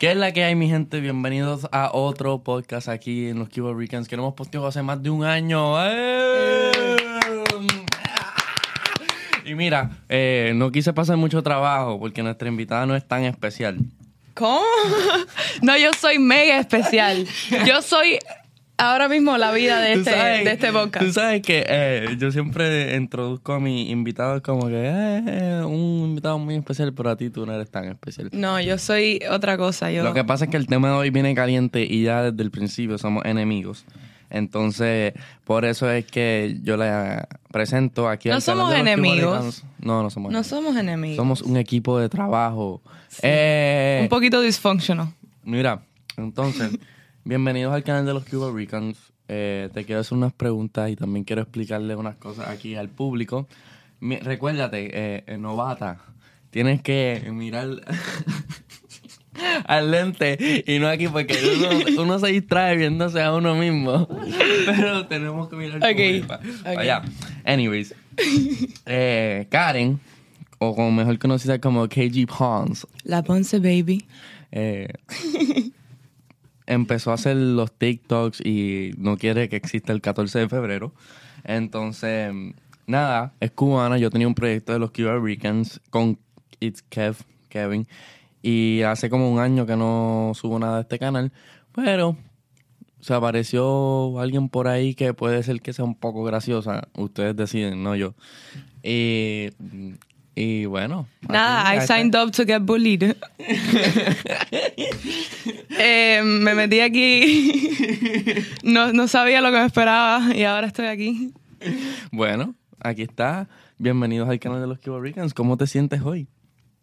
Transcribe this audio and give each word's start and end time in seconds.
¿Qué 0.00 0.12
es 0.12 0.16
la 0.16 0.32
que 0.32 0.42
hay, 0.44 0.54
mi 0.54 0.66
gente? 0.66 0.98
Bienvenidos 0.98 1.68
a 1.72 1.90
otro 1.92 2.42
podcast 2.42 2.88
aquí 2.88 3.28
en 3.28 3.38
los 3.38 3.50
Cuba 3.50 3.74
Ricans 3.76 4.08
que 4.08 4.16
no 4.16 4.22
hemos 4.22 4.34
posteado 4.34 4.66
hace 4.66 4.82
más 4.82 5.02
de 5.02 5.10
un 5.10 5.24
año. 5.24 5.74
¡Eh! 5.78 6.96
Y 9.44 9.54
mira, 9.54 9.90
eh, 10.08 10.52
no 10.54 10.72
quise 10.72 10.94
pasar 10.94 11.18
mucho 11.18 11.42
trabajo 11.42 12.00
porque 12.00 12.22
nuestra 12.22 12.48
invitada 12.48 12.86
no 12.86 12.96
es 12.96 13.06
tan 13.06 13.24
especial. 13.24 13.76
¿Cómo? 14.32 14.62
No, 15.60 15.76
yo 15.76 15.90
soy 15.92 16.18
mega 16.18 16.58
especial. 16.58 17.26
Yo 17.66 17.82
soy 17.82 18.18
ahora 18.80 19.08
mismo 19.08 19.36
la 19.36 19.52
vida 19.52 19.80
de 19.80 19.92
este, 19.94 20.10
sabes- 20.12 20.44
de 20.44 20.52
este 20.52 20.72
podcast. 20.72 21.04
Tú 21.06 21.12
sabes 21.12 21.42
que 21.42 21.64
eh, 21.68 22.16
yo 22.18 22.30
siempre 22.32 22.96
introduzco 22.96 23.52
a 23.54 23.60
mis 23.60 23.88
invitados 23.90 24.40
como 24.42 24.66
que 24.68 24.74
eh, 24.84 25.22
eh, 25.26 25.62
un 25.64 26.08
invitado 26.10 26.38
muy 26.38 26.54
especial, 26.56 26.92
pero 26.92 27.10
a 27.10 27.16
ti 27.16 27.30
tú 27.30 27.46
no 27.46 27.52
eres 27.54 27.70
tan 27.70 27.84
especial. 27.84 28.30
No, 28.32 28.60
yo 28.60 28.78
soy 28.78 29.20
otra 29.30 29.56
cosa. 29.56 29.90
Yo, 29.90 30.02
Lo 30.02 30.14
que 30.14 30.24
pasa 30.24 30.44
es 30.46 30.50
que 30.50 30.56
el 30.56 30.66
tema 30.66 30.88
de 30.88 30.94
hoy 30.94 31.10
viene 31.10 31.34
caliente 31.34 31.82
y 31.84 32.02
ya 32.02 32.22
desde 32.30 32.42
el 32.42 32.50
principio 32.50 32.98
somos 32.98 33.24
enemigos. 33.24 33.84
Entonces, 34.32 35.12
por 35.44 35.64
eso 35.64 35.90
es 35.90 36.04
que 36.06 36.56
yo 36.62 36.76
la 36.76 37.26
presento 37.50 38.08
aquí 38.08 38.28
No 38.28 38.36
al 38.36 38.42
somos 38.42 38.72
enemigos. 38.74 39.64
No, 39.80 40.02
no 40.04 40.10
somos 40.10 40.30
no 40.32 40.38
enemigos. 40.38 40.46
somos 40.46 40.76
enemigos. 40.76 41.16
Somos 41.16 41.42
un 41.42 41.56
equipo 41.56 41.98
de 41.98 42.08
trabajo. 42.08 42.80
Eh, 43.22 43.98
un 44.02 44.08
poquito 44.08 44.40
disfunctional. 44.40 45.08
Mira, 45.42 45.82
entonces, 46.16 46.70
bienvenidos 47.34 47.72
al 47.72 47.84
canal 47.84 48.04
de 48.06 48.12
los 48.12 48.24
Cuba 48.24 48.50
Ricans. 48.52 48.98
Eh, 49.28 49.68
te 49.72 49.84
quiero 49.84 50.00
hacer 50.00 50.18
unas 50.18 50.32
preguntas 50.32 50.90
y 50.90 50.96
también 50.96 51.24
quiero 51.24 51.42
explicarle 51.42 51.94
unas 51.94 52.16
cosas 52.16 52.48
aquí 52.48 52.74
al 52.74 52.88
público. 52.88 53.46
Mi- 54.00 54.16
recuérdate, 54.18 54.90
eh, 54.92 55.22
eh, 55.28 55.38
novata, 55.38 56.00
tienes 56.50 56.82
que 56.82 57.22
mirar 57.32 57.68
al 59.66 59.90
lente 59.92 60.64
y 60.66 60.80
no 60.80 60.88
aquí 60.88 61.06
porque 61.06 61.38
uno, 61.56 62.02
uno 62.02 62.18
se 62.18 62.26
distrae 62.32 62.76
viéndose 62.76 63.22
a 63.22 63.32
uno 63.32 63.54
mismo. 63.54 64.08
Pero 64.66 65.06
tenemos 65.06 65.48
que 65.48 65.54
mirar 65.54 65.76
Ok, 65.78 66.26
para 66.26 66.40
ok. 66.72 66.78
allá. 66.78 67.02
Anyways, 67.44 67.94
eh, 68.86 69.46
Karen, 69.50 70.00
o 70.58 70.74
como 70.74 70.90
mejor 70.90 71.16
conocida 71.20 71.60
como 71.60 71.86
KG 71.88 72.26
Pons, 72.26 72.88
La 73.04 73.22
Ponce 73.22 73.60
Baby. 73.60 74.04
eh, 74.50 74.88
empezó 76.70 77.10
a 77.10 77.14
hacer 77.14 77.36
los 77.36 77.72
TikToks 77.72 78.40
y 78.40 78.92
no 78.96 79.16
quiere 79.16 79.48
que 79.48 79.56
exista 79.56 79.92
el 79.92 80.00
14 80.00 80.38
de 80.38 80.48
febrero. 80.48 80.94
Entonces, 81.42 82.32
nada, 82.86 83.34
es 83.40 83.50
cubana. 83.50 83.98
Yo 83.98 84.10
tenía 84.10 84.28
un 84.28 84.36
proyecto 84.36 84.72
de 84.72 84.78
los 84.78 84.92
Cuba 84.92 85.18
Ricans 85.18 85.80
con 85.90 86.18
It's 86.60 86.82
Kev, 86.82 87.16
Kevin. 87.48 87.88
Y 88.40 88.82
hace 88.82 89.10
como 89.10 89.30
un 89.30 89.40
año 89.40 89.66
que 89.66 89.76
no 89.76 90.32
subo 90.34 90.58
nada 90.60 90.76
de 90.76 90.82
este 90.82 90.98
canal. 91.00 91.32
Pero 91.74 92.16
se 93.00 93.14
apareció 93.14 94.20
alguien 94.20 94.48
por 94.48 94.68
ahí 94.68 94.94
que 94.94 95.12
puede 95.12 95.42
ser 95.42 95.60
que 95.62 95.72
sea 95.72 95.84
un 95.84 95.96
poco 95.96 96.22
graciosa. 96.22 96.88
Ustedes 96.96 97.34
deciden, 97.34 97.82
no 97.82 97.96
yo. 97.96 98.14
Y, 98.84 99.48
y 100.34 100.64
bueno. 100.66 101.06
Nada, 101.28 101.74
I 101.74 101.86
signed 101.86 102.14
up 102.16 102.30
to 102.32 102.44
get 102.44 102.60
bullied. 102.62 103.14
Eh, 105.82 106.20
me 106.24 106.54
metí 106.54 106.80
aquí. 106.80 107.52
no, 108.62 108.92
no 108.92 109.08
sabía 109.08 109.40
lo 109.40 109.50
que 109.50 109.58
me 109.58 109.66
esperaba 109.66 110.34
y 110.34 110.42
ahora 110.44 110.66
estoy 110.66 110.86
aquí. 110.86 111.32
Bueno, 112.12 112.54
aquí 112.80 113.02
está. 113.02 113.48
Bienvenidos 113.78 114.28
al 114.28 114.38
canal 114.38 114.60
de 114.60 114.66
los 114.66 114.78
Cuba 114.78 115.00
Ricans. 115.00 115.32
¿Cómo 115.32 115.56
te 115.56 115.66
sientes 115.66 116.02
hoy? 116.02 116.26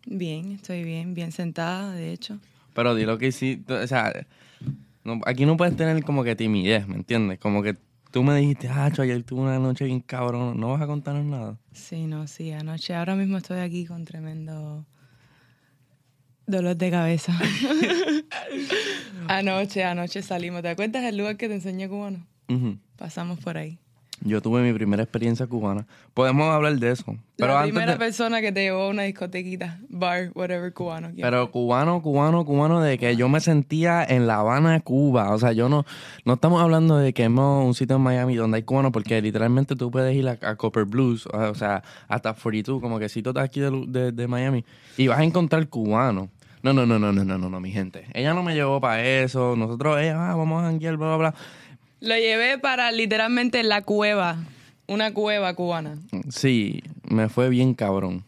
Bien, 0.05 0.51
estoy 0.53 0.83
bien, 0.83 1.13
bien 1.13 1.31
sentada, 1.31 1.91
de 1.93 2.11
hecho. 2.11 2.39
Pero 2.73 2.95
di 2.95 3.05
lo 3.05 3.17
que 3.17 3.27
hiciste. 3.27 3.73
O 3.73 3.87
sea, 3.87 4.11
no- 5.03 5.21
aquí 5.25 5.45
no 5.45 5.57
puedes 5.57 5.75
tener 5.75 6.03
como 6.03 6.23
que 6.23 6.35
timidez, 6.35 6.87
¿me 6.87 6.95
entiendes? 6.95 7.37
Como 7.39 7.61
que 7.61 7.75
tú 8.11 8.23
me 8.23 8.35
dijiste, 8.35 8.69
ah, 8.69 8.89
cho, 8.93 9.01
ayer 9.01 9.23
tuve 9.23 9.41
una 9.41 9.59
noche 9.59 9.85
bien 9.85 9.99
cabrón. 10.01 10.59
No 10.59 10.69
vas 10.69 10.81
a 10.81 10.87
contarnos 10.87 11.25
nada. 11.25 11.57
Sí, 11.73 12.05
no, 12.07 12.27
sí, 12.27 12.51
anoche. 12.51 12.95
Ahora 12.95 13.15
mismo 13.15 13.37
estoy 13.37 13.59
aquí 13.59 13.85
con 13.85 14.05
tremendo 14.05 14.85
dolor 16.45 16.75
de 16.75 16.91
cabeza. 16.91 17.37
anoche, 19.27 19.83
anoche 19.83 20.21
salimos. 20.21 20.61
¿Te 20.61 20.69
acuerdas 20.69 21.03
del 21.03 21.17
lugar 21.17 21.37
que 21.37 21.47
te 21.47 21.55
enseñé 21.55 21.87
cubano? 21.89 22.25
Pasamos 22.95 23.39
por 23.39 23.57
ahí. 23.57 23.79
Yo 24.21 24.41
tuve 24.41 24.61
mi 24.63 24.73
primera 24.73 25.03
experiencia 25.03 25.45
cubana. 25.45 25.85
Podemos 26.15 26.51
hablar 26.51 26.75
de 26.77 26.89
eso. 26.91 27.15
Pero 27.35 27.53
la 27.53 27.59
antes 27.59 27.71
primera 27.73 27.91
de- 27.93 27.99
persona 27.99 28.41
que 28.41 28.51
te 28.51 28.61
llevó 28.63 28.83
a 28.83 28.89
una 28.89 29.03
discotequita, 29.03 29.79
bar, 29.89 30.31
whatever, 30.33 30.73
cubano. 30.73 31.09
¿quién 31.13 31.21
Pero 31.21 31.51
cubano, 31.51 32.01
cubano, 32.01 32.43
cubano, 32.43 32.81
de 32.81 32.97
que 32.97 33.15
yo 33.15 33.29
me 33.29 33.39
sentía 33.41 34.03
en 34.03 34.25
La 34.25 34.37
Habana, 34.39 34.79
Cuba. 34.79 35.31
O 35.33 35.37
sea, 35.37 35.51
yo 35.51 35.69
no, 35.69 35.85
no 36.25 36.33
estamos 36.33 36.61
hablando 36.63 36.97
de 36.97 37.13
que 37.13 37.23
hemos 37.25 37.63
un 37.63 37.75
sitio 37.75 37.97
en 37.97 38.01
Miami 38.01 38.35
donde 38.35 38.57
hay 38.57 38.63
cubanos, 38.63 38.91
porque 38.91 39.21
literalmente 39.21 39.75
tú 39.75 39.91
puedes 39.91 40.15
ir 40.15 40.27
a, 40.27 40.39
a 40.41 40.55
Copper 40.55 40.85
Blues, 40.85 41.27
o 41.27 41.53
sea, 41.55 41.83
hasta 42.07 42.33
42, 42.33 42.81
como 42.81 42.97
que 42.97 43.09
sitios 43.09 43.35
de 43.35 43.41
aquí 43.41 43.59
de, 43.59 43.69
de, 43.87 44.11
de 44.11 44.27
Miami, 44.27 44.65
y 44.97 45.07
vas 45.07 45.19
a 45.19 45.23
encontrar 45.23 45.67
cubanos. 45.69 46.29
No, 46.63 46.73
no, 46.73 46.87
no, 46.87 46.97
no, 46.97 47.13
no, 47.13 47.23
no, 47.23 47.37
no, 47.37 47.49
no, 47.51 47.59
mi 47.59 47.71
gente. 47.71 48.05
Ella 48.13 48.33
no 48.33 48.41
me 48.41 48.55
llevó 48.55 48.81
para 48.81 49.05
eso. 49.05 49.55
Nosotros, 49.55 49.99
ella, 50.01 50.31
ah, 50.31 50.35
vamos 50.35 50.63
a 50.63 50.65
janguear, 50.65 50.97
bla, 50.97 51.07
bla, 51.09 51.17
bla. 51.17 51.35
Lo 51.99 52.15
llevé 52.15 52.57
para 52.59 52.91
literalmente 52.91 53.63
la 53.63 53.81
cueva, 53.81 54.37
una 54.87 55.13
cueva 55.13 55.53
cubana. 55.55 55.97
Sí, 56.29 56.83
me 57.09 57.29
fue 57.29 57.49
bien 57.49 57.73
cabrón. 57.73 58.23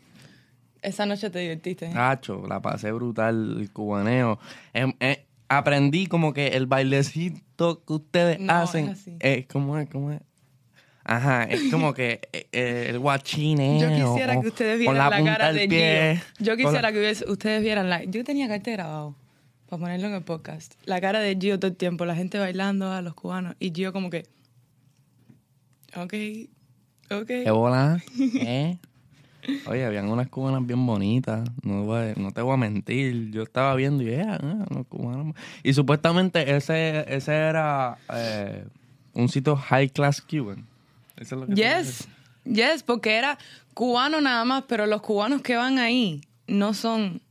Esa 0.81 1.05
noche 1.05 1.29
te 1.29 1.39
divertiste. 1.39 1.89
Cacho, 1.91 2.45
la 2.47 2.61
pasé 2.61 2.91
brutal, 2.91 3.57
el 3.59 3.71
cubaneo. 3.71 4.39
Em, 4.73 4.93
eh, 4.99 5.25
aprendí 5.49 6.07
como 6.07 6.33
que 6.33 6.47
el 6.49 6.67
bailecito 6.67 7.83
que 7.85 7.93
ustedes 7.93 8.39
No, 8.39 8.53
hacen. 8.53 8.85
es 8.85 8.91
así. 9.01 9.17
eh, 9.19 9.45
¿Cómo 9.51 9.77
es? 9.77 9.89
¿Cómo 9.89 10.11
es? 10.13 10.21
Ajá, 11.03 11.43
es 11.43 11.63
como 11.71 11.93
que 11.93 12.21
eh, 12.31 12.47
eh, 12.51 12.85
el 12.89 12.99
guachineo. 12.99 13.79
Yo 13.81 13.89
quisiera 13.89 14.39
que 14.39 14.47
ustedes 14.47 14.79
vieran 14.79 14.97
la, 14.97 15.17
punta 15.17 15.31
cara 15.31 15.53
de 15.53 15.67
pie, 15.67 16.21
Gio. 16.37 16.45
Yo 16.45 16.55
quisiera 16.57 16.81
la- 16.81 16.91
que 16.91 17.23
ustedes 17.27 17.61
vieran 17.61 17.89
la... 17.89 18.03
Yo 18.03 18.23
tenía 18.23 18.45
que 18.45 18.53
haberte 18.53 18.71
grabado 18.73 19.15
para 19.69 19.81
ponerlo 19.81 20.07
en 20.07 20.15
el 20.15 20.23
podcast. 20.23 20.73
La 20.85 20.99
cara 20.99 21.19
de 21.19 21.37
Gio 21.39 21.59
todo 21.59 21.69
el 21.69 21.77
tiempo, 21.77 22.03
la 22.05 22.15
gente 22.15 22.39
bailando 22.39 22.91
a 22.91 23.03
los 23.03 23.13
cubanos 23.13 23.55
y 23.59 23.71
Gio 23.71 23.93
como 23.93 24.09
que... 24.09 24.25
Ok, 25.95 26.13
ok. 27.11 27.27
¿Qué 27.27 27.51
bola? 27.51 28.01
¿Eh? 28.19 28.79
Oye, 29.67 29.85
habían 29.85 30.09
unas 30.09 30.27
cubanas 30.27 30.65
bien 30.65 30.83
bonitas. 30.85 31.47
No, 31.63 31.83
voy 31.83 32.13
no 32.17 32.31
te 32.31 32.41
voy 32.41 32.55
a 32.55 32.57
mentir. 32.57 33.29
Yo 33.29 33.43
estaba 33.43 33.75
viendo 33.75 34.03
y 34.03 34.13
ah, 34.15 34.39
ah, 34.41 34.65
los 34.73 34.87
cubanos. 34.87 35.35
Y 35.63 35.73
supuestamente 35.73 36.55
ese, 36.55 37.05
ese 37.07 37.33
era 37.33 37.97
eh, 38.13 38.65
un 39.13 39.29
sitio 39.29 39.55
high 39.55 39.89
class 39.89 40.19
cuban. 40.21 40.65
Eso 41.15 41.35
es 41.35 41.41
lo 41.41 41.47
que. 41.47 41.55
Yes, 41.55 42.07
yes, 42.43 42.83
porque 42.83 43.15
era 43.15 43.37
cubano 43.73 44.19
nada 44.19 44.43
más, 44.45 44.63
pero 44.67 44.87
los 44.87 45.01
cubanos 45.01 45.41
que 45.41 45.55
van 45.55 45.77
ahí 45.79 46.21
no 46.47 46.73
son 46.73 47.21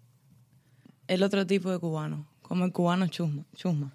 el 1.09 1.23
otro 1.23 1.47
tipo 1.47 1.71
de 1.71 1.79
cubano, 1.79 2.27
como 2.43 2.65
el 2.65 2.73
cubano 2.73 3.07
chusma. 3.09 3.45
chusma. 3.57 3.93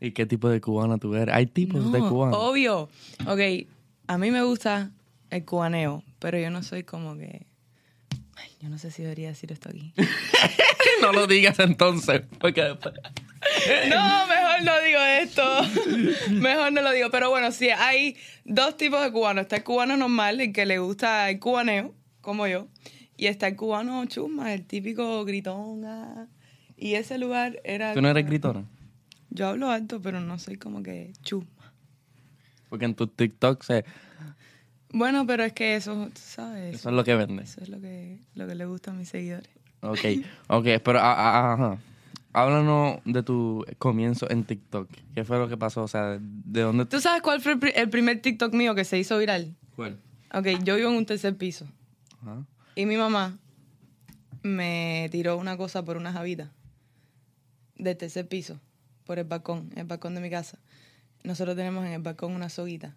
¿Y 0.00 0.12
qué 0.12 0.24
tipo 0.24 0.48
de 0.48 0.60
cubana 0.60 0.96
tú 0.98 1.14
eres? 1.14 1.34
Hay 1.34 1.46
tipos 1.46 1.92
de 1.92 1.98
No, 1.98 2.08
cubanos. 2.08 2.38
Obvio. 2.38 2.88
Ok, 3.26 3.66
a 4.06 4.18
mí 4.18 4.30
me 4.30 4.42
gusta 4.42 4.92
el 5.30 5.44
cubaneo, 5.44 6.02
pero 6.18 6.38
yo 6.38 6.50
no 6.50 6.62
soy 6.62 6.84
como 6.84 7.16
que... 7.16 7.46
Ay, 8.36 8.50
yo 8.60 8.70
no 8.70 8.78
sé 8.78 8.90
si 8.90 9.02
debería 9.02 9.28
decir 9.28 9.52
esto 9.52 9.68
aquí. 9.68 9.92
no 11.02 11.12
lo 11.12 11.26
digas 11.26 11.58
entonces, 11.58 12.22
porque 12.38 12.62
después... 12.62 12.94
No, 13.88 14.26
mejor 14.26 14.62
no 14.64 14.80
digo 14.80 15.00
esto. 15.00 15.42
Mejor 16.30 16.72
no 16.72 16.82
lo 16.82 16.92
digo. 16.92 17.10
Pero 17.10 17.30
bueno, 17.30 17.52
sí, 17.52 17.70
hay 17.70 18.16
dos 18.44 18.76
tipos 18.76 19.02
de 19.02 19.10
cubanos. 19.10 19.42
Está 19.42 19.56
el 19.56 19.64
cubano 19.64 19.96
normal, 19.96 20.40
el 20.40 20.52
que 20.52 20.66
le 20.66 20.78
gusta 20.78 21.28
el 21.30 21.38
cubaneo, 21.40 21.94
como 22.20 22.46
yo. 22.46 22.68
Y 23.20 23.26
está 23.26 23.48
el 23.48 23.56
cubano 23.56 24.02
chusma, 24.06 24.54
el 24.54 24.64
típico 24.64 25.22
gritón. 25.26 25.84
ah. 25.84 26.26
Y 26.74 26.94
ese 26.94 27.18
lugar 27.18 27.60
era... 27.64 27.92
¿Tú 27.92 28.00
no 28.00 28.08
eres 28.08 28.24
gritona? 28.24 28.64
Yo 29.28 29.48
hablo 29.48 29.68
alto, 29.68 30.00
pero 30.00 30.20
no 30.20 30.38
soy 30.38 30.56
como 30.56 30.82
que 30.82 31.12
chusma. 31.22 31.74
Porque 32.70 32.86
en 32.86 32.94
tus 32.94 33.14
TikToks 33.14 33.68
eh, 33.70 33.84
Bueno, 34.90 35.26
pero 35.26 35.44
es 35.44 35.52
que 35.52 35.76
eso, 35.76 36.06
tú 36.06 36.12
¿sabes? 36.22 36.76
eso 36.76 36.88
es 36.88 36.94
lo 36.94 37.04
que 37.04 37.14
vendes. 37.14 37.50
Eso 37.50 37.60
es 37.60 37.68
lo 37.68 37.78
que, 37.78 38.20
lo 38.34 38.46
que 38.46 38.54
le 38.54 38.64
gusta 38.64 38.90
a 38.92 38.94
mis 38.94 39.10
seguidores. 39.10 39.50
Ok, 39.82 39.98
ok, 40.48 40.66
pero 40.82 40.98
ah, 41.00 41.14
ah, 41.18 41.52
ajá. 41.52 41.78
Háblanos 42.32 43.00
de 43.04 43.22
tu 43.22 43.66
comienzo 43.76 44.30
en 44.30 44.44
TikTok. 44.44 44.88
¿Qué 45.14 45.24
fue 45.24 45.36
lo 45.38 45.46
que 45.46 45.58
pasó? 45.58 45.82
O 45.82 45.88
sea, 45.88 46.16
¿de 46.18 46.60
dónde 46.62 46.86
¿Tú 46.86 47.00
sabes 47.00 47.20
cuál 47.20 47.42
fue 47.42 47.52
el, 47.52 47.58
pri- 47.58 47.72
el 47.76 47.90
primer 47.90 48.22
TikTok 48.22 48.54
mío 48.54 48.74
que 48.74 48.84
se 48.84 48.98
hizo 48.98 49.18
viral? 49.18 49.54
¿Cuál? 49.76 49.98
Ok, 50.32 50.46
yo 50.64 50.76
vivo 50.76 50.88
en 50.88 50.96
un 50.96 51.04
tercer 51.06 51.36
piso. 51.36 51.66
Ajá. 52.22 52.46
Y 52.80 52.86
mi 52.86 52.96
mamá 52.96 53.36
me 54.42 55.06
tiró 55.10 55.36
una 55.36 55.58
cosa 55.58 55.84
por 55.84 55.98
una 55.98 56.14
javita 56.14 56.50
del 57.76 57.94
tercer 57.98 58.26
piso, 58.26 58.58
por 59.04 59.18
el 59.18 59.26
balcón, 59.26 59.68
el 59.76 59.84
balcón 59.84 60.14
de 60.14 60.22
mi 60.22 60.30
casa. 60.30 60.58
Nosotros 61.22 61.56
tenemos 61.56 61.84
en 61.84 61.92
el 61.92 62.00
balcón 62.00 62.32
una 62.32 62.48
soguita 62.48 62.96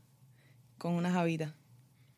con 0.78 0.94
una 0.94 1.12
javita. 1.12 1.54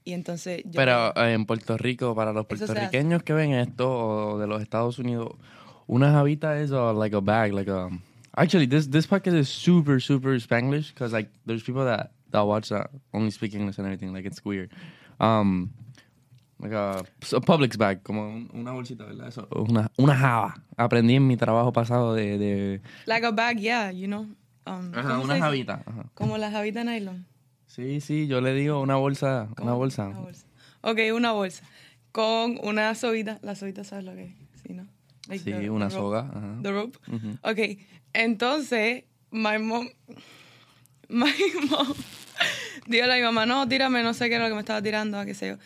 Y 0.03 0.13
entonces 0.13 0.61
yo... 0.63 0.73
Pero 0.73 1.11
eh, 1.15 1.33
en 1.33 1.47
Puerto 1.47 1.75
Rico, 1.75 2.13
para 2.13 2.33
los 2.33 2.45
puertorriqueños 2.45 3.23
que 3.23 3.33
ven 3.33 3.53
esto, 3.53 3.89
o 3.89 4.37
de 4.37 4.45
los 4.45 4.61
Estados 4.61 4.99
Unidos, 4.99 5.31
Una 5.87 6.11
javita 6.11 6.61
is 6.61 6.71
uh, 6.71 6.93
like 6.93 7.13
a 7.15 7.21
bag, 7.21 7.51
like 7.51 7.67
a. 7.67 7.89
Actually, 8.37 8.67
this 8.67 8.85
this 8.85 9.07
podcast 9.07 9.37
is 9.37 9.49
super 9.49 9.99
super 9.99 10.35
Spanglish 10.39 10.93
because 10.93 11.13
like 11.13 11.29
there's 11.47 11.63
people 11.63 11.85
that 11.85 12.11
that 12.29 12.41
watch 12.41 12.69
that 12.69 12.91
only 13.11 13.31
speak 13.31 13.55
English 13.55 13.79
and 13.79 13.87
everything. 13.87 14.13
Like 14.13 14.25
it's 14.25 14.43
weird. 14.45 14.71
Um, 15.19 15.71
like 16.59 16.75
a, 16.75 16.99
a 16.99 17.41
Publix 17.41 17.77
bag, 17.77 18.01
como 18.03 18.27
un- 18.27 18.49
una 18.53 18.71
bolsita, 18.71 19.05
¿verdad? 19.05 19.27
Eso, 19.27 19.47
una 19.51 19.91
una 19.97 20.15
java. 20.15 20.63
Aprendí 20.77 21.15
en 21.15 21.27
mi 21.27 21.37
trabajo 21.37 21.71
pasado 21.73 22.13
de, 22.13 22.37
de 22.37 22.81
Like 23.05 23.25
a 23.25 23.31
bag, 23.31 23.57
yeah, 23.57 23.91
you 23.91 24.07
know. 24.07 24.21
Um, 24.67 24.91
ajá, 24.95 25.09
¿cómo 25.09 25.19
se 25.21 25.25
una 25.25 25.39
javita. 25.39 25.83
Ajá. 25.85 26.05
Como 26.13 26.37
la 26.37 26.49
javita 26.51 26.83
nylon. 26.83 27.25
Sí, 27.67 27.99
sí, 28.01 28.27
yo 28.27 28.41
le 28.41 28.53
digo 28.53 28.79
una 28.81 28.95
bolsa, 28.95 29.43
una 29.43 29.55
¿Cómo? 29.55 29.75
bolsa. 29.77 30.07
Una 30.07 30.19
bolsa. 30.19 30.45
Ok, 30.81 30.99
una 31.13 31.31
bolsa. 31.33 31.63
Con 32.11 32.57
una 32.63 32.95
soguita. 32.95 33.37
La 33.41 33.55
soguita, 33.55 33.83
¿sabes 33.83 34.05
lo 34.05 34.13
que 34.15 34.25
es? 34.25 34.35
Sí, 34.63 34.73
¿no? 34.73 34.87
Like 35.27 35.43
Sí, 35.43 35.51
the- 35.51 35.69
una 35.69 35.89
the 35.89 35.95
soga. 35.95 36.19
Ajá. 36.33 36.55
The 36.63 36.71
rope. 36.71 36.97
Ujú. 37.11 37.37
Ok, 37.43 37.79
entonces, 38.13 39.03
my 39.31 39.57
mom. 39.59 39.87
My 41.09 41.31
mom. 41.69 41.93
Dígale 42.87 43.13
a 43.13 43.17
mi 43.17 43.21
mamá, 43.23 43.45
no, 43.45 43.67
tírame, 43.67 44.01
no 44.03 44.13
sé 44.13 44.27
qué 44.29 44.35
era 44.35 44.45
lo 44.45 44.49
que 44.49 44.55
me 44.55 44.59
estaba 44.61 44.81
tirando, 44.81 45.19
a 45.19 45.25
qué 45.25 45.33
sé 45.35 45.49
yo. 45.49 45.57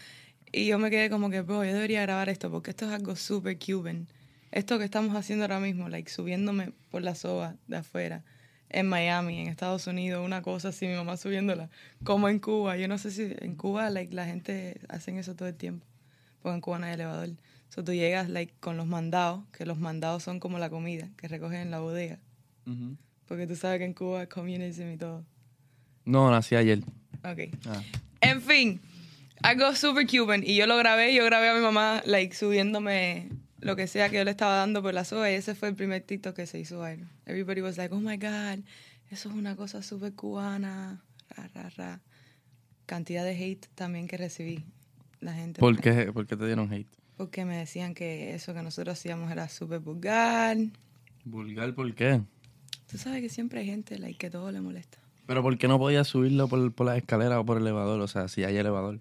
Y 0.51 0.65
yo 0.65 0.79
me 0.79 0.89
quedé 0.89 1.09
como 1.09 1.29
que, 1.29 1.41
bro, 1.41 1.63
yo 1.63 1.73
debería 1.73 2.01
grabar 2.01 2.29
esto 2.29 2.49
porque 2.49 2.71
esto 2.71 2.85
es 2.85 2.91
algo 2.91 3.15
súper 3.15 3.57
Cuban. 3.59 4.07
Esto 4.51 4.79
que 4.79 4.85
estamos 4.85 5.15
haciendo 5.15 5.45
ahora 5.45 5.59
mismo, 5.59 5.89
like 5.89 6.09
subiéndome 6.09 6.71
por 6.89 7.03
la 7.03 7.13
soga 7.13 7.55
de 7.67 7.77
afuera, 7.77 8.23
en 8.69 8.87
Miami, 8.87 9.41
en 9.41 9.47
Estados 9.47 9.85
Unidos, 9.87 10.25
una 10.25 10.41
cosa 10.41 10.69
así, 10.69 10.87
mi 10.87 10.95
mamá 10.95 11.17
subiéndola, 11.17 11.69
como 12.03 12.29
en 12.29 12.39
Cuba. 12.39 12.77
Yo 12.77 12.87
no 12.87 12.97
sé 12.97 13.11
si 13.11 13.33
en 13.39 13.55
Cuba, 13.55 13.89
like, 13.89 14.13
la 14.13 14.25
gente 14.25 14.79
hacen 14.89 15.17
eso 15.17 15.35
todo 15.35 15.47
el 15.47 15.55
tiempo, 15.55 15.85
porque 16.41 16.55
en 16.55 16.61
Cuba 16.61 16.79
no 16.79 16.85
hay 16.85 16.93
elevador. 16.93 17.29
So 17.69 17.83
tú 17.83 17.93
llegas, 17.93 18.29
like, 18.29 18.53
con 18.59 18.77
los 18.77 18.87
mandados, 18.87 19.43
que 19.51 19.65
los 19.65 19.77
mandados 19.77 20.23
son 20.23 20.39
como 20.39 20.57
la 20.57 20.69
comida 20.71 21.07
que 21.17 21.27
recogen 21.27 21.59
en 21.59 21.71
la 21.71 21.79
bodega. 21.79 22.17
Ujú. 22.65 22.95
Porque 23.27 23.45
tú 23.45 23.55
sabes 23.55 23.77
que 23.77 23.85
en 23.85 23.93
Cuba 23.93 24.23
es 24.23 24.29
communism 24.29 24.91
y 24.91 24.97
todo. 24.97 25.23
No, 26.05 26.31
nací 26.31 26.55
ayer. 26.55 26.79
Ok. 27.23 27.55
Ah. 27.67 27.83
En 28.21 28.41
fin, 28.41 28.81
algo 29.44 29.75
super 29.75 30.06
Cuban. 30.07 30.44
Y 30.45 30.56
yo 30.56 30.68
lo 30.68 30.77
grabé, 30.77 31.13
yo 31.13 31.24
grabé 31.25 31.50
a 31.50 31.53
mi 31.53 31.62
mamá, 31.62 32.01
like, 32.06 32.36
subiéndome 32.36 33.30
lo 33.59 33.75
que 33.75 33.88
sea 33.88 34.09
que 34.09 34.18
yo 34.18 34.24
le 34.24 34.31
estaba 34.31 34.56
dando 34.56 34.81
por 34.81 34.94
la 34.94 35.03
soga. 35.03 35.31
Y 35.31 35.36
ese 35.36 35.56
fue 35.56 35.69
el 35.69 35.75
primer 35.75 36.01
TikTok 36.01 36.36
que 36.36 36.45
se 36.45 36.59
hizo 36.59 36.81
viral. 36.81 37.07
Everybody 37.25 37.62
was 37.62 37.77
like, 37.77 37.94
oh 37.94 38.00
my 38.00 38.18
God, 38.18 38.63
eso 39.09 39.30
es 39.30 39.36
una 39.36 39.56
cosa 39.56 39.81
super 39.81 40.13
cubana. 40.13 41.03
Ra, 41.30 41.50
ra, 41.53 41.69
ra. 41.75 42.01
Cantidad 42.86 43.24
de 43.24 43.36
hate 43.36 43.68
también 43.75 44.07
que 44.07 44.18
recibí. 44.18 44.65
La 45.19 45.33
gente. 45.33 45.59
¿Por 45.59 45.80
qué, 45.80 46.12
por 46.13 46.25
qué 46.25 46.38
te 46.38 46.45
dieron 46.45 46.71
hate? 46.71 46.88
Porque 47.18 47.44
me 47.44 47.57
decían 47.57 47.94
que 47.94 48.33
eso 48.33 48.53
que 48.53 48.63
nosotros 48.63 48.97
hacíamos 48.97 49.31
era 49.31 49.50
súper 49.50 49.80
vulgar. 49.80 50.57
Vulgar, 51.25 51.75
¿por 51.75 51.94
qué? 51.94 52.21
Tú 52.89 52.97
sabes 52.97 53.21
que 53.21 53.30
siempre 53.30 53.59
hay 53.59 53.65
gente 53.65 54.00
like, 54.00 54.18
que 54.18 54.30
todo 54.30 54.51
le 54.51 54.62
molesta. 54.62 54.97
Pero 55.27 55.44
¿por 55.44 55.57
qué 55.57 55.68
no 55.68 55.77
podías 55.77 56.07
subirlo 56.07 56.47
por, 56.47 56.71
por 56.71 56.88
la 56.88 56.97
escalera 56.97 57.39
o 57.39 57.45
por 57.45 57.57
el 57.57 57.63
elevador? 57.63 58.00
O 58.00 58.07
sea, 58.07 58.30
si 58.30 58.45
hay 58.45 58.56
elevador. 58.57 59.00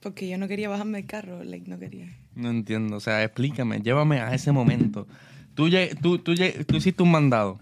Porque 0.00 0.28
yo 0.28 0.38
no 0.38 0.48
quería 0.48 0.68
bajarme 0.68 0.98
del 0.98 1.06
carro, 1.06 1.44
like, 1.44 1.68
no 1.68 1.78
quería. 1.78 2.08
No 2.34 2.50
entiendo. 2.50 2.96
O 2.96 3.00
sea, 3.00 3.22
explícame, 3.22 3.80
llévame 3.82 4.20
a 4.20 4.34
ese 4.34 4.50
momento. 4.52 5.06
Tú, 5.54 5.68
tú, 6.00 6.18
tú, 6.18 6.34
tú 6.66 6.76
hiciste 6.76 7.02
un 7.02 7.10
mandado. 7.10 7.58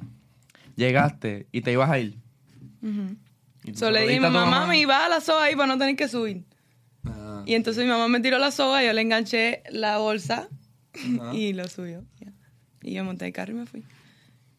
Llegaste 0.77 1.47
y 1.51 1.63
te 1.63 1.73
ibas 1.73 1.91
a 1.91 1.99
ir. 1.99 2.17
Ujú. 2.83 3.17
Y 3.65 3.73
tú 3.73 3.79
So 3.79 3.87
se 3.87 3.93
le 3.93 4.03
dije, 4.03 4.25
a 4.25 4.29
tu 4.29 4.35
mamá, 4.35 4.61
mami, 4.61 4.85
baja 4.85 5.09
la 5.09 5.21
soga 5.21 5.45
ahí 5.45 5.57
para 5.57 5.67
no 5.67 5.79
tener 5.79 5.97
que 5.97 6.07
subir. 6.07 6.45
Ah, 7.05 7.43
Y 7.45 7.55
entonces 7.55 7.83
mi 7.83 7.91
mamá 7.91 8.07
me 8.07 8.21
tiró 8.21 8.39
la 8.39 8.53
soga, 8.53 8.85
yo 8.85 8.93
le 8.93 9.01
enganché 9.01 9.63
la 9.71 9.99
bolsa 9.99 10.49
y 11.33 11.53
lo 11.53 11.67
subió. 11.67 12.05
Y 12.83 12.93
yo 12.93 13.05
monté 13.05 13.27
el 13.27 13.33
carro 13.33 13.53
y 13.53 13.57
me 13.57 13.67
fui. 13.67 13.83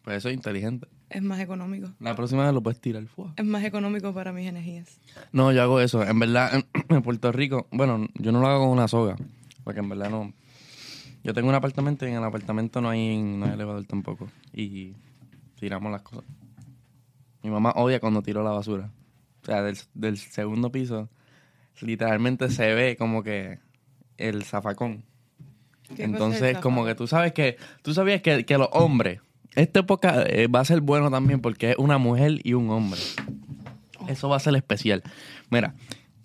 Pues 0.02 0.18
eso 0.18 0.28
es 0.28 0.34
inteligente. 0.34 0.86
Es 1.10 1.22
más 1.22 1.40
económico. 1.40 1.90
La 1.98 2.14
próxima 2.14 2.44
vez 2.44 2.54
lo 2.54 2.62
puedes 2.62 2.80
tirar. 2.80 3.04
¡fua! 3.06 3.34
Es 3.36 3.44
más 3.44 3.64
económico 3.64 4.14
para 4.14 4.32
mis 4.32 4.46
energías. 4.46 5.00
No, 5.32 5.50
yo 5.50 5.60
hago 5.60 5.80
eso. 5.80 6.04
En 6.04 6.18
verdad, 6.20 6.64
en, 6.88 7.02
Puerto 7.02 7.32
Rico, 7.32 7.66
bueno, 7.72 8.06
yo 8.14 8.30
no 8.30 8.40
lo 8.40 8.46
hago 8.46 8.60
con 8.60 8.70
una 8.70 8.86
soga. 8.86 9.16
Porque 9.64 9.80
en 9.80 9.88
verdad 9.88 10.08
no. 10.08 10.32
Yo 11.24 11.34
tengo 11.34 11.48
un 11.48 11.54
apartamento 11.54 12.06
y 12.06 12.10
en 12.10 12.16
el 12.16 12.24
apartamento 12.24 12.80
no 12.80 12.88
hay, 12.88 13.20
no 13.20 13.46
hay 13.46 13.52
elevador 13.52 13.84
tampoco. 13.84 14.28
Y 14.54 14.94
tiramos 15.58 15.90
las 15.90 16.02
cosas. 16.02 16.24
Mi 17.42 17.50
mamá 17.50 17.72
odia 17.74 17.98
cuando 17.98 18.22
tiro 18.22 18.44
la 18.44 18.50
basura. 18.50 18.90
O 19.42 19.46
sea, 19.46 19.62
del, 19.62 19.76
del 19.94 20.16
segundo 20.16 20.70
piso, 20.70 21.08
literalmente 21.80 22.50
se 22.50 22.72
ve 22.74 22.96
como 22.96 23.22
que 23.22 23.58
el 24.16 24.44
zafacón. 24.44 25.02
¿Qué 25.82 25.88
cosa 25.88 26.02
es 26.02 26.08
Entonces, 26.08 26.58
como 26.58 26.84
que 26.84 26.94
tú 26.94 27.06
sabes 27.06 27.32
que, 27.32 27.56
tú 27.82 27.94
sabías 27.94 28.22
que, 28.22 28.44
que 28.44 28.58
los 28.58 28.68
hombres, 28.72 29.20
esta 29.54 29.80
época 29.80 30.22
eh, 30.22 30.46
va 30.46 30.60
a 30.60 30.64
ser 30.64 30.80
bueno 30.80 31.10
también 31.10 31.40
porque 31.40 31.70
es 31.70 31.76
una 31.78 31.98
mujer 31.98 32.40
y 32.44 32.54
un 32.54 32.70
hombre. 32.70 33.00
Eso 34.08 34.28
va 34.28 34.36
a 34.36 34.40
ser 34.40 34.54
especial. 34.56 35.02
Mira, 35.50 35.74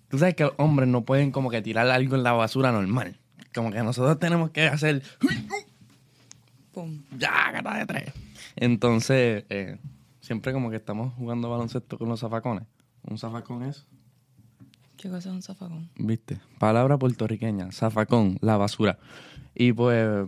tú 0.08 0.18
sabes 0.18 0.34
que 0.34 0.44
los 0.44 0.54
hombres 0.58 0.88
no 0.88 1.04
pueden 1.04 1.30
como 1.30 1.50
que 1.50 1.62
tirar 1.62 1.88
algo 1.88 2.16
en 2.16 2.22
la 2.22 2.32
basura 2.32 2.72
normal. 2.72 3.18
Como 3.54 3.70
que 3.70 3.82
nosotros 3.82 4.18
tenemos 4.18 4.50
que 4.50 4.66
hacer 4.66 5.02
Pum. 6.72 7.02
ya, 7.16 7.52
gata 7.52 7.78
de 7.78 7.86
tres. 7.86 8.12
Entonces, 8.56 9.44
eh, 9.48 9.78
siempre 10.20 10.52
como 10.52 10.70
que 10.70 10.76
estamos 10.76 11.14
jugando 11.14 11.50
baloncesto 11.50 11.98
con 11.98 12.08
los 12.08 12.20
zafacones. 12.20 12.64
Un 13.02 13.18
zafacón 13.18 13.62
es, 13.62 13.86
¿Qué 14.96 15.08
cosa 15.08 15.28
es 15.28 15.34
un 15.34 15.42
zafacón? 15.42 15.90
¿viste? 15.96 16.38
Palabra 16.58 16.98
puertorriqueña, 16.98 17.70
zafacón, 17.70 18.38
la 18.40 18.56
basura. 18.56 18.98
Y 19.54 19.72
pues. 19.72 20.26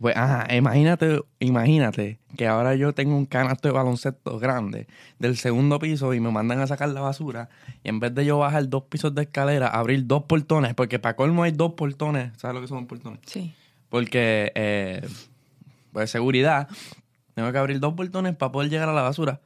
Pues, 0.00 0.16
ajá, 0.16 0.52
imagínate, 0.54 1.22
imagínate 1.40 2.18
que 2.36 2.46
ahora 2.46 2.74
yo 2.74 2.94
tengo 2.94 3.16
un 3.16 3.26
canasto 3.26 3.68
de 3.68 3.74
baloncesto 3.74 4.38
grande 4.38 4.86
del 5.18 5.36
segundo 5.36 5.78
piso 5.78 6.14
y 6.14 6.20
me 6.20 6.30
mandan 6.30 6.60
a 6.60 6.66
sacar 6.66 6.88
la 6.88 7.02
basura. 7.02 7.50
Y 7.84 7.88
en 7.90 8.00
vez 8.00 8.14
de 8.14 8.24
yo 8.24 8.38
bajar 8.38 8.68
dos 8.68 8.84
pisos 8.84 9.14
de 9.14 9.22
escalera, 9.22 9.68
abrir 9.68 10.06
dos 10.06 10.24
portones, 10.24 10.74
porque 10.74 10.98
para 10.98 11.16
colmo 11.16 11.42
hay 11.42 11.52
dos 11.52 11.74
portones. 11.74 12.32
¿Sabes 12.38 12.54
lo 12.54 12.60
que 12.62 12.68
son 12.68 12.86
portones? 12.86 13.20
Sí. 13.26 13.54
Porque, 13.90 14.52
eh, 14.54 15.06
pues 15.92 16.10
seguridad, 16.10 16.68
tengo 17.34 17.52
que 17.52 17.58
abrir 17.58 17.78
dos 17.80 17.92
portones 17.94 18.34
para 18.36 18.52
poder 18.52 18.70
llegar 18.70 18.88
a 18.88 18.92
la 18.94 19.02
basura. 19.02 19.40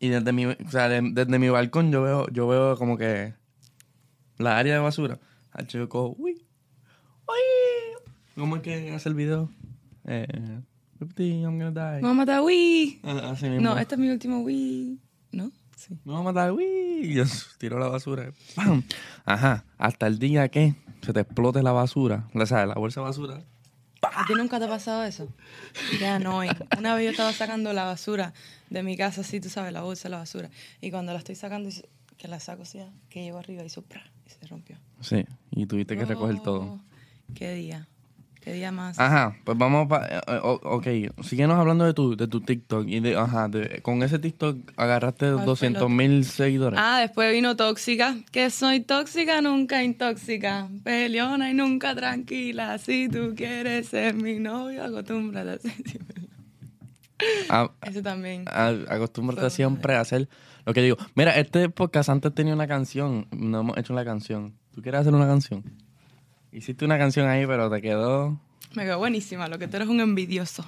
Y 0.00 0.08
desde 0.08 0.32
mi, 0.32 0.46
o 0.46 0.56
sea, 0.70 0.88
de- 0.88 1.10
desde 1.12 1.38
mi 1.38 1.48
balcón 1.48 1.90
yo 1.92 2.02
veo, 2.02 2.26
yo 2.32 2.48
veo 2.48 2.76
como 2.76 2.98
que 2.98 3.34
la 4.38 4.58
área 4.58 4.74
de 4.74 4.80
basura. 4.80 5.18
Al 5.52 5.66
yo 5.68 5.88
cojo, 5.88 6.14
uy, 6.18 6.44
uy. 7.26 7.95
¿Cómo 8.36 8.56
es 8.56 8.62
que 8.62 8.92
hace 8.92 9.08
el 9.08 9.14
video? 9.14 9.50
Eh, 10.04 10.26
"Fifty, 10.98 11.40
I'm 11.42 11.58
gonna 11.58 11.70
die. 11.70 11.96
Me 11.96 12.02
voy 12.02 12.10
a 12.10 12.14
matar, 12.14 12.42
Wii. 12.42 13.00
Ah, 13.02 13.30
Así 13.32 13.48
mismo. 13.48 13.62
No, 13.62 13.78
este 13.78 13.94
es 13.94 13.98
mi 14.00 14.10
último 14.10 14.40
Wii. 14.40 14.98
¿No? 15.32 15.50
Sí. 15.76 15.94
Me 16.04 16.12
voy 16.12 16.20
a 16.20 16.24
matar, 16.24 16.52
uy. 16.52 16.64
Y 16.64 17.14
yo 17.14 17.24
tiro 17.58 17.78
la 17.78 17.88
basura. 17.88 18.32
¡Pam! 18.54 18.82
Ajá. 19.24 19.64
Hasta 19.78 20.06
el 20.06 20.18
día 20.18 20.48
que 20.48 20.74
se 21.02 21.12
te 21.12 21.20
explote 21.20 21.62
la 21.62 21.72
basura. 21.72 22.28
O 22.34 22.46
sea, 22.46 22.66
la 22.66 22.74
bolsa 22.74 23.00
de 23.00 23.06
basura. 23.06 23.42
¿A 24.02 24.24
ti 24.26 24.34
nunca 24.34 24.58
te 24.58 24.66
ha 24.66 24.68
pasado 24.68 25.02
eso? 25.04 25.28
Ya 26.00 26.18
no. 26.18 26.40
Una 26.78 26.94
vez 26.94 27.04
yo 27.04 27.10
estaba 27.10 27.32
sacando 27.32 27.72
la 27.72 27.84
basura 27.84 28.32
de 28.70 28.82
mi 28.82 28.96
casa, 28.96 29.22
así, 29.22 29.40
tú 29.40 29.48
sabes, 29.48 29.72
la 29.72 29.82
bolsa 29.82 30.04
de 30.04 30.10
la 30.10 30.18
basura. 30.18 30.48
Y 30.80 30.90
cuando 30.90 31.12
la 31.12 31.18
estoy 31.18 31.34
sacando, 31.34 31.68
hizo- 31.68 31.86
que 32.16 32.28
la 32.28 32.40
saco 32.40 32.62
así, 32.62 32.78
que 33.10 33.22
llego 33.24 33.38
arriba, 33.38 33.62
hizo 33.64 33.82
¡pra! 33.82 34.02
y 34.26 34.30
se 34.30 34.46
rompió. 34.46 34.78
Sí. 35.00 35.24
Y 35.50 35.66
tuviste 35.66 35.96
que 35.96 36.04
recoger 36.06 36.40
todo. 36.40 36.60
Oh, 36.62 36.80
¿Qué 37.34 37.52
día? 37.54 37.86
¿Qué 38.46 38.52
día 38.52 38.70
más? 38.70 38.96
Ajá, 39.00 39.36
pues 39.42 39.58
vamos 39.58 39.88
pa, 39.88 40.06
eh, 40.06 40.20
eh, 40.24 40.38
ok, 40.40 40.86
síguenos 41.24 41.58
hablando 41.58 41.84
de 41.84 41.92
tu, 41.94 42.16
de 42.16 42.28
tu 42.28 42.40
TikTok 42.42 42.86
y 42.86 43.00
de, 43.00 43.16
ajá, 43.16 43.48
de, 43.48 43.80
con 43.82 44.04
ese 44.04 44.20
TikTok 44.20 44.56
agarraste 44.76 45.32
fue 45.32 45.40
el 45.40 45.46
200 45.46 45.90
mil 45.90 46.24
seguidores. 46.24 46.78
Ah, 46.80 47.00
después 47.00 47.32
vino 47.32 47.56
tóxica, 47.56 48.14
que 48.30 48.50
soy 48.50 48.78
tóxica, 48.82 49.40
nunca 49.40 49.82
intóxica, 49.82 50.68
peleona 50.84 51.50
y 51.50 51.54
nunca 51.54 51.96
tranquila. 51.96 52.78
Si 52.78 53.08
tú 53.08 53.34
quieres 53.36 53.88
ser 53.88 54.14
mi 54.14 54.38
novio, 54.38 54.84
acostúmbrate 54.84 55.50
a 55.50 55.58
ser 55.58 55.72
siempre- 55.84 56.22
A- 57.48 57.72
Ese 57.82 58.00
también. 58.00 58.44
a- 58.46 58.68
acostúmbrate 58.90 59.50
siempre 59.50 59.96
a 59.96 60.02
hacer 60.02 60.28
lo 60.64 60.72
que 60.72 60.82
digo. 60.82 60.96
Mira, 61.16 61.32
este 61.36 61.68
podcast 61.68 62.10
antes 62.10 62.32
tenía 62.32 62.54
una 62.54 62.68
canción, 62.68 63.26
no 63.32 63.58
hemos 63.62 63.76
hecho 63.76 63.92
la 63.92 64.04
canción. 64.04 64.54
¿Tú 64.72 64.82
quieres 64.82 65.00
hacer 65.00 65.12
una 65.14 65.26
canción? 65.26 65.64
Hiciste 66.56 66.86
una 66.86 66.96
canción 66.96 67.28
ahí, 67.28 67.46
pero 67.46 67.68
te 67.68 67.82
quedó, 67.82 68.40
Me 68.74 68.84
quedó 68.84 68.96
buenísima, 68.96 69.46
lo 69.46 69.58
que 69.58 69.68
tú 69.68 69.76
eres 69.76 69.88
un 69.88 70.00
envidioso. 70.00 70.64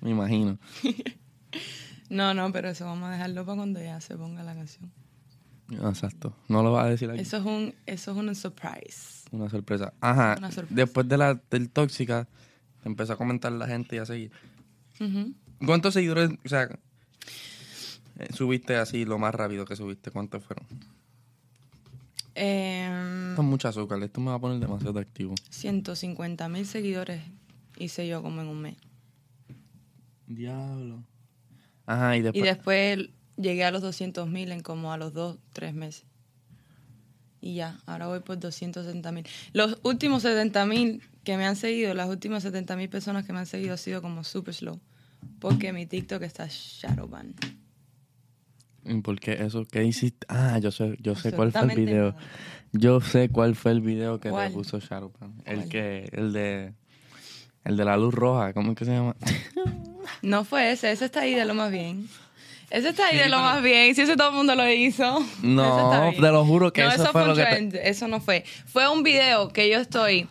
me 0.00 0.10
imagino. 0.10 0.58
No, 2.10 2.34
no, 2.34 2.52
pero 2.52 2.68
eso 2.68 2.84
vamos 2.84 3.08
a 3.08 3.12
dejarlo 3.12 3.44
para 3.44 3.56
cuando 3.56 3.82
ya 3.82 4.00
se 4.00 4.14
ponga 4.16 4.44
la 4.44 4.54
canción. 4.54 4.92
Exacto. 5.82 6.36
No 6.48 6.62
lo 6.62 6.70
vas 6.70 6.84
a 6.84 6.90
decir 6.90 7.10
aquí. 7.10 7.18
Eso 7.18 7.38
es 7.38 7.44
un, 7.44 7.74
eso 7.86 8.12
es 8.12 8.16
un 8.16 8.32
surprise. 8.36 9.24
Una 9.32 9.48
sorpresa. 9.48 9.92
Ajá. 10.00 10.36
Una 10.38 10.52
sorpresa. 10.52 10.74
Después 10.76 11.08
de 11.08 11.16
la 11.16 11.40
del 11.50 11.70
tóxica, 11.70 12.28
te 12.82 12.88
empezó 12.88 13.14
a 13.14 13.16
comentar 13.16 13.50
la 13.52 13.66
gente 13.66 13.96
y 13.96 13.98
a 13.98 14.06
seguir. 14.06 14.30
¿Cuántos 15.64 15.94
seguidores, 15.94 16.30
o 16.44 16.48
sea, 16.48 16.68
eh, 18.18 18.28
subiste 18.32 18.76
así 18.76 19.04
lo 19.06 19.18
más 19.18 19.34
rápido 19.34 19.64
que 19.64 19.74
subiste? 19.74 20.10
¿Cuántos 20.12 20.44
fueron? 20.44 20.66
Eh, 22.36 23.13
Esto 23.34 23.42
es 23.42 23.48
mucho 23.48 23.68
azúcar. 23.68 24.02
Esto 24.02 24.20
me 24.20 24.30
va 24.30 24.36
a 24.36 24.40
poner 24.40 24.60
demasiado 24.60 24.98
activo. 24.98 25.34
150 25.50 26.48
mil 26.48 26.66
seguidores 26.66 27.22
hice 27.78 28.06
yo 28.06 28.22
como 28.22 28.40
en 28.40 28.48
un 28.48 28.62
mes. 28.62 28.76
Diablo. 30.26 31.02
Ajá, 31.86 32.16
y 32.16 32.20
Y 32.20 32.22
después... 32.22 32.44
después 32.44 33.08
llegué 33.36 33.64
a 33.64 33.70
los 33.70 33.82
200 33.82 34.28
mil 34.28 34.52
en 34.52 34.60
como 34.60 34.92
a 34.92 34.96
los 34.96 35.12
dos, 35.12 35.38
tres 35.52 35.74
meses. 35.74 36.04
Y 37.40 37.56
ya, 37.56 37.80
ahora 37.86 38.06
voy 38.06 38.20
por 38.20 38.38
270 38.38 39.12
mil. 39.12 39.26
Los 39.52 39.78
últimos 39.82 40.22
70 40.22 40.64
mil 40.66 41.02
que 41.24 41.36
me 41.36 41.44
han 41.44 41.56
seguido, 41.56 41.92
las 41.92 42.08
últimas 42.08 42.42
70 42.42 42.76
mil 42.76 42.88
personas 42.88 43.26
que 43.26 43.32
me 43.32 43.40
han 43.40 43.46
seguido 43.46 43.74
ha 43.74 43.78
sido 43.78 44.00
como 44.00 44.24
super 44.24 44.54
slow. 44.54 44.80
Porque 45.40 45.72
mi 45.72 45.86
TikTok 45.86 46.22
está 46.22 46.46
shadowban. 46.48 47.34
¿Y 48.86 49.00
¿Por 49.00 49.18
qué 49.20 49.32
eso? 49.44 49.64
¿Qué 49.70 49.84
hiciste? 49.84 50.26
Ah, 50.28 50.58
yo 50.58 50.70
sé, 50.70 50.96
yo 51.00 51.14
sé 51.14 51.32
cuál 51.32 51.52
fue 51.52 51.62
el 51.62 51.76
video. 51.76 52.10
nada. 52.12 52.18
Yo 52.72 53.00
sé 53.00 53.28
cuál 53.28 53.54
fue 53.54 53.72
el 53.72 53.80
video 53.80 54.20
que 54.20 54.30
¿Cuál? 54.30 54.48
te 54.48 54.54
puso 54.54 54.78
Shadowpan. 54.80 55.32
El 55.44 55.68
que, 55.68 56.08
el 56.12 56.32
de, 56.32 56.72
el 57.64 57.76
de 57.76 57.84
la 57.84 57.96
luz 57.96 58.12
roja, 58.12 58.52
¿cómo 58.52 58.72
es 58.72 58.78
que 58.78 58.84
se 58.84 58.92
llama? 58.92 59.16
No 60.22 60.44
fue 60.44 60.70
ese, 60.72 60.90
ese 60.90 61.06
está 61.06 61.20
ahí 61.20 61.34
de 61.34 61.44
lo 61.44 61.54
más 61.54 61.70
bien. 61.70 62.08
Ese 62.70 62.90
está 62.90 63.06
ahí 63.08 63.16
de 63.18 63.28
lo 63.28 63.38
más 63.40 63.62
bien. 63.62 63.94
Si 63.94 64.02
ese 64.02 64.16
todo 64.16 64.30
el 64.30 64.34
mundo 64.34 64.54
lo 64.54 64.68
hizo. 64.70 65.24
No, 65.42 66.10
te 66.12 66.20
lo 66.20 66.44
juro 66.44 66.72
que 66.72 66.82
no, 66.82 66.90
eso 66.90 67.06
fue 67.12 67.26
lo 67.26 67.34
que 67.34 67.44
te- 67.44 67.88
Eso 67.88 68.08
no 68.08 68.20
fue. 68.20 68.44
Fue 68.66 68.88
un 68.90 69.02
video 69.02 69.48
que 69.48 69.70
yo 69.70 69.78
estoy 69.78 70.28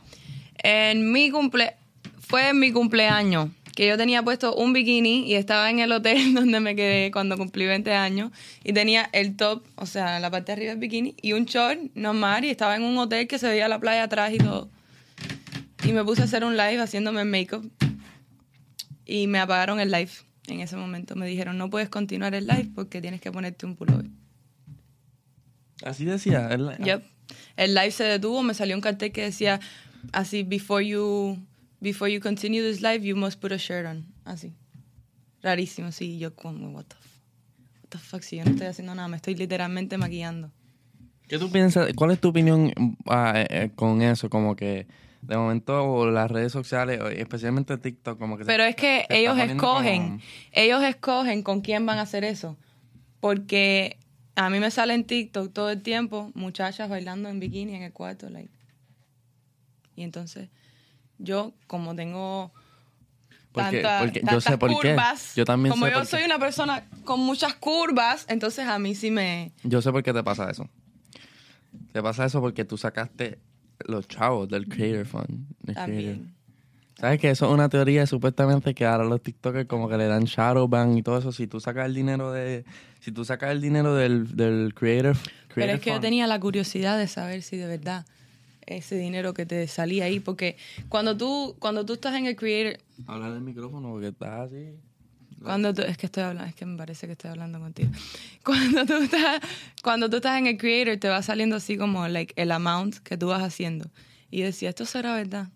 en 0.63 1.12
mi 1.12 1.29
cumple... 1.31 1.75
Fue 2.19 2.50
en 2.50 2.60
mi 2.60 2.72
cumpleaños. 2.72 3.50
Que 3.75 3.88
yo 3.88 3.98
tenía 3.98 4.22
puesto 4.22 4.56
un 4.56 4.72
bikini 4.72 5.25
y 5.27 5.34
estaba 5.36 5.70
en 5.70 5.80
el 5.80 5.92
hotel 5.92 6.34
donde 6.36 6.60
me 6.60 6.75
quedé 6.75 7.12
cuando 7.12 7.38
cumplí 7.38 7.65
20 7.65 7.92
años. 7.94 8.32
Y 8.63 8.74
tenía 8.74 9.10
el 9.13 9.36
top, 9.36 9.63
o 9.75 9.86
sea, 9.86 10.20
la 10.20 10.30
parte 10.30 10.48
de 10.48 10.53
arriba 10.53 10.70
del 10.72 10.80
bikini 10.80 11.15
y 11.22 11.34
un 11.34 11.46
short 11.46 11.80
normal. 11.96 12.46
Y 12.46 12.50
estaba 12.50 12.75
en 12.75 12.84
un 12.84 12.98
hotel 12.98 13.27
que 13.27 13.39
se 13.39 13.48
veía 13.48 13.68
la 13.68 13.80
playa 13.80 14.03
atrás 14.03 14.32
y 14.34 14.38
todo. 14.38 14.70
Y 15.86 15.92
me 15.92 16.03
puse 16.03 16.22
a 16.22 16.25
hacer 16.25 16.44
un 16.46 16.56
live 16.56 16.80
haciéndome 16.80 17.25
make-up 17.25 17.70
y 19.06 19.27
me 19.27 19.39
apagaron 19.39 19.80
el 19.80 19.92
live 19.92 20.12
en 20.48 20.62
ese 20.62 20.77
momento. 20.77 21.15
Me 21.15 21.25
dijeron, 21.27 21.58
no 21.58 21.70
puedes 21.70 21.89
continuar 21.89 22.36
el 22.36 22.48
live 22.48 22.70
porque 22.75 23.01
tienes 23.01 23.20
que 23.22 23.32
ponerte 23.32 23.65
un 23.65 23.75
pullover. 23.75 24.06
Así 25.84 26.06
decía. 26.06 26.48
el- 26.51 26.77
Yep. 26.77 27.03
El 27.58 27.74
live 27.75 27.92
se 27.92 28.03
detuvo, 28.03 28.44
me 28.44 28.53
salió 28.53 28.75
un 28.75 28.82
cartel 28.82 29.12
que 29.12 29.24
decía 29.24 29.60
así, 30.12 30.44
before 30.44 30.86
you, 30.86 31.38
before 31.84 32.10
you 32.12 32.20
continue 32.20 32.62
this 32.63 32.82
live, 32.82 33.04
you 33.06 33.16
must 33.16 33.40
put 33.40 33.52
a 33.52 33.58
shirt 33.58 33.86
on. 33.86 34.06
Así. 34.25 34.54
Rarísimo, 35.42 35.92
sí. 35.92 36.18
Yo 36.18 36.34
como, 36.34 36.70
what 36.72 36.86
the, 36.86 36.96
what 37.82 37.90
the 37.90 37.98
fuck, 38.00 38.24
si 38.24 38.38
yo 38.38 38.46
no 38.46 38.52
estoy 38.52 38.68
haciendo 38.68 38.96
nada, 38.96 39.08
me 39.08 39.18
estoy 39.18 39.36
literalmente 39.36 39.98
maquillando. 39.98 40.52
¿Qué 41.28 41.38
tú 41.38 41.52
piensas? 41.52 41.92
¿Cuál 41.96 42.12
es 42.12 42.20
tu 42.20 42.30
opinión 42.30 42.72
eh, 43.12 43.72
con 43.75 44.02
eso? 44.02 44.30
Como 44.30 44.56
que 44.56 44.88
de 45.22 45.38
momento 45.38 46.10
las 46.12 46.30
redes 46.32 46.52
sociales, 46.52 47.00
especialmente 47.18 47.78
TikTok, 47.78 48.18
como 48.20 48.38
que... 48.38 48.44
se- 48.44 48.48
Pero 48.48 48.63
es 48.63 48.75
que 48.75 49.06
se 49.10 49.20
ellos 49.20 49.38
escogen, 49.38 50.02
como- 50.10 50.22
ellos 50.52 50.84
escogen 50.84 51.44
con 51.44 51.62
quién 51.62 51.86
van 51.86 51.98
a 51.98 52.02
hacer 52.04 52.24
eso. 52.24 52.58
Porque 53.20 53.98
a 54.36 54.50
mí 54.50 54.60
me 54.60 54.70
sale 54.70 54.94
en 54.94 55.06
TikTok 55.06 55.54
todo 55.54 55.70
el 55.72 55.82
tiempo 55.82 56.32
muchachas 56.36 56.90
bailando 56.90 57.30
en 57.30 57.40
bikini 57.40 57.75
en 57.75 57.84
el 57.84 57.94
cuarto, 57.94 58.30
like. 58.30 58.52
Y 59.96 60.04
entonces 60.04 60.50
yo 61.24 61.53
como 61.68 61.96
tengo 61.96 62.51
Porque- 63.51 63.82
tanta- 63.82 64.00
porque 64.00 64.20
yo 64.20 64.25
tantas 64.25 64.44
sé 64.44 64.58
por 64.58 64.70
qué. 64.82 64.89
curvas, 64.92 65.36
Yo 65.36 65.46
también 65.46 65.72
como 65.74 65.86
sé 65.86 65.92
yo 65.92 65.98
por 66.00 66.08
qué. 66.08 66.12
soy 66.18 66.24
una 66.25 66.39
persona 66.39 66.86
con 67.06 67.20
muchas 67.20 67.56
curvas, 67.56 68.25
entonces 68.30 68.68
a 68.68 68.77
mí 68.80 68.94
sí 68.96 69.10
me 69.12 69.51
Yo 69.63 69.82
sé 69.82 69.92
por 69.92 70.03
qué 70.03 70.13
te 70.13 70.24
pasa 70.24 70.50
eso. 70.50 70.70
Te 71.92 72.01
pasa 72.01 72.25
eso 72.25 72.42
porque 72.42 72.65
tú 72.65 72.77
sacaste 72.77 73.39
los 73.86 74.08
chavos 74.08 74.48
del 74.50 74.68
Creator 74.68 75.06
Fund. 75.06 75.27
del 75.62 75.75
Creator. 75.75 75.75
también. 75.75 76.34
¿Sabes 77.00 77.20
que 77.20 77.30
Eso 77.32 77.48
es 77.48 77.51
una 77.51 77.68
teoría 77.70 78.06
supuestamente 78.06 78.74
que 78.74 78.86
ahora 78.86 79.03
los 79.03 79.22
TikTokers 79.22 79.68
como 79.68 79.89
que 79.89 79.98
le 79.98 80.06
dan 80.08 80.24
shadowban 80.25 80.98
y 80.98 81.03
todo 81.03 81.18
eso. 81.18 81.32
Si 81.32 81.48
tú 81.48 81.60
sacas 81.60 81.86
el 81.88 81.94
dinero 81.96 82.32
de... 82.32 82.63
Si 83.01 83.12
tú 83.12 83.25
sacas 83.25 83.51
el 83.51 83.60
dinero 83.62 83.94
del, 83.96 84.36
del 84.38 84.74
Creator, 84.74 85.18
Pero 85.53 85.74
es 85.74 85.82
que 85.82 85.89
yo 85.89 86.00
tenía 86.00 86.27
la 86.27 86.39
curiosidad 86.39 86.98
de 86.98 87.08
saber 87.08 87.42
si 87.42 87.58
de 87.58 87.68
verdad 87.68 88.06
ese 88.65 88.96
dinero 88.98 89.34
que 89.34 89.46
te 89.46 89.67
salía 89.67 90.05
ahí, 90.05 90.20
porque 90.20 90.58
cuando 90.89 91.15
tú, 91.17 91.55
cuando 91.60 91.86
tú 91.86 91.93
estás 91.93 92.15
en 92.15 92.25
el 92.25 92.36
creator, 92.36 92.79
Habla 93.08 93.32
del 93.32 93.41
micrófono 93.41 93.91
porque 93.91 94.08
estás 94.08 94.51
así. 94.51 94.75
Cuando 95.41 95.74
tú, 95.74 95.82
es 95.82 95.98
que 95.98 96.05
estoy 96.05 96.24
hablando, 96.24 96.50
es 96.50 96.55
que 96.55 96.65
me 96.65 96.77
parece 96.77 97.05
que 97.05 97.13
estoy 97.13 97.29
hablando 97.32 97.60
contigo. 97.60 97.91
Cuando 98.43 98.86
tú 98.86 98.93
estás, 98.93 99.41
cuando 99.82 100.10
tú 100.10 100.17
estás 100.17 100.38
en 100.38 100.48
el 100.48 100.58
creator 100.58 100.98
te 100.98 101.10
va 101.10 101.22
saliendo 101.22 101.58
así 101.58 101.77
como 101.77 102.08
like 102.08 102.34
el 102.41 102.51
amount 102.51 102.98
que 103.00 103.17
tú 103.17 103.27
vas 103.27 103.41
haciendo. 103.41 103.89
Y 104.29 104.41
decía, 104.41 104.70
esto 104.70 104.86
será 104.86 105.15
verdad. 105.15 105.50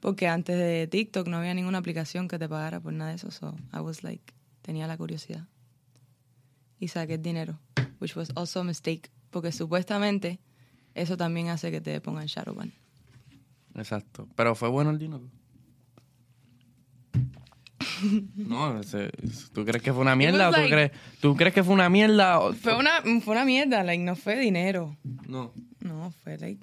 Porque 0.00 0.28
antes 0.28 0.56
de 0.56 0.86
TikTok 0.86 1.26
no 1.26 1.38
había 1.38 1.54
ninguna 1.54 1.78
aplicación 1.78 2.28
que 2.28 2.38
te 2.38 2.48
pagara 2.48 2.80
por 2.80 2.92
nada 2.92 3.10
de 3.10 3.16
eso. 3.16 3.30
So 3.30 3.56
I 3.72 3.80
was 3.80 4.02
like, 4.02 4.32
tenía 4.62 4.86
la 4.86 4.96
curiosidad. 4.96 5.46
Y 6.78 6.88
saqué 6.88 7.14
el 7.14 7.22
dinero, 7.22 7.58
which 8.00 8.16
was 8.16 8.30
also 8.36 8.60
a 8.60 8.64
mistake. 8.64 9.10
Porque 9.30 9.50
supuestamente 9.52 10.38
eso 11.00 11.16
también 11.16 11.48
hace 11.48 11.70
que 11.70 11.80
te 11.80 12.00
pongan 12.00 12.26
shadowban. 12.26 12.72
Exacto. 13.74 14.28
Pero 14.36 14.54
fue 14.54 14.68
bueno 14.68 14.90
el 14.90 14.98
dinero. 14.98 15.22
No, 18.36 18.78
ese- 18.80 19.10
¿tú 19.52 19.64
crees 19.64 19.82
que 19.82 19.92
fue 19.92 20.02
una 20.02 20.14
mierda 20.16 20.50
tú 20.50 20.56
like- 20.56 20.70
crees, 20.70 20.92
tú 21.20 21.36
crees 21.36 21.52
que 21.54 21.64
fue 21.64 21.74
una 21.74 21.88
mierda? 21.88 22.40
Fue 22.52 22.76
una, 22.78 23.00
fue 23.20 23.32
una 23.34 23.44
mierda, 23.44 23.82
like, 23.82 24.02
no 24.02 24.14
fue 24.16 24.38
dinero. 24.38 24.96
No. 25.26 25.52
No, 25.80 26.12
fue 26.22 26.38
like, 26.38 26.62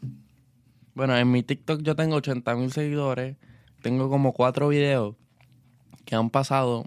Bueno, 0.94 1.18
en 1.18 1.30
mi 1.32 1.44
TikTok 1.44 1.82
yo 1.82 1.96
tengo 1.96 2.16
80 2.16 2.56
mil 2.56 2.72
seguidores. 2.72 3.36
Tengo 3.82 4.10
como 4.10 4.34
cuatro 4.34 4.70
videos 4.70 5.16
que 6.06 6.16
han 6.16 6.30
pasado 6.30 6.86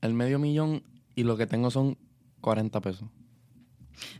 el 0.00 0.14
medio 0.14 0.38
millón 0.38 0.82
y 1.14 1.24
lo 1.24 1.36
que 1.36 1.46
tengo 1.46 1.70
son 1.70 1.98
40 2.40 2.80
pesos. 2.80 3.08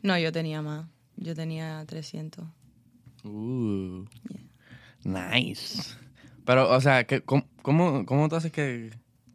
No, 0.02 0.18
yo 0.18 0.30
tenía 0.30 0.60
más. 0.62 0.86
Yo 1.16 1.34
tenía 1.34 1.82
300. 1.86 2.44
Uh, 3.24 4.04
nice. 5.04 5.94
Pero, 6.44 6.70
o 6.70 6.80
sea, 6.80 7.04
que, 7.04 7.20
¿cómo, 7.20 7.44
cómo, 7.62 8.04
cómo 8.06 8.28
tú 8.28 8.36
haces 8.36 8.52
que... 8.52 8.90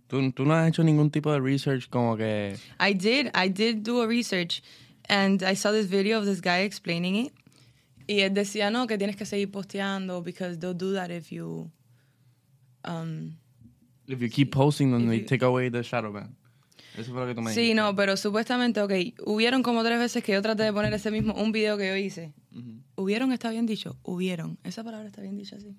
Tú, 0.07 0.31
tú 0.33 0.45
no 0.45 0.53
has 0.53 0.67
hecho 0.69 0.83
ningún 0.83 1.09
tipo 1.09 1.31
de 1.31 1.39
research 1.39 1.89
como 1.89 2.15
que... 2.15 2.57
I 2.79 2.93
did. 2.93 3.29
I 3.33 3.49
did 3.49 3.77
do 3.83 4.01
a 4.01 4.07
research. 4.07 4.61
And 5.09 5.41
I 5.43 5.55
saw 5.55 5.71
this 5.71 5.87
video 5.87 6.19
of 6.19 6.25
this 6.25 6.41
guy 6.41 6.59
explaining 6.61 7.15
it. 7.15 7.33
Y 8.07 8.19
él 8.21 8.33
decía, 8.35 8.71
no, 8.71 8.85
que 8.85 8.97
tienes 8.97 9.15
que 9.15 9.25
seguir 9.25 9.49
posteando 9.51 10.23
because 10.23 10.59
they'll 10.59 10.77
do 10.77 10.93
that 10.93 11.09
if 11.11 11.31
you... 11.31 11.71
Um, 12.83 13.37
If 14.07 14.21
you 14.21 14.29
keep 14.29 14.51
posting 14.51 14.91
them, 14.91 15.03
If 15.05 15.09
they 15.09 15.17
you- 15.21 15.25
take 15.25 15.41
away 15.41 15.69
the 15.69 15.81
shadow 15.81 16.11
ban. 16.11 16.35
Eso 16.97 17.11
fue 17.11 17.21
lo 17.21 17.27
que 17.27 17.35
tú 17.35 17.41
me 17.41 17.51
sí, 17.53 17.59
dijiste. 17.61 17.75
no, 17.81 17.95
pero 17.95 18.15
supuestamente, 18.17 18.81
ok, 18.81 18.91
hubieron 19.25 19.63
como 19.63 19.83
tres 19.83 19.99
veces 19.99 20.23
que 20.23 20.31
yo 20.33 20.41
traté 20.41 20.63
de 20.63 20.73
poner 20.73 20.93
ese 20.93 21.11
mismo, 21.11 21.33
un 21.33 21.51
video 21.51 21.77
que 21.77 21.87
yo 21.89 21.95
hice. 21.95 22.33
Ujú. 22.55 22.81
¿Hubieron 22.95 23.31
está 23.33 23.49
bien 23.49 23.65
dicho? 23.65 23.97
Hubieron. 24.03 24.57
Esa 24.63 24.83
palabra 24.83 25.07
está 25.07 25.21
bien 25.21 25.37
dicha 25.37 25.57
así. 25.57 25.75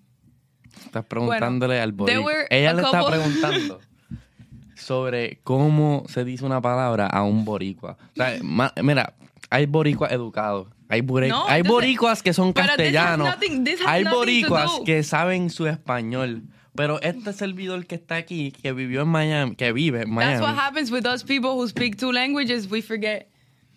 Estás 0.84 1.04
preguntándole 1.06 1.80
al 1.80 1.92
were 1.92 2.46
Ella 2.50 2.74
le 2.74 2.82
está 2.82 3.00
couple- 3.00 3.16
preguntando 3.16 3.80
sobre 4.76 5.40
cómo 5.42 6.04
se 6.08 6.24
dice 6.24 6.44
una 6.44 6.60
palabra 6.60 7.06
a 7.06 7.22
un 7.22 7.44
boricua. 7.44 7.96
O 8.12 8.16
sea, 8.16 8.36
ma- 8.42 8.72
mira, 8.82 9.14
hay 9.50 9.66
boricuas 9.66 10.12
educados. 10.12 10.68
Hay, 10.88 11.00
bore- 11.00 11.28
No, 11.28 11.46
hay 11.48 11.62
this 11.62 11.66
is- 11.68 11.72
boricuas 11.72 12.22
que 12.22 12.32
son 12.32 12.52
castellanos. 12.52 13.28
nothing- 13.28 13.66
hay 13.86 14.04
boricuas 14.04 14.70
que 14.84 15.02
saben 15.02 15.50
su 15.50 15.66
español. 15.66 16.42
Pero 16.76 17.00
este 17.02 17.32
servidor 17.32 17.86
que 17.86 17.94
está 17.96 18.16
aquí, 18.16 18.52
que 18.52 18.72
vivió 18.72 19.02
en 19.02 19.08
Miami, 19.08 19.56
que 19.56 19.72
vive 19.72 20.02
en 20.02 20.14
That's 20.14 20.40
what 20.40 20.52
Miami. 20.54 20.58
happens 20.60 20.90
with 20.90 21.02
those 21.02 21.24
people 21.24 21.50
who 21.50 21.66
speak 21.68 21.96
two 21.96 22.12
languages. 22.12 22.70
We 22.70 22.82
forget 22.82 23.28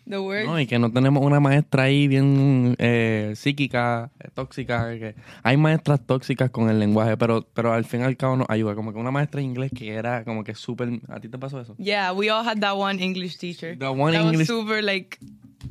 the 0.07 0.17
words. 0.19 0.45
No, 0.47 0.59
y 0.59 0.65
que 0.67 0.79
no 0.79 0.91
tenemos 0.91 1.23
una 1.23 1.39
maestra 1.39 1.83
ahí 1.83 2.07
bien 2.07 2.75
eh, 2.79 3.33
psíquica, 3.35 4.11
tóxica. 4.33 4.89
Que 4.97 5.15
hay 5.43 5.55
maestras 5.57 5.99
tóxicas 6.05 6.49
con 6.49 6.69
el 6.69 6.79
lenguaje, 6.79 7.15
pero, 7.17 7.47
pero 7.53 7.73
al 7.73 7.85
fin 7.85 8.01
y 8.01 8.03
al 8.03 8.17
cabo 8.17 8.37
nos 8.37 8.49
ayuda. 8.49 8.75
Como 8.75 8.91
que 8.91 8.99
una 8.99 9.11
maestra 9.11 9.39
de 9.39 9.45
inglés 9.45 9.71
que 9.75 9.89
era 9.93 10.23
como 10.23 10.43
que 10.43 10.55
súper... 10.55 10.89
¿A 11.09 11.19
ti 11.19 11.29
te 11.29 11.37
pasó 11.37 11.59
eso? 11.61 11.75
Yeah, 11.77 12.11
we 12.13 12.29
all 12.29 12.45
had 12.47 12.59
that 12.59 12.75
one 12.75 13.01
English 13.03 13.37
teacher. 13.37 13.77
The 13.77 13.87
one 13.89 14.11
that 14.13 14.21
English- 14.25 14.39
was 14.39 14.47
super 14.47 14.83
like 14.83 15.17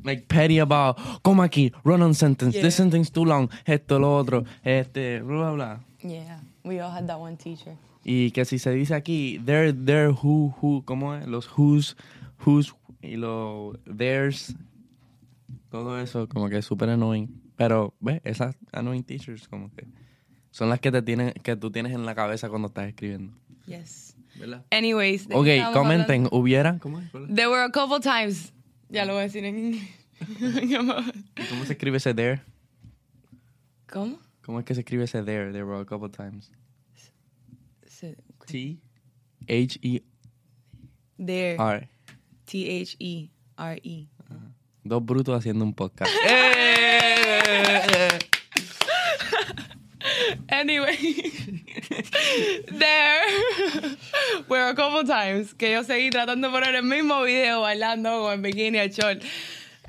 Like 0.05 0.27
petty 0.29 0.59
about, 0.61 0.97
como 1.23 1.43
aquí, 1.43 1.73
run 1.83 2.03
on 2.03 2.15
sentence, 2.15 2.55
Yeah. 2.55 2.63
this 2.63 2.75
sentence 2.75 3.11
too 3.11 3.25
long, 3.25 3.49
esto, 3.65 3.99
lo 3.99 4.15
otro, 4.17 4.45
este, 4.63 5.21
bla, 5.23 5.51
bla, 5.51 5.53
bla. 5.53 5.81
yeah, 6.05 6.41
we 6.69 6.81
all 6.81 6.91
had 6.91 7.07
that 7.07 7.19
one 7.19 7.37
teacher. 7.37 7.77
Y 8.05 8.31
que 8.31 8.45
si 8.45 8.59
se 8.59 8.71
dice 8.71 8.95
aquí, 8.95 9.39
there, 9.45 9.73
there, 9.73 10.11
who, 10.11 10.55
who, 10.61 10.83
¿cómo 10.85 11.15
es? 11.15 11.27
Los 11.27 11.49
who's, 11.57 11.97
who's 12.45 12.75
y 13.03 13.17
los 13.17 13.77
theirs, 13.85 14.55
todo 15.71 15.99
eso 15.99 16.29
como 16.29 16.49
que 16.49 16.59
es 16.59 16.65
súper 16.65 16.91
annoying. 16.91 17.29
Pero, 17.57 17.95
¿ves? 18.01 18.21
Esas 18.25 18.57
annoying 18.73 19.03
teachers 19.03 19.49
como 19.49 19.71
que 19.73 19.87
son 20.51 20.69
las 20.69 20.81
que 20.81 20.93
te 20.93 21.03
tienen, 21.03 21.33
que 21.33 21.57
tú 21.57 21.71
tienes 21.71 21.93
en 21.93 22.07
la 22.07 22.15
cabeza 22.15 22.49
cuando 22.49 22.69
estás 22.69 22.89
escribiendo. 22.89 23.33
Yes. 23.67 24.17
¿Verdad? 24.39 24.65
Anyways, 24.71 25.29
¿de 25.29 25.35
qué 25.35 25.65
Ok, 25.65 25.73
comenten, 25.73 26.27
hablando? 26.27 26.37
¿hubiera? 26.37 26.79
¿Cómo 26.79 27.01
es? 27.01 27.11
There 27.13 27.49
were 27.49 27.65
a 27.65 27.71
couple 27.71 28.01
times. 28.01 28.53
Ya 28.89 29.05
lo 29.05 29.15
voy 29.15 29.21
a 29.21 29.25
decir 29.25 29.45
en 29.45 29.59
inglés. 29.59 29.83
¿Y 30.63 30.75
¿Cómo 31.49 31.65
se 31.65 31.73
escribe 31.73 31.99
ese 31.99 32.15
there? 32.15 32.43
¿Cómo? 33.91 34.19
¿Cómo 34.49 34.61
es 34.61 34.65
que 34.65 34.75
se 34.75 34.81
escribe 34.81 35.05
ese 35.05 35.23
there? 35.25 35.53
There 35.53 35.67
were 35.67 35.83
a 35.83 35.85
couple 35.85 36.09
times. 36.09 36.51
T 38.47 38.79
H 39.47 39.79
E 39.83 40.01
There. 41.19 41.59
R. 41.59 41.87
T-H-E-R-E. 42.47 44.09
Dos 44.85 45.05
brutos 45.05 45.37
haciendo 45.37 45.67
un 45.67 45.75
podcast. 45.75 46.11
Anyway, 50.49 50.97
there 52.73 53.21
were 54.49 54.71
a 54.71 54.75
couple 54.75 55.05
times 55.05 55.53
que 55.53 55.73
yo 55.73 55.85
seguí 55.85 56.09
tratando 56.09 56.49
de 56.49 56.55
poner 56.55 56.75
el 56.75 56.85
mismo 56.85 57.23
video 57.23 57.61
bailando 57.61 58.23
con 58.23 58.33
el 58.33 58.41
bikini 58.41 58.79
al 58.79 58.89
short 58.89 59.23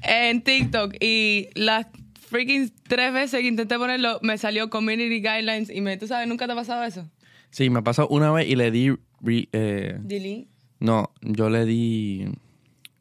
en 0.04 0.42
TikTok 0.42 0.96
y 1.00 1.48
las 1.56 1.88
freaking 2.30 2.72
tres 2.88 3.12
veces 3.14 3.42
que 3.42 3.48
intenté 3.48 3.78
ponerlo 3.78 4.20
me 4.22 4.38
salió 4.38 4.70
community 4.70 5.20
guidelines 5.22 5.70
y 5.70 5.82
me, 5.82 5.98
tú 5.98 6.08
sabes, 6.08 6.28
nunca 6.28 6.46
te 6.46 6.54
ha 6.54 6.56
pasado 6.56 6.84
eso. 6.84 7.10
Sí, 7.52 7.70
me 7.70 7.82
pasó 7.82 8.08
una 8.08 8.32
vez 8.32 8.48
y 8.48 8.56
le 8.56 8.72
di. 8.72 8.90
re- 9.22 9.50
eh, 9.52 9.98
Delete. 10.02 10.48
no, 10.80 11.12
yo 11.22 11.50
le 11.50 11.66
di 11.66 12.26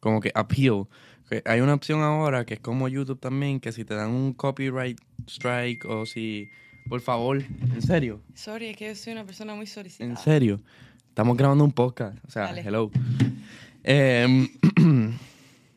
como 0.00 0.20
que 0.20 0.32
appeal. 0.35 0.87
Que 1.28 1.42
hay 1.44 1.61
una 1.61 1.75
opción 1.75 2.00
ahora 2.00 2.47
que 2.47 2.54
es 2.54 2.61
como 2.61 2.88
YouTube 2.88 3.20
también, 3.20 3.61
que 3.61 3.70
si 3.73 3.85
te 3.85 3.94
dan 3.94 4.11
un 4.11 4.32
copyright 4.32 4.99
strike 5.26 5.85
o 5.85 6.06
si. 6.06 6.49
Por 6.88 7.02
favor, 7.02 7.37
en 7.42 7.82
serio, 7.82 8.23
Sorry, 8.35 8.68
es 8.68 8.76
que 8.78 8.87
yo 8.88 8.94
soy 8.94 9.12
una 9.12 9.26
persona 9.26 9.54
muy 9.54 9.66
solicitada. 9.66 10.08
en 10.11 10.16
serio. 10.16 10.58
Estamos 11.11 11.37
grabando 11.37 11.62
un 11.64 11.73
podcast. 11.73 12.16
O 12.26 12.30
sea, 12.30 12.44
Dale. 12.44 12.62
hello. 12.62 12.90
Eh, 13.85 14.49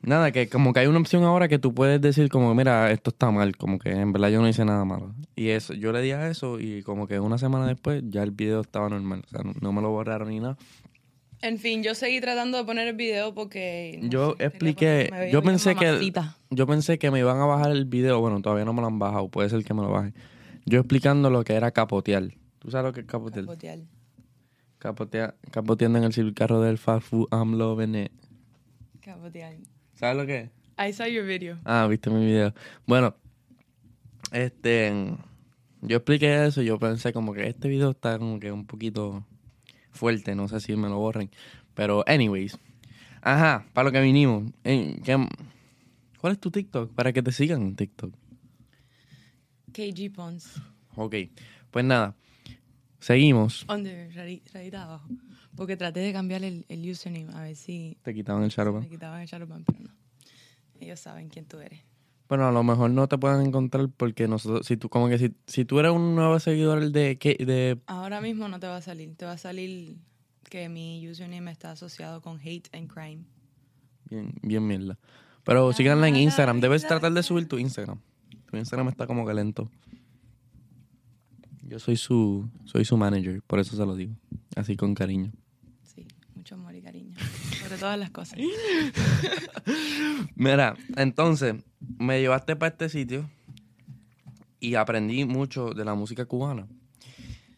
nada, 0.04 0.32
que 0.32 0.48
como 0.50 0.74
que 0.74 0.80
hay 0.82 0.88
una 0.88 1.00
opción 1.00 1.24
ahora 1.24 1.48
que 1.48 1.60
tú 1.60 1.74
puedes 1.74 2.00
decir 2.02 2.30
como, 2.30 2.54
mira, 2.56 2.92
esto 2.92 3.10
está 3.12 3.32
mal, 3.32 3.56
como 3.58 3.80
que 3.80 3.90
en 3.92 4.12
verdad 4.14 4.30
yo 4.30 4.42
no 4.42 4.48
hice 4.48 4.66
nada 4.66 4.84
malo. 4.86 5.14
Y 5.36 5.50
eso, 5.50 5.74
yo 5.74 5.92
le 5.92 6.02
di 6.02 6.12
a 6.12 6.28
eso 6.30 6.60
y 6.60 6.84
como 6.84 7.08
que 7.08 7.20
una 7.20 7.38
semana 7.38 7.68
después 7.68 8.04
ya 8.08 8.24
el 8.24 8.32
video 8.32 8.62
estaba 8.62 8.90
normal. 8.90 9.24
O 9.26 9.30
sea, 9.30 9.42
no, 9.44 9.54
no 9.62 9.74
me 9.74 9.82
lo 9.82 9.90
borraron 9.92 10.30
ni 10.30 10.40
nada. 10.40 10.58
En 11.44 11.58
fin, 11.58 11.82
yo 11.82 11.96
seguí 11.96 12.22
tratando 12.22 12.60
de 12.60 12.64
poner 12.66 12.88
el 12.88 12.96
video 12.96 13.34
porque... 13.34 14.00
no 14.04 14.10
Yo 14.10 14.36
sé, 14.38 14.46
expliqué, 14.46 15.08
poner- 15.10 15.32
yo 15.32 15.42
pensé 15.42 15.76
que 15.76 16.12
yo 16.52 16.68
pensé 16.68 17.00
que 17.00 17.10
me 17.10 17.18
iban 17.20 17.40
a 17.40 17.46
bajar 17.46 17.72
el 17.72 17.86
video, 17.86 18.20
bueno, 18.20 18.42
todavía 18.42 18.64
no 18.66 18.74
me 18.74 18.82
lo 18.82 18.88
han 18.88 19.00
bajado, 19.00 19.28
puede 19.30 19.50
ser 19.50 19.64
que 19.64 19.74
me 19.74 19.82
lo 19.82 19.90
baje. 19.90 20.14
Yo 20.68 20.80
explicando 20.80 21.32
lo 21.32 21.44
que 21.44 21.54
era 21.54 21.72
capotear. 21.72 22.30
¿Tú 22.60 22.70
sabes 22.70 22.86
lo 22.86 22.94
que 22.94 23.00
es 23.00 23.06
capotear? 23.08 23.46
Capotear. 23.46 23.80
Capotea- 24.80 25.36
capoteando 25.50 25.98
en 25.98 26.04
el 26.06 26.34
carro 26.36 26.62
del 26.62 26.78
fast 26.78 27.08
food, 27.08 27.28
I'm 27.32 27.54
loving 27.58 27.96
it. 27.96 28.12
Capotear. 29.02 29.56
¿Sabes 30.02 30.18
lo 30.18 30.26
que 30.26 30.40
es? 30.40 30.50
I 30.90 30.92
saw 30.94 31.06
your 31.06 31.26
video. 31.28 31.60
Ah, 31.64 31.86
viste 31.88 32.10
mi 32.10 32.26
video. 32.26 32.56
Bueno, 32.88 33.16
este, 34.32 34.92
yo 35.82 35.98
expliqué 35.98 36.46
eso 36.48 36.64
y 36.64 36.66
yo 36.66 36.80
pensé 36.80 37.14
como 37.14 37.34
que 37.34 37.48
este 37.48 37.68
video 37.70 37.92
está 37.92 38.18
como 38.18 38.40
que 38.40 38.52
un 38.52 38.66
poquito 38.66 39.24
fuerte, 39.92 40.34
no 40.34 40.48
sé 40.48 40.60
si 40.60 40.76
me 40.76 40.90
lo 40.90 40.98
borren. 40.98 41.30
Pero, 41.76 42.04
anyways. 42.08 42.58
Ajá, 43.22 43.68
para 43.74 43.86
lo 43.90 43.92
que 43.92 44.02
vinimos. 44.02 44.52
Eh, 44.64 45.00
¿qué- 45.04 45.28
¿Cuál 46.20 46.34
es 46.34 46.40
tu 46.40 46.50
TikTok? 46.50 46.94
Para 46.96 47.14
que 47.14 47.22
te 47.22 47.32
sigan 47.32 47.62
en 47.62 47.76
TikTok. 47.76 48.12
KG 49.74 50.12
Pons. 50.14 50.60
Ok, 50.96 51.16
pues 51.70 51.86
nada. 51.86 52.16
Seguimos. 53.00 53.66
Under, 53.70 54.12
radita 54.16 54.84
abajo. 54.84 55.08
Porque 55.56 55.78
traté 55.78 56.00
de 56.00 56.14
cambiar 56.14 56.44
el, 56.44 56.66
el 56.70 56.90
username 56.90 57.34
a 57.34 57.42
ver 57.42 57.56
si 57.56 57.98
Te 58.04 58.14
quitaban 58.14 58.42
el 58.44 58.48
me 58.48 58.54
Shadowban. 58.56 58.90
quitaban 58.90 59.22
el 59.22 59.28
Shadowban, 59.28 59.64
pero 59.66 59.80
no. 59.80 59.90
Ellos 60.80 61.00
saben 61.00 61.30
quién 61.30 61.46
tú 61.46 61.60
eres. 61.60 61.82
Bueno, 62.30 62.48
a 62.48 62.52
lo 62.52 62.64
mejor 62.64 62.90
no 62.92 63.08
te 63.08 63.18
pueden 63.18 63.46
encontrar 63.46 63.90
porque 63.90 64.28
nosotros, 64.28 64.66
si 64.66 64.78
tú, 64.78 64.88
como 64.88 65.10
que 65.10 65.18
si, 65.18 65.36
si 65.48 65.66
tú 65.66 65.80
eres 65.80 65.92
un 65.92 66.16
nuevo 66.16 66.40
seguidor 66.40 66.92
de, 66.92 67.16
de 67.16 67.78
Ahora 67.88 68.22
mismo 68.22 68.48
no 68.48 68.60
te 68.60 68.68
va 68.68 68.78
a 68.78 68.82
salir. 68.82 69.14
Te 69.18 69.26
va 69.26 69.34
a 69.34 69.38
salir 69.38 69.98
que 70.50 70.70
mi 70.70 71.06
username 71.10 71.52
está 71.52 71.72
asociado 71.72 72.22
con 72.22 72.40
hate 72.40 72.70
and 72.74 72.92
crime. 72.92 73.24
Bien, 74.10 74.34
bien 74.42 74.66
mierda. 74.66 74.98
Pero 75.44 75.74
síganla 75.74 76.08
en 76.08 76.16
Instagram. 76.16 76.62
Debes 76.62 76.88
tratar 76.88 77.12
de 77.12 77.22
subir 77.24 77.48
tu 77.48 77.58
Instagram. 77.58 78.00
Tu 78.50 78.58
Instagram 78.58 78.88
está 78.88 79.08
como 79.08 79.26
que 79.26 79.34
lento. 79.34 79.70
Yo 81.72 81.80
soy 81.80 81.96
su, 81.96 82.50
soy 82.66 82.84
su 82.84 82.98
manager, 82.98 83.42
por 83.48 83.58
eso 83.60 83.78
se 83.78 83.86
lo 83.86 83.96
digo. 83.96 84.14
Así 84.58 84.76
con 84.76 84.94
cariño. 84.94 85.32
Sí, 85.84 86.06
mucho 86.36 86.56
amor 86.56 86.76
y 86.76 86.82
cariño. 86.82 87.16
Sobre 87.64 87.78
todas 87.78 87.98
las 87.98 88.10
cosas. 88.12 88.38
Mira, 90.36 90.76
entonces, 90.98 91.56
me 91.98 92.20
llevaste 92.20 92.58
para 92.58 92.72
este 92.72 92.90
sitio 92.90 93.30
y 94.60 94.76
aprendí 94.76 95.24
mucho 95.24 95.70
de 95.70 95.86
la 95.86 95.96
música 95.96 96.26
cubana. 96.26 96.68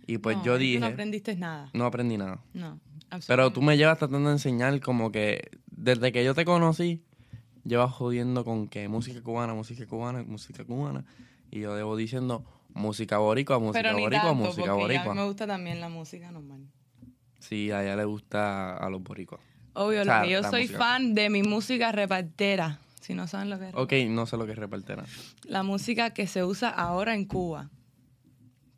Y 0.05 0.19
pues 0.19 0.37
No, 0.37 0.43
yo 0.45 0.57
dije, 0.59 0.79
No 0.79 0.85
aprendiste 0.85 1.35
nada. 1.35 1.71
no 1.73 1.85
aprendí 1.85 2.15
nada. 2.17 2.39
No. 2.53 2.79
Pero 3.27 3.51
tú 3.51 3.63
me 3.63 3.77
llevas 3.77 3.97
tratando 3.97 4.29
de 4.29 4.35
enseñar 4.35 4.79
como 4.79 5.11
que 5.11 5.49
desde 5.71 6.11
que 6.11 6.23
yo 6.23 6.35
te 6.35 6.45
conocí, 6.45 7.01
llevas 7.63 7.91
jodiendo 7.91 8.45
con 8.45 8.67
que 8.67 8.87
música 8.89 9.23
cubana, 9.23 9.55
música 9.55 9.87
cubana, 9.87 10.21
música 10.21 10.63
cubana. 10.65 11.03
Y 11.49 11.61
yo 11.61 11.73
debo 11.73 11.95
diciendo 11.95 12.43
música 12.73 13.17
boricua, 13.17 13.59
música 13.59 13.81
Pero 13.83 13.93
boricua, 13.99 14.19
tanto, 14.23 14.35
música 14.35 14.55
porque 14.55 14.69
a 14.69 14.73
mí 14.75 14.81
boricua. 14.81 15.13
me 15.15 15.23
gusta 15.25 15.47
también 15.47 15.79
la 15.79 15.89
música 15.89 16.31
normal. 16.31 16.61
Sí, 17.39 17.71
a 17.71 17.83
ella 17.83 17.95
le 17.95 18.05
gusta 18.05 18.77
a 18.77 18.89
los 18.89 19.01
boricuas. 19.03 19.41
Obvio, 19.73 20.01
O 20.01 20.05
sea, 20.05 20.19
lo 20.19 20.25
que 20.25 20.31
yo 20.31 20.43
soy 20.43 20.61
música. 20.63 20.79
fan 20.79 21.13
de 21.13 21.29
mi 21.29 21.43
música 21.43 21.91
repartera. 21.91 22.79
Si 23.01 23.13
no 23.13 23.27
saben 23.27 23.49
lo 23.49 23.59
que 23.59 23.69
es. 23.69 23.75
Ok, 23.75 23.93
no 24.09 24.25
sé 24.25 24.37
lo 24.37 24.45
que 24.45 24.53
es 24.53 24.57
repartera. 24.57 25.03
La 25.45 25.61
música 25.63 26.11
que 26.11 26.25
se 26.27 26.43
usa 26.43 26.69
ahora 26.69 27.15
en 27.15 27.25
Cuba. 27.25 27.69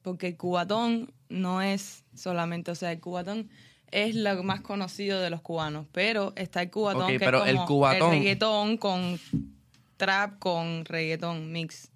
Porque 0.02 0.28
el 0.28 0.38
cubatón 0.38 1.12
no 1.30 1.62
es 1.62 2.04
solamente, 2.16 2.72
o 2.72 2.76
sea, 2.76 2.92
el 2.92 3.00
cubatón 3.00 3.50
es 3.92 4.16
lo 4.16 4.44
más 4.44 4.62
conocido 4.62 5.20
de 5.22 5.30
los 5.30 5.42
cubanos, 5.42 5.86
pero 5.92 6.34
está 6.36 6.62
el 6.62 6.70
cubatón 6.72 7.04
Ok, 7.04 7.10
que 7.10 7.20
pero 7.20 7.44
es 7.44 7.50
el 7.52 7.56
como 7.58 7.68
cubatón- 7.68 8.14
el 8.14 8.20
reggaetón 8.20 8.78
con 8.78 9.20
trap 9.98 10.40
con 10.40 10.86
reggaetón 10.86 11.52
mix. 11.52 11.92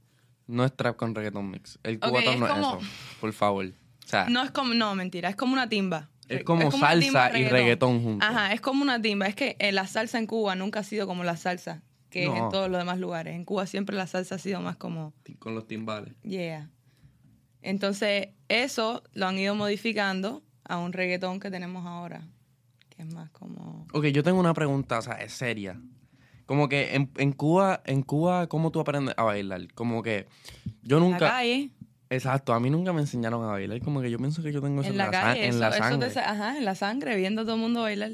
No 0.49 0.65
es 0.65 0.75
trap 0.75 0.95
con 0.95 1.13
reggaeton 1.13 1.49
mix. 1.49 1.77
El 1.83 1.99
cubatón 1.99 2.33
es 2.33 2.39
no 2.39 2.47
como- 2.47 2.77
es 2.79 2.83
eso. 2.83 2.91
Por 3.21 3.33
favor. 3.33 3.65
O 3.65 4.07
sea, 4.07 4.27
No 4.29 4.43
es 4.43 4.51
como, 4.51 4.73
no, 4.73 4.95
mentira, 4.95 5.29
es 5.29 5.35
como 5.35 5.53
una 5.53 5.69
timba. 5.69 6.09
Es 6.27 6.43
como 6.43 6.71
salsa 6.71 7.37
y 7.37 7.45
reggaetón 7.45 8.03
juntos. 8.03 8.27
Ajá, 8.27 8.53
es 8.53 8.61
como 8.61 8.81
una 8.81 9.01
timba. 9.01 9.27
Es 9.27 9.35
que 9.35 9.55
eh, 9.59 9.71
la 9.71 9.87
salsa 9.87 10.17
en 10.17 10.25
Cuba 10.27 10.55
nunca 10.55 10.79
ha 10.79 10.83
sido 10.83 11.07
como 11.07 11.23
la 11.23 11.37
salsa 11.37 11.83
que 12.09 12.23
es 12.23 12.29
en 12.29 12.49
todos 12.49 12.69
los 12.69 12.79
demás 12.79 12.97
lugares. 12.99 13.35
En 13.35 13.45
Cuba 13.45 13.67
siempre 13.67 13.95
la 13.95 14.07
salsa 14.07 14.35
ha 14.35 14.39
sido 14.39 14.59
más 14.61 14.75
como, 14.77 15.13
con 15.37 15.53
los 15.55 15.67
timbales. 15.67 16.13
yeah. 16.23 16.69
Entonces, 17.61 18.29
eso 18.47 19.03
lo 19.13 19.27
han 19.27 19.37
ido 19.37 19.53
modificando 19.53 20.43
a 20.63 20.77
un 20.77 20.93
reggaetón 20.93 21.39
que 21.39 21.51
tenemos 21.51 21.85
ahora, 21.85 22.21
que 22.89 23.03
es 23.03 23.13
más 23.13 23.29
como... 23.31 23.85
Ok, 23.93 24.05
yo 24.07 24.23
tengo 24.23 24.39
una 24.39 24.53
pregunta, 24.53 24.97
o 24.99 25.01
sea, 25.01 25.15
es 25.15 25.33
seria. 25.33 25.79
Como 26.49 26.67
que 26.67 26.95
en, 26.95 27.11
en 27.17 27.31
Cuba, 27.31 27.83
en 27.85 28.01
Cuba, 28.01 28.47
¿cómo 28.47 28.71
tú 28.71 28.79
aprendes 28.79 29.13
a 29.19 29.21
bailar? 29.23 29.71
Como 29.75 30.01
que 30.01 30.25
yo 30.81 30.97
En 30.97 31.03
la 31.03 31.09
nunca... 31.11 31.29
calle, 31.29 31.69
Exacto, 32.09 32.53
a 32.53 32.59
mí 32.59 32.71
nunca 32.71 32.91
me 32.91 33.01
enseñaron 33.01 33.43
a 33.43 33.51
bailar. 33.51 33.79
Como 33.81 34.01
que 34.01 34.09
yo 34.09 34.17
pienso 34.17 34.41
que 34.41 34.51
yo 34.51 34.59
tengo 34.59 34.81
eso 34.81 34.89
en 34.89 34.97
la 34.97 35.05
sa- 35.05 35.11
calle, 35.11 35.43
en 35.43 35.49
eso, 35.51 35.59
la 35.59 35.69
eso 35.69 35.77
sangre. 35.77 36.09
te 36.09 36.19
ajá, 36.21 36.57
en 36.57 36.65
la 36.65 36.73
sangre, 36.73 37.15
viendo 37.17 37.43
a 37.43 37.45
todo 37.45 37.53
el 37.53 37.61
mundo 37.61 37.83
bailar. 37.83 38.13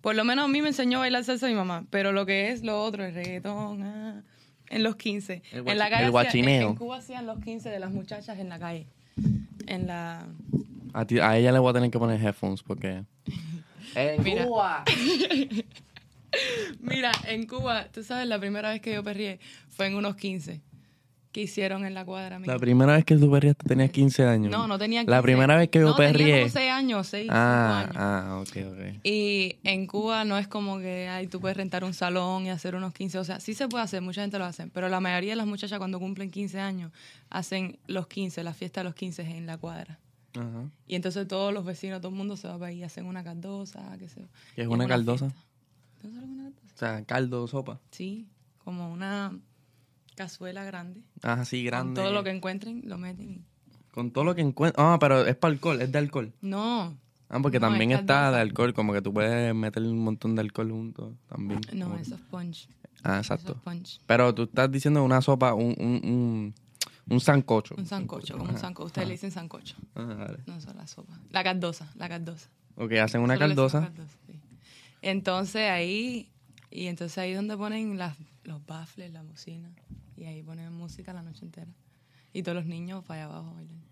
Por 0.00 0.16
lo 0.16 0.24
menos 0.24 0.46
a 0.46 0.48
mí 0.48 0.62
me 0.62 0.68
enseñó 0.68 0.96
a 0.96 1.00
bailar 1.02 1.24
salsa 1.24 1.46
mi 1.46 1.52
mamá, 1.52 1.84
pero 1.90 2.12
lo 2.12 2.24
que 2.24 2.52
es 2.52 2.62
lo 2.62 2.82
otro, 2.82 3.04
el 3.04 3.12
reggaetón, 3.12 3.82
ah, 3.82 4.22
en 4.70 4.82
los 4.82 4.96
15. 4.96 5.42
El 5.52 5.68
en 5.68 5.76
la 5.76 5.90
calle 5.90 6.04
el 6.04 6.08
hacía- 6.08 6.10
guachineo. 6.10 6.68
En, 6.70 6.74
Cuba 6.76 6.96
hacían 6.96 7.26
los 7.26 7.38
15 7.40 7.68
de 7.68 7.78
las 7.78 7.90
muchachas 7.90 8.38
en 8.38 8.48
la 8.48 8.58
calle. 8.58 8.86
En 9.66 9.86
la... 9.86 10.26
A, 10.94 11.04
ti- 11.04 11.20
a 11.20 11.36
ella 11.36 11.52
le 11.52 11.58
voy 11.58 11.68
a 11.68 11.74
tener 11.74 11.90
que 11.90 11.98
poner 11.98 12.18
headphones 12.24 12.62
porque... 12.62 13.04
En. 13.94 14.46
Cuba. 14.46 14.84
Mira, 16.80 17.10
en 17.26 17.46
Cuba, 17.46 17.86
tú 17.92 18.02
sabes, 18.04 18.26
la 18.26 18.38
primera 18.38 18.70
vez 18.70 18.80
que 18.80 18.94
yo 18.94 19.02
perrié 19.02 19.40
fue 19.68 19.86
en 19.86 19.94
unos 19.94 20.16
15 20.16 20.60
que 21.32 21.42
hicieron 21.42 21.84
en 21.84 21.92
la 21.92 22.04
cuadra. 22.06 22.38
La 22.40 22.58
primera 22.58 22.94
vez 22.94 23.04
que 23.04 23.14
tú 23.16 23.30
perriaste 23.30 23.68
tenías 23.68 23.90
15 23.90 24.24
años. 24.24 24.50
No, 24.50 24.66
no 24.66 24.78
tenía 24.78 25.00
15. 25.00 25.10
La 25.10 25.20
primera 25.22 25.56
vez 25.56 25.68
que 25.68 25.78
yo 25.78 25.86
no, 25.88 25.94
Tenía 25.94 26.12
perrié... 26.12 26.38
como 26.40 26.52
6 26.52 26.70
años, 26.70 27.06
6, 27.06 27.28
Ah, 27.30 27.80
años. 27.82 27.96
ah, 27.98 28.38
ok, 28.42 28.56
ok. 28.72 29.00
Y 29.04 29.56
en 29.62 29.86
Cuba 29.86 30.24
no 30.24 30.38
es 30.38 30.48
como 30.48 30.78
que 30.78 31.06
ay, 31.08 31.26
tú 31.26 31.38
puedes 31.40 31.56
rentar 31.56 31.84
un 31.84 31.92
salón 31.92 32.46
y 32.46 32.50
hacer 32.50 32.74
unos 32.74 32.94
15. 32.94 33.18
O 33.18 33.24
sea, 33.24 33.40
sí 33.40 33.52
se 33.54 33.68
puede 33.68 33.84
hacer, 33.84 34.00
mucha 34.00 34.22
gente 34.22 34.38
lo 34.38 34.46
hace. 34.46 34.68
Pero 34.68 34.88
la 34.88 35.00
mayoría 35.00 35.32
de 35.32 35.36
las 35.36 35.46
muchachas 35.46 35.78
cuando 35.78 35.98
cumplen 36.00 36.30
15 36.30 36.60
años 36.60 36.92
hacen 37.28 37.78
los 37.86 38.06
15, 38.06 38.42
la 38.42 38.54
fiesta 38.54 38.80
de 38.80 38.84
los 38.84 38.94
15 38.94 39.22
en 39.22 39.46
la 39.46 39.58
cuadra. 39.58 39.98
Ajá. 40.34 40.70
Y 40.86 40.94
entonces 40.94 41.28
todos 41.28 41.52
los 41.52 41.64
vecinos, 41.64 42.00
todo 42.00 42.10
el 42.10 42.16
mundo 42.16 42.36
se 42.38 42.48
va 42.48 42.54
para 42.54 42.68
ahí, 42.68 42.82
hacen 42.82 43.04
una 43.06 43.22
caldosa, 43.22 43.96
qué 43.98 44.08
sé 44.08 44.20
yo. 44.22 44.26
¿Qué 44.54 44.62
es 44.62 44.66
Y 44.68 44.70
una 44.70 44.86
caldosa? 44.88 45.26
fiesta. 45.30 45.47
¿Tú 46.00 46.08
no 46.08 46.20
sabes? 46.20 46.54
O 46.74 46.78
sea, 46.78 47.04
caldo, 47.04 47.46
sopa. 47.48 47.80
Sí, 47.90 48.26
como 48.58 48.92
una 48.92 49.32
cazuela 50.14 50.64
grande. 50.64 51.02
Ah, 51.22 51.44
sí, 51.44 51.58
Con 51.62 51.66
grande. 51.66 52.00
todo 52.00 52.12
lo 52.12 52.24
que 52.24 52.30
encuentren, 52.30 52.82
lo 52.84 52.98
meten. 52.98 53.44
Con 53.92 54.10
todo 54.12 54.24
lo 54.24 54.34
que 54.34 54.42
encuentro. 54.42 54.82
Ah, 54.82 54.98
pero 55.00 55.26
es 55.26 55.34
para 55.36 55.52
alcohol, 55.52 55.80
es 55.80 55.90
de 55.90 55.98
alcohol. 55.98 56.32
No, 56.40 56.96
Ah, 57.30 57.40
porque 57.42 57.60
No, 57.60 57.68
también 57.68 57.90
es 57.92 58.00
está 58.00 58.30
de 58.30 58.38
alcohol, 58.40 58.72
como 58.72 58.94
que 58.94 59.02
tú 59.02 59.12
puedes 59.12 59.54
meter 59.54 59.82
un 59.82 59.98
montón 60.02 60.34
de 60.34 60.40
alcohol 60.40 60.70
junto 60.70 61.14
también. 61.28 61.60
no, 61.74 61.86
Como- 61.88 61.98
eso 61.98 62.14
es 62.14 62.20
punch. 62.22 62.68
Ah, 63.02 63.20
Eso 63.20 63.34
exacto. 63.34 63.52
es 63.52 63.58
punch. 63.60 64.00
Pero 64.06 64.34
tú 64.34 64.44
estás 64.44 64.70
diciendo 64.72 65.04
una 65.04 65.20
sopa, 65.20 65.52
un, 65.52 65.74
un, 65.78 66.00
un- 66.10 66.54
Un 67.10 67.20
sancocho. 67.20 67.74
Un 67.76 67.84
sancocho, 67.84 68.38
como 68.38 68.50
un 68.50 68.58
sancocho. 68.58 68.86
Ustedes 68.86 69.02
ajá. 69.04 69.08
le 69.08 69.12
dicen 69.14 69.30
sancocho. 69.30 69.76
Ajá, 69.94 70.14
dale. 70.14 70.38
No, 70.46 70.56
eso 70.56 70.70
es 70.70 70.76
la 70.76 70.86
sopa. 70.86 71.18
La 71.30 71.44
caldosa, 71.44 71.90
la 71.96 72.08
caldosa. 72.08 72.48
Ok, 72.76 72.92
hacen 72.92 73.20
una 73.20 73.34
Solo 73.34 73.46
caldosa. 73.46 73.80
caldosa, 73.82 74.16
sí. 74.26 74.40
Entonces 75.02 75.70
ahí, 75.70 76.30
y 76.70 76.86
entonces 76.86 77.18
ahí 77.18 77.30
es 77.30 77.36
donde 77.36 77.56
ponen 77.56 77.98
las, 77.98 78.16
los 78.44 78.64
baffles, 78.66 79.12
la 79.12 79.22
bocina. 79.22 79.70
Y 80.16 80.24
ahí 80.24 80.42
ponen 80.42 80.72
música 80.72 81.12
la 81.12 81.22
noche 81.22 81.44
entera. 81.44 81.72
Y 82.32 82.42
todos 82.42 82.56
los 82.56 82.66
niños 82.66 83.04
para 83.04 83.24
allá 83.24 83.32
abajo 83.32 83.54
bailan. 83.54 83.82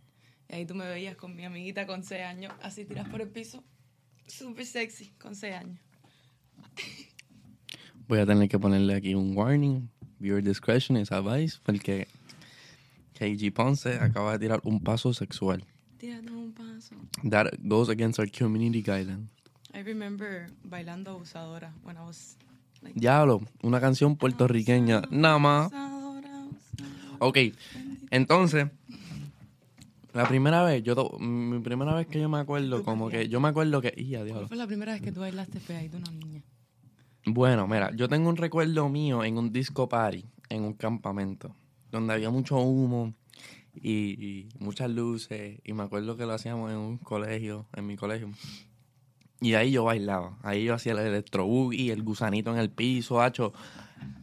Y 0.48 0.54
ahí 0.54 0.66
tú 0.66 0.74
me 0.74 0.86
veías 0.86 1.16
con 1.16 1.34
mi 1.34 1.44
amiguita 1.44 1.86
con 1.86 2.02
6 2.02 2.22
años, 2.22 2.52
así 2.62 2.84
tiras 2.84 3.08
por 3.08 3.20
el 3.20 3.28
piso. 3.28 3.62
Súper 4.26 4.66
sexy, 4.66 5.10
con 5.18 5.34
6 5.34 5.54
años. 5.54 5.78
Voy 8.08 8.20
a 8.20 8.26
tener 8.26 8.48
que 8.48 8.58
ponerle 8.58 8.94
aquí 8.94 9.14
un 9.14 9.36
warning. 9.36 9.88
Viewer 10.18 10.42
discretion 10.42 10.96
is 10.96 11.10
advice. 11.10 11.58
Porque 11.62 12.06
KG 13.14 13.52
Ponce 13.52 13.98
acaba 13.98 14.32
de 14.32 14.38
tirar 14.38 14.60
un 14.64 14.80
paso 14.80 15.12
sexual. 15.12 15.64
Tírate 15.98 16.30
un 16.30 16.52
paso. 16.52 16.94
That 17.28 17.54
goes 17.62 17.88
against 17.88 18.18
our 18.18 18.30
community 18.30 18.82
guidelines. 18.82 19.36
I 19.76 19.82
remember 19.82 20.46
bailando 20.64 21.10
abusadora 21.10 21.74
when 21.84 21.96
I 21.98 22.00
was 22.00 22.36
like... 22.80 22.98
Diablo, 22.98 23.42
una 23.62 23.78
canción 23.78 24.16
puertorriqueña. 24.16 25.02
Nada 25.10 25.38
más. 25.38 25.70
Ok, 27.18 27.38
entonces, 28.10 28.68
la 30.14 30.26
primera 30.28 30.62
vez, 30.62 30.82
yo 30.82 30.94
to- 30.94 31.18
mi 31.18 31.60
primera 31.60 31.94
vez 31.94 32.06
que 32.06 32.20
yo 32.20 32.28
me 32.28 32.38
acuerdo, 32.38 32.82
como 32.82 33.10
que 33.10 33.28
yo 33.28 33.38
me 33.40 33.48
acuerdo 33.48 33.80
que. 33.82 33.92
¡Ya, 34.08 34.24
¿Cuál 34.26 34.48
fue 34.48 34.56
la 34.56 34.66
primera 34.66 34.92
vez 34.92 35.02
que 35.02 35.12
tú 35.12 35.20
bailaste 35.20 35.60
pegadito 35.60 35.96
a 35.96 36.00
una 36.00 36.10
niña? 36.10 36.42
Bueno, 37.26 37.66
mira, 37.66 37.90
yo 37.94 38.08
tengo 38.08 38.28
un 38.30 38.36
recuerdo 38.36 38.88
mío 38.88 39.24
en 39.24 39.36
un 39.36 39.52
disco 39.52 39.88
party, 39.88 40.24
en 40.48 40.62
un 40.62 40.72
campamento, 40.74 41.54
donde 41.90 42.14
había 42.14 42.30
mucho 42.30 42.56
humo 42.58 43.12
y, 43.74 43.90
y 44.24 44.48
muchas 44.58 44.88
luces, 44.90 45.58
y 45.64 45.72
me 45.74 45.82
acuerdo 45.82 46.16
que 46.16 46.24
lo 46.24 46.32
hacíamos 46.32 46.70
en 46.70 46.78
un 46.78 46.98
colegio, 46.98 47.66
en 47.74 47.86
mi 47.86 47.96
colegio. 47.96 48.30
Y 49.40 49.55
ahí 49.55 49.70
yo 49.72 49.85
bailaba, 49.85 50.38
ahí 50.42 50.64
yo 50.64 50.75
hacía 50.75 50.92
el 50.92 50.99
electro 50.99 51.44
boogie, 51.46 51.92
el 51.92 52.03
gusanito 52.03 52.51
en 52.53 52.59
el 52.59 52.70
piso, 52.70 53.20
hacho. 53.20 53.53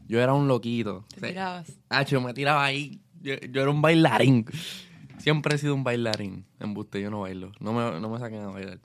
Yo 0.08 0.20
era 0.22 0.34
un 0.34 0.48
loquito. 0.48 1.06
Te 1.20 1.28
tirabas. 1.30 1.72
Hacho, 1.90 2.20
me 2.22 2.34
tiraba 2.34 2.64
ahí. 2.66 3.00
Yo, 3.22 3.36
yo 3.36 3.62
era 3.62 3.72
un 3.72 3.82
bailarín. 3.82 4.46
Siempre 5.20 5.56
he 5.56 5.58
sido 5.58 5.76
un 5.76 5.84
bailarín. 5.84 6.46
Embuste, 6.60 7.00
yo 7.02 7.10
no 7.10 7.22
bailo. 7.22 7.52
No 7.60 7.72
me, 7.74 8.00
no 8.00 8.10
me 8.10 8.20
saquen 8.20 8.42
a 8.42 8.48
bailar. 8.48 8.80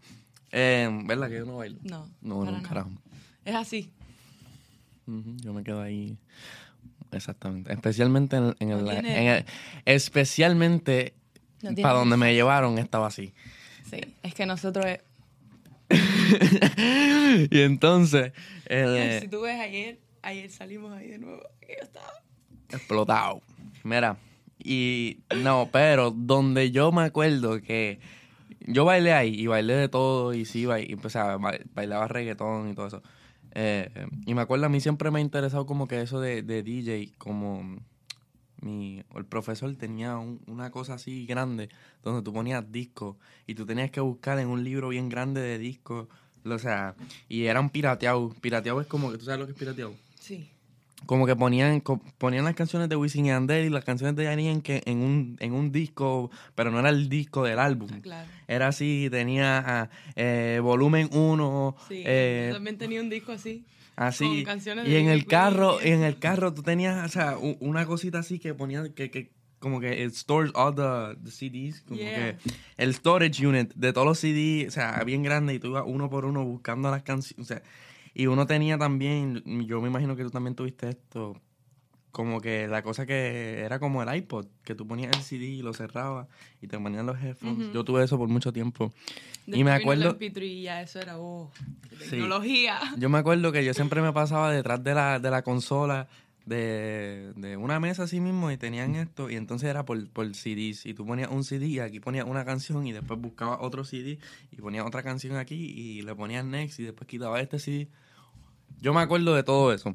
Eh, 0.53 0.89
¿Verdad 1.05 1.29
que 1.29 1.37
yo 1.39 1.45
no 1.47 1.57
bailo? 1.57 1.79
No. 1.83 2.09
No, 2.21 2.45
no, 2.45 2.63
carajo. 2.63 2.91
Es 3.45 3.55
así. 3.55 3.91
Yo 5.07 5.53
me 5.55 5.65
quedo 5.65 5.81
ahí. 5.83 6.17
Exactamente. 7.11 7.73
Especialmente 7.73 8.37
en, 8.37 8.55
en 8.61 8.71
el, 8.71 8.85
No 8.85 8.91
tiene- 8.91 9.21
en 9.23 9.27
el- 9.39 9.45
Especialmente 9.87 11.15
No 11.63 11.75
para 11.83 11.95
donde 11.99 12.17
me 12.17 12.35
llevaron 12.35 12.79
estaba 12.79 13.07
así. 13.07 13.33
Sí. 13.91 14.01
Es 14.23 14.35
que 14.35 14.45
nosotros... 14.47 14.85
y 17.51 17.61
entonces, 17.63 18.33
eh, 18.67 19.19
si 19.23 19.29
tú 19.29 19.41
ves 19.43 19.61
ayer, 19.61 19.99
ayer 20.23 20.51
salimos 20.51 20.93
ahí 20.93 21.09
de 21.09 21.19
nuevo. 21.19 21.43
Yo 21.63 21.75
estaba... 21.83 22.13
explotado. 22.71 23.43
Mira, 23.85 24.17
y 24.63 25.19
no, 25.43 25.69
pero 25.73 26.11
donde 26.11 26.71
yo 26.71 26.93
me 26.93 27.03
acuerdo 27.03 27.61
que 27.61 28.01
yo 28.61 28.85
bailé 28.85 29.13
ahí 29.13 29.35
y 29.41 29.47
bailé 29.47 29.75
de 29.75 29.89
todo 29.89 30.35
y 30.35 30.45
sí, 30.45 30.67
ba- 30.67 30.81
y, 30.81 30.95
pues, 30.97 31.07
o 31.07 31.11
sea, 31.11 31.37
ba- 31.37 31.59
bailaba 31.75 32.09
reggaetón 32.09 32.71
y 32.71 32.75
todo 32.75 32.87
eso. 32.89 33.03
Eh, 33.55 33.89
y 34.27 34.35
me 34.35 34.43
acuerdo, 34.43 34.67
a 34.67 34.69
mí 34.69 34.81
siempre 34.81 35.11
me 35.11 35.19
ha 35.19 35.23
interesado 35.23 35.65
como 35.67 35.89
que 35.89 36.01
eso 36.03 36.21
de, 36.21 36.43
de 36.43 36.63
DJ, 36.63 37.15
como 37.19 37.79
mi, 38.61 39.03
el 39.15 39.25
profesor 39.25 39.75
tenía 39.77 40.17
un- 40.19 40.41
una 40.47 40.71
cosa 40.71 40.95
así 40.95 41.27
grande 41.27 41.69
donde 42.03 42.23
tú 42.23 42.33
ponías 42.33 42.71
discos 42.73 43.17
y 43.47 43.55
tú 43.55 43.65
tenías 43.67 43.91
que 43.91 44.01
buscar 44.01 44.39
en 44.39 44.49
un 44.49 44.65
libro 44.65 44.89
bien 44.89 45.09
grande 45.09 45.41
de 45.41 45.59
discos, 45.59 46.09
o 46.45 46.59
sea, 46.59 46.95
y 47.29 47.45
eran 47.45 47.71
pirateados. 47.71 48.35
Pirateado 48.37 48.81
es 48.81 48.87
como 48.87 49.11
que, 49.13 49.19
¿tú 49.19 49.25
sabes 49.27 49.41
lo 49.41 49.47
que 49.47 49.53
es 49.53 49.59
pirateado? 49.59 49.95
Sí. 50.21 50.49
como 51.07 51.27
que 51.27 51.37
ponían 51.37 51.81
ponían 52.19 52.45
las 52.45 52.57
canciones 52.57 52.89
de 52.89 52.97
Wisin 52.97 53.27
y 53.27 53.29
Yandel 53.29 53.67
y 53.67 53.71
las 53.71 53.85
canciones 53.85 54.17
de 54.17 54.25
Yanni 54.25 54.49
en 54.49 54.61
que 54.61 54.83
en 54.85 54.99
un 54.99 55.37
en 55.39 55.53
un 55.53 55.71
disco 55.71 56.29
pero 56.57 56.73
no 56.73 56.81
era 56.81 56.89
el 56.89 57.09
disco 57.09 57.45
del 57.45 57.61
álbum 57.61 57.89
Ah, 57.95 58.01
claro. 58.03 58.29
era 58.49 58.67
así 58.67 59.07
tenía 59.09 59.63
ah, 59.65 59.91
eh, 60.17 60.59
volumen 60.61 61.09
1 61.13 61.77
Sí. 61.87 62.03
eh, 62.05 62.47
yo 62.49 62.55
también 62.57 62.79
tenía 62.79 63.01
un 63.01 63.09
disco 63.11 63.31
así. 63.31 63.65
Así 63.99 64.45
y 64.87 64.95
en 64.97 65.09
el 65.09 65.27
carro 65.27 65.81
en 65.81 66.03
el 66.05 66.19
carro 66.19 66.55
tú 66.55 66.63
tenías 66.63 67.05
o 67.05 67.09
sea 67.09 67.37
una 67.39 67.85
cosita 67.87 68.21
así 68.21 68.39
que 68.39 68.55
ponían 68.55 68.93
que, 68.93 69.11
que 69.11 69.33
como 69.59 69.81
que 69.81 70.05
it 70.05 70.13
stores 70.13 70.53
all 70.55 70.73
the, 70.75 71.19
the 71.25 71.31
CDs 71.33 71.81
como 71.83 71.99
Yeah. 71.99 72.37
que 72.39 72.51
el 72.77 72.95
storage 72.95 73.45
unit 73.45 73.75
de 73.75 73.93
todos 73.93 74.07
los 74.07 74.19
CDs 74.21 74.69
o 74.69 74.71
sea 74.71 75.03
bien 75.05 75.23
grande 75.25 75.55
y 75.55 75.59
tú 75.59 75.69
ibas 75.69 75.83
uno 75.87 76.09
por 76.09 76.25
uno 76.27 76.45
buscando 76.45 76.91
las 76.91 77.03
canciones 77.03 77.45
o 77.45 77.49
sea 77.49 77.63
y 78.15 78.27
uno 78.27 78.47
tenía 78.47 78.79
también 78.79 79.43
yo 79.67 79.81
me 79.81 79.89
imagino 79.89 80.15
que 80.17 80.23
tú 80.23 80.31
también 80.31 80.55
tuviste 80.55 80.89
esto 80.91 81.41
como 82.19 82.41
que 82.41 82.67
la 82.67 82.83
cosa 82.83 83.07
que 83.07 83.61
era 83.61 83.79
como 83.79 84.03
el 84.03 84.13
iPod, 84.13 84.47
que 84.65 84.75
tú 84.75 84.89
ponías 84.89 85.17
el 85.17 85.23
CD 85.23 85.45
y 85.45 85.63
lo 85.63 85.73
cerrabas 85.73 86.27
y 86.61 86.67
te 86.67 86.77
ponían 86.77 87.07
los 87.07 87.17
headphones. 87.23 87.73
Yo 87.73 87.85
tuve 87.85 88.03
eso 88.03 88.19
por 88.19 88.27
mucho 88.29 88.53
tiempo. 88.53 88.93
y 89.47 89.53
me 89.53 89.57
vino 89.59 89.73
acuerdo, 89.73 90.19
MP3 90.19 90.43
y 90.43 90.63
ya 90.63 90.83
eso 90.83 90.99
era, 90.99 91.17
oh, 91.17 91.49
Sí. 92.01 92.11
tecnología. 92.11 92.81
yo 92.97 93.09
me 93.09 93.19
acuerdo 93.19 93.53
que 93.53 93.65
yo 93.65 93.73
siempre 93.73 94.03
me 94.03 94.13
pasaba 94.13 94.51
detrás 94.51 94.83
de 94.83 94.95
la, 94.95 95.21
de 95.21 95.31
la 95.31 95.43
consola 95.43 96.09
de, 96.45 97.33
de 97.37 97.57
una 97.57 97.79
mesa 97.79 98.03
así 98.03 98.19
mismo 98.19 98.51
y 98.51 98.57
tenían 98.57 98.97
esto 98.97 99.31
y 99.31 99.37
entonces 99.37 99.71
era 99.71 99.85
por, 99.85 100.09
por 100.09 100.27
CDs 100.35 100.87
y 100.87 100.95
tú 100.95 101.07
ponías 101.07 101.31
un 101.31 101.45
CD 101.45 101.67
y 101.67 101.79
aquí 101.79 102.01
ponías 102.01 102.27
una 102.27 102.45
canción 102.45 102.85
y 102.85 102.91
después 102.91 103.21
buscabas 103.21 103.59
otro 103.61 103.85
CD 103.85 104.19
y 104.51 104.57
ponías 104.57 104.85
otra 104.85 105.05
canción 105.05 105.37
aquí 105.37 105.55
y 105.55 106.03
le 106.03 106.17
ponías 106.17 106.45
next 106.45 106.81
y 106.81 106.83
después 106.83 107.07
quitabas 107.07 107.43
este 107.43 107.61
CD. 107.61 107.87
Yo 108.81 108.93
me 108.93 109.01
acuerdo 109.03 109.35
de 109.37 109.43
todo 109.45 109.73
eso. 109.73 109.95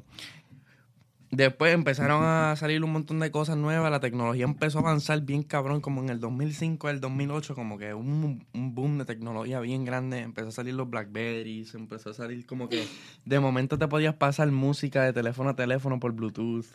Después 1.36 1.74
empezaron 1.74 2.22
a 2.22 2.54
salir 2.56 2.84
un 2.84 2.92
montón 2.92 3.18
de 3.18 3.30
cosas 3.30 3.56
nuevas, 3.56 3.90
la 3.90 4.00
tecnología 4.00 4.44
empezó 4.44 4.78
a 4.78 4.82
avanzar 4.82 5.20
bien 5.22 5.42
cabrón, 5.42 5.80
como 5.80 6.00
en 6.00 6.10
el 6.10 6.20
2005, 6.20 6.88
el 6.90 7.00
2008, 7.00 7.54
como 7.54 7.76
que 7.76 7.92
un, 7.92 8.46
un 8.52 8.74
boom 8.74 8.98
de 8.98 9.04
tecnología 9.04 9.58
bien 9.60 9.84
grande, 9.84 10.20
empezó 10.20 10.48
a 10.48 10.52
salir 10.52 10.74
los 10.74 10.88
Blackberries, 10.88 11.74
empezó 11.74 12.10
a 12.10 12.14
salir 12.14 12.46
como 12.46 12.68
que 12.68 12.86
de 13.24 13.40
momento 13.40 13.78
te 13.78 13.88
podías 13.88 14.14
pasar 14.14 14.50
música 14.52 15.02
de 15.02 15.12
teléfono 15.12 15.50
a 15.50 15.56
teléfono 15.56 15.98
por 15.98 16.12
Bluetooth. 16.12 16.66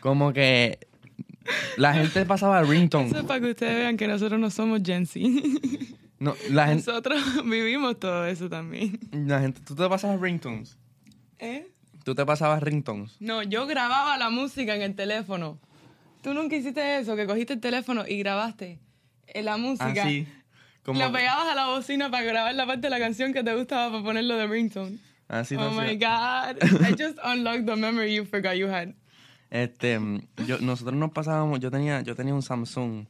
Como 0.00 0.32
que 0.32 0.78
la 1.76 1.94
gente 1.94 2.24
pasaba 2.26 2.62
ringtone. 2.62 3.06
Eso 3.06 3.18
es 3.18 3.24
para 3.24 3.40
que 3.40 3.50
ustedes 3.50 3.74
vean 3.76 3.96
que 3.96 4.06
nosotros 4.06 4.38
no 4.38 4.50
somos 4.50 4.80
Gen 4.84 5.06
Z. 5.06 5.20
No, 6.18 6.34
la 6.50 6.68
gente, 6.68 6.84
Nosotros 6.86 7.20
vivimos 7.44 7.98
todo 7.98 8.26
eso 8.26 8.48
también. 8.48 8.98
la 9.12 9.40
gente, 9.40 9.60
tú 9.64 9.74
te 9.74 9.88
pasabas 9.88 10.20
ringtones. 10.20 10.78
¿Eh? 11.38 11.68
Tú 12.06 12.14
te 12.14 12.24
pasabas 12.24 12.62
ringtones. 12.62 13.16
No, 13.18 13.42
yo 13.42 13.66
grababa 13.66 14.16
la 14.16 14.30
música 14.30 14.76
en 14.76 14.82
el 14.82 14.94
teléfono. 14.94 15.58
¿Tú 16.22 16.34
nunca 16.34 16.54
hiciste 16.54 16.98
eso? 16.98 17.16
Que 17.16 17.26
cogiste 17.26 17.54
el 17.54 17.60
teléfono 17.60 18.06
y 18.06 18.16
grabaste 18.20 18.78
eh, 19.26 19.42
la 19.42 19.56
música. 19.56 20.04
Así. 20.04 20.24
Como, 20.84 21.00
Lo 21.00 21.10
pegabas 21.10 21.48
a 21.48 21.56
la 21.56 21.66
bocina 21.66 22.08
para 22.08 22.22
grabar 22.22 22.54
la 22.54 22.64
parte 22.64 22.82
de 22.82 22.90
la 22.90 23.00
canción 23.00 23.32
que 23.32 23.42
te 23.42 23.52
gustaba 23.56 23.90
para 23.90 24.04
ponerlo 24.04 24.36
de 24.36 24.46
ringtone. 24.46 24.98
así 25.26 25.56
oh 25.56 25.62
lo 25.62 25.72
my 25.72 25.96
hacía. 25.96 26.52
God. 26.52 26.62
I 26.88 26.92
just 26.96 27.18
unlocked 27.24 27.66
the 27.66 27.74
memory 27.74 28.14
you 28.14 28.24
forgot 28.24 28.54
you 28.54 28.68
had. 28.68 28.94
Este, 29.50 29.98
yo, 30.46 30.58
nosotros 30.60 30.94
nos 30.94 31.10
pasábamos, 31.10 31.58
yo 31.58 31.72
tenía, 31.72 32.02
yo 32.02 32.14
tenía 32.14 32.34
un 32.34 32.42
Samsung, 32.42 32.92
Un 32.92 33.06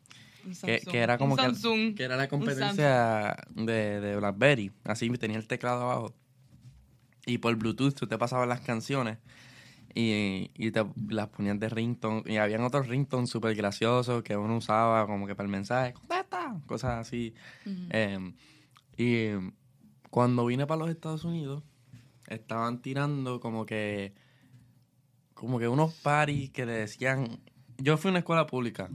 que, 0.46 0.54
Samsung. 0.54 0.90
que 0.90 0.98
era 1.00 1.18
como 1.18 1.36
que, 1.36 1.94
que 1.94 2.02
era 2.02 2.16
la 2.16 2.28
competencia 2.28 3.36
de, 3.50 4.00
de 4.00 4.16
BlackBerry. 4.16 4.72
Así 4.84 5.10
tenía 5.18 5.36
el 5.36 5.46
teclado 5.46 5.82
abajo. 5.82 6.14
Y 7.26 7.38
por 7.38 7.54
Bluetooth 7.56 7.94
tú 7.94 8.06
te 8.06 8.16
pasabas 8.16 8.48
las 8.48 8.60
canciones 8.60 9.18
y, 9.94 10.50
y 10.54 10.70
te 10.70 10.84
las 11.08 11.28
ponías 11.28 11.58
de 11.58 11.68
ringtone. 11.68 12.22
Y 12.26 12.36
habían 12.36 12.62
otros 12.62 12.86
ringtones 12.86 13.28
súper 13.28 13.54
graciosos 13.54 14.22
que 14.22 14.36
uno 14.36 14.56
usaba 14.56 15.06
como 15.06 15.26
que 15.26 15.34
para 15.34 15.46
el 15.46 15.52
mensaje, 15.52 15.92
contesta, 15.92 16.60
cosas 16.66 17.00
así. 17.00 17.34
Eh, 17.90 18.32
y 18.96 19.30
cuando 20.10 20.46
vine 20.46 20.66
para 20.66 20.80
los 20.80 20.90
Estados 20.90 21.24
Unidos, 21.24 21.62
estaban 22.28 22.80
tirando 22.80 23.40
como 23.40 23.66
que 23.66 24.14
como 25.34 25.58
que 25.58 25.68
unos 25.68 25.92
paris 25.94 26.50
que 26.50 26.64
le 26.64 26.72
decían 26.72 27.40
yo 27.78 27.96
fui 27.98 28.08
a 28.08 28.12
una 28.12 28.18
escuela 28.20 28.46
pública 28.46 28.88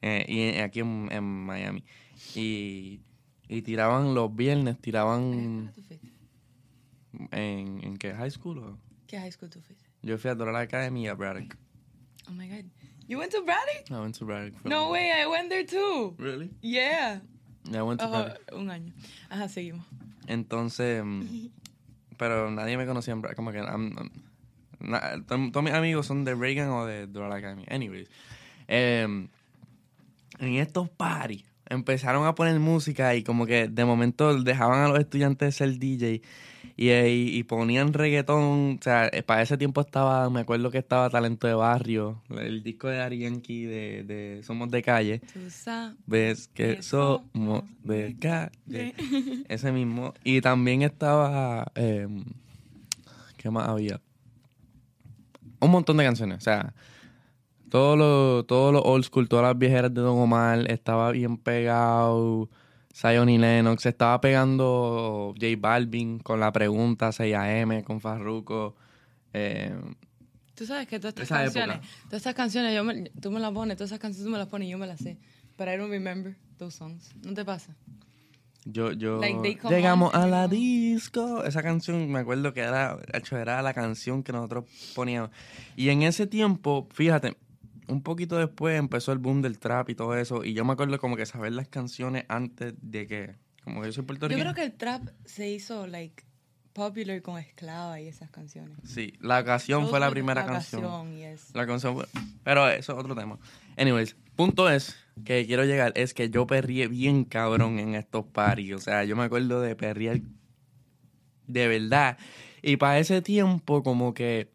eh, 0.00 0.24
y 0.28 0.60
aquí 0.60 0.80
en, 0.80 1.08
en 1.10 1.24
Miami 1.24 1.84
y, 2.34 3.00
y 3.48 3.62
tiraban 3.62 4.14
los 4.14 4.34
viernes 4.34 4.76
¿Qué 4.76 4.82
tiraban? 4.82 5.72
En, 7.32 7.80
en 7.84 7.96
qué 7.96 8.12
high 8.14 8.30
school 8.30 8.58
o? 8.58 8.78
¿Qué 9.06 9.18
high 9.18 9.32
school 9.32 9.50
tú 9.50 9.60
fuiste? 9.60 9.84
yo 10.02 10.16
fui 10.18 10.30
a 10.30 10.34
Doral 10.34 10.56
Academy 10.56 11.04
y 11.04 11.08
a 11.08 11.14
Braddock 11.14 11.56
Oh 12.28 12.32
my 12.32 12.48
God. 12.48 12.64
You 13.08 13.18
went 13.18 13.32
to 13.32 13.42
Braddock? 13.42 13.90
I 13.90 13.94
went 14.00 14.16
to 14.18 14.24
Braddock 14.24 14.64
No 14.64 14.90
way, 14.90 15.10
I 15.10 15.26
went 15.26 15.48
there 15.48 15.64
too. 15.66 16.14
really 16.18 16.50
Yeah. 16.62 17.20
I 17.72 17.82
went 17.82 18.00
to 18.00 18.06
Oh, 18.06 18.10
Braddock 18.10 18.52
un 18.52 18.70
año. 18.70 18.92
Ajá, 19.28 19.48
seguimos. 19.48 19.84
Entonces, 20.26 21.02
mm, 21.04 21.48
pero 22.16 22.50
nadie 22.50 22.76
me 22.76 22.86
conocía 22.86 23.12
en 23.14 23.22
Bra- 23.22 23.34
como 23.34 23.50
que 23.52 23.58
I'm- 23.58 23.96
I'm- 23.96 24.10
na- 24.80 25.22
to- 25.26 25.50
todos 25.50 25.64
mis 25.64 25.72
amigos 25.74 26.06
son 26.06 26.24
de 26.24 26.34
Reagan 26.34 26.68
o 26.70 26.86
de 26.86 27.06
Doral 27.06 27.32
Academy. 27.32 27.64
Anyways, 27.68 28.08
Eh, 28.68 29.02
en 30.38 30.54
estos 30.54 30.88
parties 30.90 31.44
empezaron 31.68 32.24
a 32.26 32.34
poner 32.36 32.58
música 32.60 33.14
y 33.16 33.24
como 33.24 33.44
que 33.46 33.66
de 33.68 33.84
momento 33.84 34.40
dejaban 34.42 34.80
a 34.84 34.88
los 34.88 35.00
estudiantes 35.00 35.56
ser 35.56 35.76
DJ 35.78 36.22
y, 36.76 36.90
y, 36.90 37.38
y 37.38 37.42
ponían 37.44 37.92
reggaetón. 37.92 38.78
O 38.78 38.82
sea, 38.82 39.08
eh, 39.12 39.22
para 39.22 39.42
ese 39.42 39.56
tiempo 39.58 39.80
estaba, 39.80 40.28
me 40.30 40.40
acuerdo 40.40 40.70
que 40.70 40.78
estaba 40.78 41.10
Talento 41.10 41.46
de 41.46 41.54
Barrio, 41.54 42.22
el 42.30 42.62
disco 42.62 42.88
de 42.88 43.00
Ari 43.00 43.18
Yankee 43.20 43.64
de, 43.64 44.04
de 44.04 44.42
Somos 44.42 44.70
de 44.70 44.82
Calle. 44.82 45.20
Tú 45.32 45.50
sabes. 45.50 45.96
Ves 46.06 46.48
que 46.48 46.76
Que 46.76 46.82
somos 46.82 47.64
de 47.84 48.16
calle. 48.18 48.94
Ese 49.48 49.72
mismo. 49.72 50.14
Y 50.24 50.40
también 50.40 50.82
estaba. 50.82 51.70
eh, 51.74 52.06
¿Qué 53.36 53.50
más 53.50 53.68
había? 53.68 54.00
Un 55.60 55.70
montón 55.70 55.96
de 55.96 56.04
canciones. 56.04 56.38
O 56.38 56.40
sea, 56.40 56.74
todo 57.70 57.96
lo, 57.96 58.44
todo 58.44 58.72
lo 58.72 58.82
old 58.82 59.04
school, 59.04 59.28
todas 59.28 59.44
las 59.44 59.58
viejeras 59.58 59.92
de 59.94 60.00
Don 60.00 60.18
Omar. 60.18 60.70
Estaba 60.70 61.10
bien 61.12 61.36
pegado. 61.36 62.48
Zion 62.94 63.28
y 63.28 63.38
Lennox. 63.38 63.86
Estaba 63.86 64.20
pegando 64.20 65.32
J 65.40 65.46
Balvin 65.58 66.18
con 66.18 66.40
la 66.40 66.52
pregunta 66.52 67.10
6am, 67.10 67.82
con 67.84 68.00
Farruko. 68.00 68.76
Eh, 69.32 69.74
Tú 70.54 70.66
sabes 70.66 70.86
que 70.88 70.98
todas 70.98 71.14
estas 71.14 71.28
canciones, 71.28 71.76
época. 71.76 71.88
todas 72.06 72.20
estas 72.20 72.34
canciones, 72.34 72.74
yo 72.74 72.84
me- 72.84 73.08
tú 73.20 73.30
me 73.30 73.40
las 73.40 73.50
pones, 73.52 73.76
todas 73.76 73.90
esas 73.90 73.98
canciones 73.98 74.26
tú 74.26 74.30
me 74.32 74.38
las 74.38 74.48
pones 74.48 74.68
y 74.68 74.70
yo 74.72 74.78
me 74.78 74.86
las 74.86 75.00
sé. 75.00 75.16
Pero 75.56 75.72
I 75.72 75.76
don't 75.78 75.90
remember 75.90 76.36
those 76.58 76.76
songs. 76.76 77.10
¿No 77.24 77.32
te 77.32 77.44
pasa? 77.44 77.74
Yo, 78.66 78.92
yo. 78.92 79.20
Like, 79.20 79.58
Llegamos 79.70 80.12
on 80.14 80.20
a 80.20 80.26
la 80.26 80.46
disco. 80.48 81.44
Esa 81.44 81.62
canción, 81.62 82.10
me 82.12 82.18
acuerdo 82.18 82.52
que 82.52 82.60
era, 82.60 82.98
era 83.32 83.62
la 83.62 83.72
canción 83.72 84.22
que 84.22 84.32
nosotros 84.32 84.66
poníamos. 84.94 85.30
Y 85.76 85.88
en 85.88 86.02
ese 86.02 86.26
tiempo, 86.26 86.86
fíjate, 86.92 87.38
un 87.90 88.02
poquito 88.02 88.38
después 88.38 88.78
empezó 88.78 89.12
el 89.12 89.18
boom 89.18 89.42
del 89.42 89.58
trap 89.58 89.90
y 89.90 89.94
todo 89.94 90.16
eso. 90.16 90.44
Y 90.44 90.54
yo 90.54 90.64
me 90.64 90.72
acuerdo 90.72 90.98
como 90.98 91.16
que 91.16 91.26
saber 91.26 91.52
las 91.52 91.68
canciones 91.68 92.24
antes 92.28 92.74
de 92.80 93.06
que. 93.06 93.34
Como 93.64 93.82
que 93.82 93.88
yo 93.88 93.92
soy 93.92 94.06
Yo 94.06 94.18
creo 94.18 94.54
que 94.54 94.62
el 94.62 94.72
trap 94.72 95.08
se 95.26 95.50
hizo, 95.50 95.86
like, 95.86 96.24
popular 96.72 97.20
con 97.20 97.38
Esclava 97.38 98.00
y 98.00 98.08
esas 98.08 98.30
canciones. 98.30 98.76
Sí, 98.84 99.12
la 99.20 99.44
canción 99.44 99.88
fue 99.88 100.00
la 100.00 100.10
primera 100.10 100.42
la 100.42 100.46
canción. 100.46 100.82
canción, 100.82 101.16
yes. 101.16 101.54
La 101.54 101.66
canción 101.66 101.94
fue. 101.94 102.06
Pero 102.42 102.68
eso 102.68 102.92
es 102.92 102.98
otro 102.98 103.14
tema. 103.14 103.38
Anyways, 103.76 104.16
punto 104.34 104.70
es 104.70 104.96
que 105.24 105.44
quiero 105.46 105.64
llegar 105.64 105.92
es 105.94 106.14
que 106.14 106.30
yo 106.30 106.46
perrié 106.46 106.88
bien 106.88 107.24
cabrón 107.24 107.78
en 107.78 107.94
estos 107.94 108.24
parties. 108.24 108.76
O 108.76 108.78
sea, 108.78 109.04
yo 109.04 109.14
me 109.14 109.24
acuerdo 109.24 109.60
de 109.60 109.76
perrear 109.76 110.20
de 111.46 111.68
verdad. 111.68 112.16
Y 112.62 112.76
para 112.76 112.98
ese 112.98 113.20
tiempo, 113.20 113.82
como 113.82 114.14
que 114.14 114.50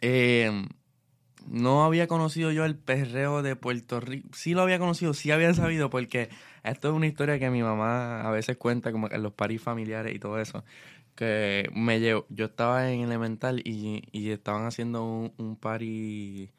eh, 0.00 0.66
no 1.46 1.84
había 1.84 2.06
conocido 2.06 2.50
yo 2.52 2.64
el 2.64 2.76
perreo 2.76 3.42
de 3.42 3.56
Puerto 3.56 4.00
Rico. 4.00 4.28
Sí 4.32 4.54
lo 4.54 4.62
había 4.62 4.78
conocido, 4.78 5.14
sí 5.14 5.30
había 5.30 5.52
sabido, 5.54 5.90
porque 5.90 6.30
esto 6.64 6.88
es 6.88 6.94
una 6.94 7.06
historia 7.06 7.38
que 7.38 7.50
mi 7.50 7.62
mamá 7.62 8.22
a 8.22 8.30
veces 8.30 8.56
cuenta, 8.56 8.92
como 8.92 9.10
en 9.10 9.22
los 9.22 9.32
paris 9.32 9.62
familiares 9.62 10.14
y 10.14 10.18
todo 10.18 10.40
eso. 10.40 10.64
Que 11.14 11.70
me 11.74 12.00
llevo, 12.00 12.26
yo 12.28 12.46
estaba 12.46 12.90
en 12.92 13.00
elemental 13.02 13.60
y, 13.64 14.02
y 14.12 14.30
estaban 14.30 14.66
haciendo 14.66 15.04
un, 15.04 15.32
un 15.38 15.56
party 15.56 16.50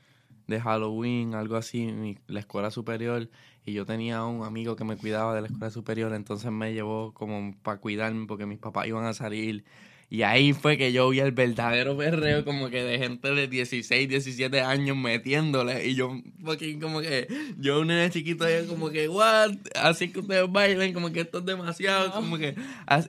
de 0.47 0.61
Halloween, 0.61 1.33
algo 1.35 1.55
así, 1.57 1.83
en 1.83 2.19
la 2.27 2.39
escuela 2.39 2.71
superior, 2.71 3.29
y 3.65 3.73
yo 3.73 3.85
tenía 3.85 4.23
un 4.25 4.43
amigo 4.45 4.75
que 4.75 4.83
me 4.83 4.97
cuidaba 4.97 5.33
de 5.35 5.41
la 5.41 5.47
escuela 5.47 5.71
superior, 5.71 6.13
entonces 6.13 6.51
me 6.51 6.73
llevó 6.73 7.13
como 7.13 7.55
para 7.63 7.79
cuidarme 7.79 8.27
porque 8.27 8.45
mis 8.45 8.59
papás 8.59 8.87
iban 8.87 9.05
a 9.05 9.13
salir. 9.13 9.65
Y 10.09 10.21
ahí 10.21 10.53
fue 10.53 10.77
que 10.77 10.93
yo 10.93 11.09
vi 11.09 11.19
el 11.19 11.31
verdadero 11.31 11.97
perreo 11.97 12.45
como 12.45 12.69
que 12.69 12.83
de 12.83 12.99
gente 12.99 13.33
de 13.33 13.47
16, 13.47 14.07
17 14.07 14.61
años 14.61 14.95
metiéndole. 14.95 15.87
Y 15.87 15.95
yo, 15.95 16.21
fucking 16.43 16.79
como 16.79 17.01
que, 17.01 17.27
yo 17.57 17.81
un 17.81 17.87
nene 17.87 18.09
chiquito 18.11 18.45
ahí 18.45 18.65
como 18.67 18.91
que, 18.91 19.09
what? 19.09 19.51
Así 19.75 20.09
que 20.09 20.19
ustedes 20.19 20.49
bailen, 20.51 20.93
como 20.93 21.11
que 21.11 21.21
esto 21.21 21.39
es 21.39 21.45
demasiado, 21.45 22.11
como 22.11 22.37
que, 22.37 22.55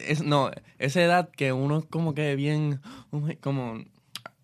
es, 0.01 0.23
no, 0.23 0.51
esa 0.79 1.03
edad 1.03 1.31
que 1.31 1.53
uno 1.53 1.79
es 1.79 1.85
como 1.85 2.15
que 2.15 2.35
bien, 2.35 2.81
como, 3.41 3.85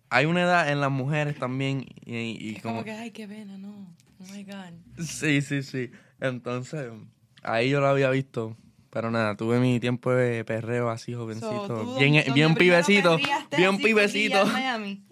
hay 0.09 0.25
una 0.25 0.43
edad 0.43 0.71
en 0.71 0.79
las 0.79 0.91
mujeres 0.91 1.37
también 1.39 1.85
y, 2.05 2.37
y 2.39 2.55
Es 2.57 2.61
como, 2.61 2.75
como 2.75 2.85
que, 2.85 2.91
ay, 2.91 3.11
qué 3.11 3.27
pena, 3.27 3.57
no. 3.57 3.93
Oh 4.19 4.31
my 4.31 4.43
God. 4.43 5.03
Sí, 5.03 5.41
sí, 5.41 5.63
sí. 5.63 5.91
Entonces, 6.21 6.91
ahí 7.41 7.69
yo 7.69 7.81
lo 7.81 7.87
había 7.87 8.09
visto. 8.11 8.55
Pero 8.93 9.09
nada, 9.09 9.35
tuve 9.35 9.59
mi 9.59 9.79
tiempo 9.79 10.11
de 10.11 10.45
perreo 10.45 10.91
así, 10.91 11.15
jovencito. 11.15 11.65
So, 11.65 11.81
¿tú 11.83 11.97
bien 11.97 12.23
bien 12.31 12.53
pibecito. 12.53 13.17
Bien 13.57 13.77
pibecito. 13.77 14.43
en 14.43 14.53
Miami? 14.53 15.03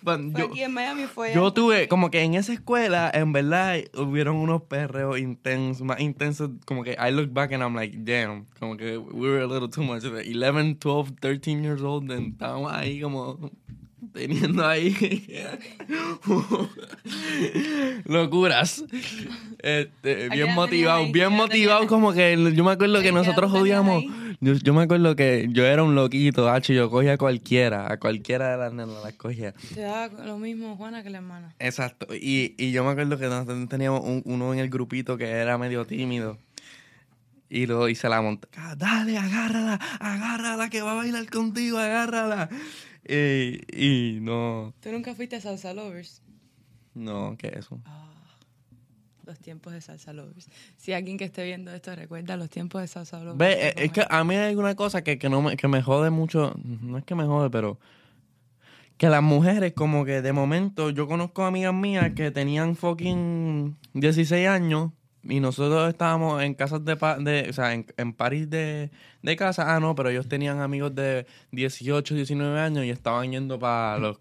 Bueno, 0.00 0.30
Fue 0.32 0.40
yo, 0.40 0.46
aquí 0.46 0.62
en 0.62 0.72
Miami, 0.72 1.02
fue 1.04 1.34
yo 1.34 1.52
tuve, 1.52 1.88
como 1.88 2.10
que 2.10 2.22
en 2.22 2.34
esa 2.34 2.54
escuela, 2.54 3.10
en 3.12 3.34
verdad, 3.34 3.80
hubieron 3.94 4.36
unos 4.36 4.62
perreos 4.62 5.18
intensos, 5.18 5.82
más 5.84 6.00
intensos. 6.00 6.52
Como 6.64 6.82
que 6.84 6.92
I 6.92 7.10
look 7.10 7.30
back 7.30 7.52
and 7.52 7.62
I'm 7.62 7.74
like, 7.74 7.98
damn. 7.98 8.46
Como 8.58 8.78
que 8.78 8.96
we 8.96 9.28
were 9.28 9.42
a 9.42 9.46
little 9.46 9.68
too 9.68 9.82
much. 9.82 10.04
11, 10.04 10.76
12, 10.80 11.12
13 11.20 11.62
years 11.62 11.82
old. 11.82 12.10
And 12.10 12.32
estábamos 12.32 12.72
ahí 12.72 13.02
como 13.02 13.50
teniendo 14.12 14.66
ahí 14.66 14.94
locuras. 18.04 18.84
Este, 19.60 20.26
¿A 20.26 20.28
qué 20.28 20.30
bien 20.30 20.54
motivado, 20.54 21.00
bien 21.02 21.12
¿Qué 21.12 21.20
edad 21.20 21.30
motivado, 21.30 21.86
como 21.86 22.12
que 22.12 22.36
yo 22.54 22.64
me 22.64 22.72
acuerdo 22.72 22.98
¿Qué 22.98 23.06
que 23.06 23.12
nosotros 23.12 23.52
odiamos. 23.52 24.04
Yo, 24.40 24.54
yo 24.54 24.72
me 24.72 24.82
acuerdo 24.82 25.16
que 25.16 25.48
yo 25.50 25.66
era 25.66 25.82
un 25.82 25.94
loquito, 25.96 26.48
hacho, 26.48 26.72
yo 26.72 26.90
cogía 26.90 27.14
a 27.14 27.18
cualquiera, 27.18 27.92
a 27.92 27.98
cualquiera 27.98 28.52
de 28.52 28.56
las 28.58 28.72
nenas 28.72 29.02
las 29.02 29.14
cogía. 29.14 29.52
Te 29.74 29.80
daba 29.80 30.24
lo 30.24 30.38
mismo 30.38 30.76
Juana 30.76 31.02
que 31.02 31.10
la 31.10 31.18
hermana. 31.18 31.54
Exacto. 31.58 32.06
Y, 32.14 32.54
y 32.56 32.70
yo 32.70 32.84
me 32.84 32.90
acuerdo 32.90 33.18
que 33.18 33.26
nosotros 33.26 33.68
teníamos 33.68 34.02
un- 34.04 34.22
uno 34.24 34.52
en 34.52 34.60
el 34.60 34.70
grupito 34.70 35.16
que 35.16 35.26
era 35.28 35.58
medio 35.58 35.84
tímido. 35.86 36.38
Y 37.50 37.64
lo 37.66 37.88
hice 37.88 38.08
la 38.10 38.20
monta. 38.20 38.46
"Ah, 38.58 38.74
Dale, 38.76 39.16
agárrala, 39.16 39.80
agárrala, 40.00 40.68
que 40.70 40.82
va 40.82 40.92
a 40.92 40.96
bailar 40.96 41.28
contigo, 41.30 41.78
agárrala. 41.78 42.48
Y, 43.08 43.60
y 43.72 44.20
no, 44.20 44.74
¿Tú 44.80 44.92
nunca 44.92 45.14
fuiste 45.14 45.36
a 45.36 45.40
Salsa 45.40 45.72
Lovers? 45.72 46.22
no, 46.94 47.36
¿qué 47.38 47.48
es 47.48 47.56
eso? 47.58 47.80
Ah, 47.86 48.10
los 49.24 49.38
tiempos 49.38 49.72
de 49.72 49.80
Salsa 49.80 50.12
Lovers. 50.12 50.48
Si 50.76 50.92
alguien 50.92 51.16
que 51.16 51.24
esté 51.24 51.44
viendo 51.44 51.72
esto 51.72 51.94
recuerda 51.94 52.36
los 52.36 52.50
tiempos 52.50 52.80
de 52.80 52.88
Salsa 52.88 53.18
Lovers. 53.20 53.38
Ve, 53.38 53.68
eh, 53.68 53.74
es 53.76 53.92
que 53.92 54.04
a 54.08 54.24
mí 54.24 54.34
hay 54.34 54.54
una 54.56 54.74
cosa 54.74 55.02
que, 55.02 55.18
que, 55.18 55.28
no 55.28 55.42
me, 55.42 55.56
que 55.56 55.68
me 55.68 55.80
jode 55.82 56.10
mucho. 56.10 56.54
No 56.64 56.98
es 56.98 57.04
que 57.04 57.14
me 57.14 57.24
jode, 57.24 57.50
pero. 57.50 57.78
Que 58.96 59.08
las 59.08 59.22
mujeres, 59.22 59.74
como 59.74 60.04
que 60.04 60.22
de 60.22 60.32
momento, 60.32 60.90
yo 60.90 61.06
conozco 61.06 61.44
amigas 61.44 61.72
mías 61.72 62.14
que 62.16 62.32
tenían 62.32 62.74
fucking 62.74 63.76
16 63.94 64.48
años 64.48 64.90
y 65.28 65.40
nosotros 65.40 65.88
estábamos 65.88 66.42
en 66.42 66.54
casas 66.54 66.84
de. 66.84 66.96
pa- 66.96 67.18
de 67.18 67.46
o 67.50 67.52
sea, 67.52 67.74
en, 67.74 67.86
en 67.96 68.12
París 68.14 68.48
de, 68.50 68.90
de 69.22 69.36
casa. 69.36 69.74
Ah, 69.76 69.78
no, 69.80 69.94
pero 69.94 70.08
ellos 70.10 70.26
tenían 70.28 70.60
amigos 70.60 70.94
de 70.94 71.26
18, 71.52 72.14
19 72.14 72.58
años 72.58 72.84
y 72.84 72.90
estaban 72.90 73.30
yendo 73.30 73.58
para 73.58 73.98
los. 73.98 74.18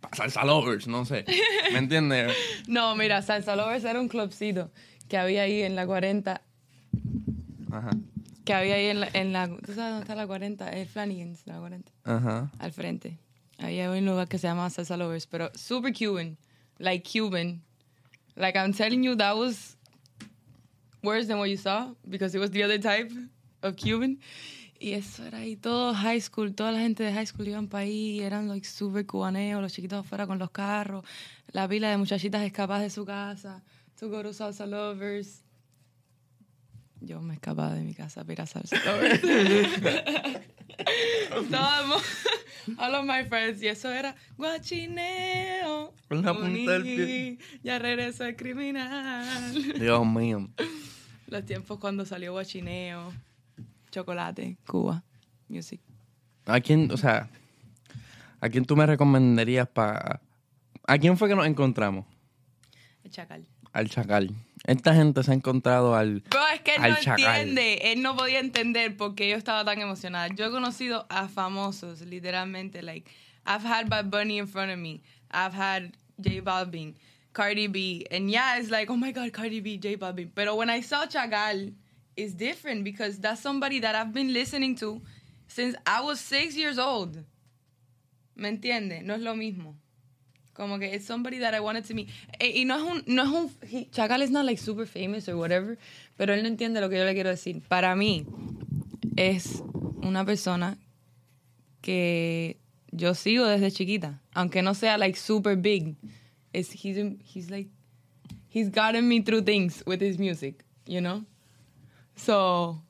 Pa 0.00 0.10
salsa 0.14 0.44
lovers, 0.44 0.86
no 0.86 1.04
sé. 1.04 1.24
¿Me 1.72 1.78
entiendes? 1.78 2.32
No, 2.68 2.94
mira, 2.94 3.20
Salsa 3.22 3.56
Lovers 3.56 3.82
era 3.84 3.98
un 4.00 4.08
clubcito 4.08 4.70
que 5.08 5.16
había 5.16 5.42
ahí 5.42 5.62
en 5.62 5.74
la 5.74 5.86
40. 5.86 6.40
Ajá. 7.72 7.90
Que 8.44 8.54
había 8.54 8.74
ahí 8.76 8.86
en 8.86 9.00
la, 9.00 9.08
en 9.12 9.32
la. 9.32 9.48
¿Tú 9.48 9.72
sabes 9.74 9.76
dónde 9.76 10.00
está 10.00 10.14
la 10.14 10.26
40? 10.26 10.68
El 10.70 10.86
Flanagan's, 10.86 11.46
la 11.46 11.58
40. 11.58 11.90
Ajá. 12.04 12.50
Al 12.58 12.72
frente. 12.72 13.18
Había 13.58 13.90
un 13.90 14.04
lugar 14.06 14.28
que 14.28 14.38
se 14.38 14.46
llama 14.46 14.68
Salsa 14.70 14.96
Lovers, 14.96 15.26
pero 15.26 15.50
super 15.54 15.92
Cuban. 15.92 16.36
Like 16.78 17.08
Cuban. 17.10 17.62
Like 18.36 18.56
I'm 18.58 18.72
telling 18.72 19.02
you, 19.02 19.16
that 19.16 19.34
was 19.36 19.77
worse 21.08 21.26
than 21.26 21.38
what 21.38 21.48
you 21.48 21.56
saw 21.56 21.94
because 22.08 22.34
it 22.34 22.40
was 22.40 22.50
the 22.50 22.62
other 22.62 22.78
type 22.78 23.10
of 23.62 23.76
Cuban. 23.76 24.18
Y 24.80 24.92
eso 24.92 25.24
era 25.24 25.38
ahí 25.38 25.56
todo 25.56 25.92
high 25.92 26.20
school, 26.20 26.54
toda 26.54 26.70
la 26.70 26.78
gente 26.78 27.02
de 27.02 27.12
high 27.12 27.26
school 27.26 27.48
iban 27.48 27.66
para 27.66 27.82
ahí, 27.82 28.20
eran 28.20 28.46
like 28.46 28.64
super 28.64 29.04
cubaneos, 29.04 29.60
los 29.60 29.72
chiquitos 29.72 30.04
afuera 30.04 30.26
con 30.26 30.38
los 30.38 30.50
carros, 30.50 31.04
la 31.50 31.66
pila 31.66 31.90
de 31.90 31.96
muchachitas 31.96 32.42
escapadas 32.44 32.82
de 32.82 32.90
su 32.90 33.04
casa, 33.04 33.64
to 33.98 34.08
go 34.08 34.22
to 34.22 34.32
Salsa 34.32 34.66
Lovers. 34.66 35.42
Yo 37.00 37.20
me 37.20 37.34
escapaba 37.34 37.74
de 37.74 37.82
mi 37.82 37.94
casa 37.94 38.22
para 38.22 38.34
ir 38.34 38.40
a 38.42 38.46
Salsa 38.46 38.76
Lovers. 38.84 39.20
Estábamos, 41.42 42.02
all 42.78 42.94
of 42.94 43.04
my 43.04 43.24
friends, 43.24 43.60
y 43.60 43.66
eso 43.66 43.90
era 43.90 44.14
guachineo. 44.36 45.92
La 46.10 46.34
punta 46.34 46.72
del 46.72 46.82
pie. 46.82 47.38
Ya 47.64 47.80
regreso 47.80 48.24
el 48.24 48.36
criminal. 48.36 49.54
Dios 49.78 50.06
mío. 50.06 50.48
Los 51.28 51.44
tiempos 51.44 51.78
cuando 51.78 52.06
salió 52.06 52.32
guachineo, 52.32 53.12
chocolate, 53.90 54.56
Cuba, 54.66 55.04
music. 55.48 55.80
¿A 56.46 56.58
quién, 56.60 56.90
o 56.90 56.96
sea, 56.96 57.28
a 58.40 58.48
quién 58.48 58.64
tú 58.64 58.76
me 58.76 58.86
recomendarías 58.86 59.68
para... 59.68 60.22
¿A 60.86 60.98
quién 60.98 61.18
fue 61.18 61.28
que 61.28 61.36
nos 61.36 61.46
encontramos? 61.46 62.06
El 63.04 63.10
chacal. 63.10 63.46
Al 63.72 63.90
Chacal. 63.90 64.34
Esta 64.64 64.94
gente 64.94 65.22
se 65.22 65.30
ha 65.30 65.34
encontrado 65.34 65.94
al... 65.94 66.22
Pero 66.30 66.42
es 66.54 66.62
que 66.62 66.76
él 66.76 66.82
no 66.82 66.96
chacal. 66.96 67.40
entiende, 67.40 67.92
él 67.92 68.00
no 68.02 68.16
podía 68.16 68.40
entender 68.40 68.96
por 68.96 69.14
qué 69.14 69.28
yo 69.28 69.36
estaba 69.36 69.64
tan 69.64 69.78
emocionada. 69.80 70.28
Yo 70.28 70.46
he 70.46 70.50
conocido 70.50 71.06
a 71.10 71.28
famosos, 71.28 72.00
literalmente, 72.00 72.82
like, 72.82 73.10
I've 73.46 73.66
had 73.66 73.88
Bad 73.88 74.06
Bunny 74.10 74.38
in 74.38 74.48
front 74.48 74.72
of 74.72 74.78
me, 74.78 75.02
I've 75.30 75.54
had 75.54 75.92
J 76.16 76.42
Balvin, 76.42 76.94
Cardi 77.32 77.66
B. 77.68 78.06
And 78.10 78.30
yeah, 78.30 78.58
it's 78.58 78.70
like, 78.70 78.90
oh 78.90 78.96
my 78.96 79.12
God, 79.12 79.32
Cardi 79.32 79.60
B, 79.60 79.76
J 79.78 79.96
Balvin. 79.96 80.30
But 80.34 80.54
when 80.56 80.70
I 80.70 80.80
saw 80.80 81.06
Chagal, 81.06 81.72
it's 82.16 82.34
different 82.34 82.84
because 82.84 83.18
that's 83.18 83.40
somebody 83.40 83.80
that 83.80 83.94
I've 83.94 84.12
been 84.12 84.32
listening 84.32 84.74
to 84.76 85.00
since 85.46 85.76
I 85.86 86.00
was 86.00 86.20
six 86.20 86.56
years 86.56 86.78
old. 86.78 87.24
¿Me 88.36 88.48
entiende? 88.50 89.02
No 89.02 89.14
es 89.14 89.20
lo 89.20 89.34
mismo. 89.34 89.74
Como 90.54 90.78
que 90.78 90.86
it's 90.92 91.06
somebody 91.06 91.38
that 91.38 91.54
I 91.54 91.60
wanted 91.60 91.84
to 91.84 91.94
meet. 91.94 92.08
E- 92.40 92.60
y 92.60 92.64
no 92.64 92.76
es 92.76 92.82
un, 92.82 93.04
no 93.06 93.22
es 93.22 93.28
un, 93.30 93.50
he- 93.68 93.88
is 94.22 94.30
not 94.30 94.44
like 94.44 94.58
super 94.58 94.86
famous 94.86 95.28
or 95.28 95.36
whatever, 95.36 95.78
pero 96.16 96.34
él 96.34 96.42
no 96.42 96.48
entiende 96.48 96.80
lo 96.80 96.88
que 96.88 96.98
yo 96.98 97.04
le 97.04 97.14
quiero 97.14 97.30
decir. 97.30 97.62
Para 97.68 97.94
mí, 97.94 98.26
es 99.16 99.62
una 100.02 100.24
persona 100.24 100.76
que 101.80 102.56
yo 102.90 103.14
sigo 103.14 103.46
desde 103.46 103.70
chiquita, 103.70 104.20
aunque 104.34 104.62
no 104.62 104.74
sea 104.74 104.98
like 104.98 105.16
super 105.16 105.56
big. 105.56 105.94
It's, 106.58 106.72
he's, 106.72 106.96
he's 107.22 107.50
like, 107.50 107.68
he's 108.48 108.68
gotten 108.68 109.08
me 109.08 109.22
through 109.22 109.42
things 109.42 109.82
with 109.86 110.00
his 110.00 110.18
music, 110.18 110.64
you 110.86 111.00
know? 111.00 111.24
So, 112.16 112.80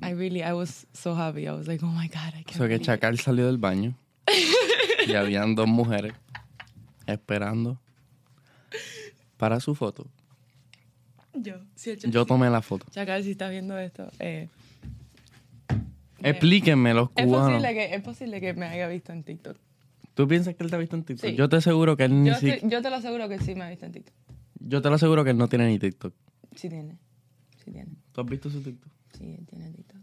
I 0.00 0.10
really, 0.10 0.42
I 0.42 0.52
was 0.52 0.86
so 0.92 1.14
happy. 1.14 1.48
I 1.48 1.52
was 1.52 1.66
like, 1.66 1.82
oh 1.82 1.86
my 1.86 2.06
God, 2.06 2.32
I 2.38 2.42
can't 2.44 2.56
O 2.56 2.58
sea 2.58 2.68
que 2.68 2.76
it. 2.76 2.82
Chacal 2.82 3.18
salió 3.18 3.46
del 3.46 3.58
baño 3.58 3.94
y 5.06 5.14
habían 5.14 5.54
dos 5.56 5.66
mujeres 5.66 6.12
esperando 7.06 7.78
para 9.36 9.58
su 9.58 9.74
foto. 9.74 10.06
Yo, 11.34 11.54
sí, 11.74 11.96
Chacal. 11.96 12.12
Yo 12.12 12.26
tomé 12.26 12.48
la 12.50 12.62
foto. 12.62 12.86
Chacal, 12.90 13.24
si 13.24 13.32
estás 13.32 13.50
viendo 13.50 13.76
esto, 13.78 14.10
eh, 14.20 14.48
Explíquenme 16.22 16.92
los 16.94 17.08
es 17.16 17.24
cubanos. 17.24 17.48
posible, 17.48 17.74
que, 17.74 17.94
es 17.94 18.02
posible 18.02 18.40
que 18.40 18.52
me 18.52 18.66
haya 18.66 18.86
visto 18.88 19.12
en 19.12 19.24
TikTok. 19.24 19.56
¿Tú 20.20 20.28
piensas 20.28 20.54
que 20.54 20.62
él 20.64 20.68
te 20.68 20.76
ha 20.76 20.78
visto 20.78 20.96
en 20.96 21.02
TikTok? 21.04 21.30
Sí. 21.30 21.34
Yo 21.34 21.48
te 21.48 21.56
aseguro 21.56 21.96
que 21.96 22.04
él 22.04 22.22
ni 22.22 22.28
Yo, 22.28 22.34
si- 22.34 22.52
yo 22.68 22.82
te 22.82 22.90
lo 22.90 22.96
aseguro 22.96 23.26
que 23.26 23.38
sí 23.38 23.54
me 23.54 23.64
ha 23.64 23.70
visto 23.70 23.86
en 23.86 23.92
TikTok. 23.92 24.14
Yo 24.58 24.82
te 24.82 24.88
lo 24.90 24.96
aseguro 24.96 25.24
que 25.24 25.30
él 25.30 25.38
no 25.38 25.48
tiene 25.48 25.66
ni 25.66 25.78
TikTok. 25.78 26.12
Sí 26.54 26.68
tiene. 26.68 26.98
Sí 27.64 27.70
tiene. 27.70 27.90
¿Tú 28.12 28.20
has 28.20 28.26
visto 28.26 28.50
su 28.50 28.60
TikTok? 28.60 28.92
Sí, 29.16 29.34
él 29.38 29.46
tiene 29.46 29.70
TikTok. 29.70 30.00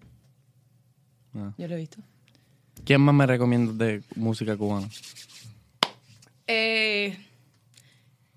Ah. 1.36 1.54
Yo 1.56 1.68
lo 1.68 1.76
he 1.76 1.78
visto. 1.78 2.00
¿Quién 2.84 3.02
más 3.02 3.14
me 3.14 3.28
recomienda 3.28 3.86
de 3.86 4.02
música 4.16 4.58
cubana? 4.58 4.90
Eh, 6.48 7.16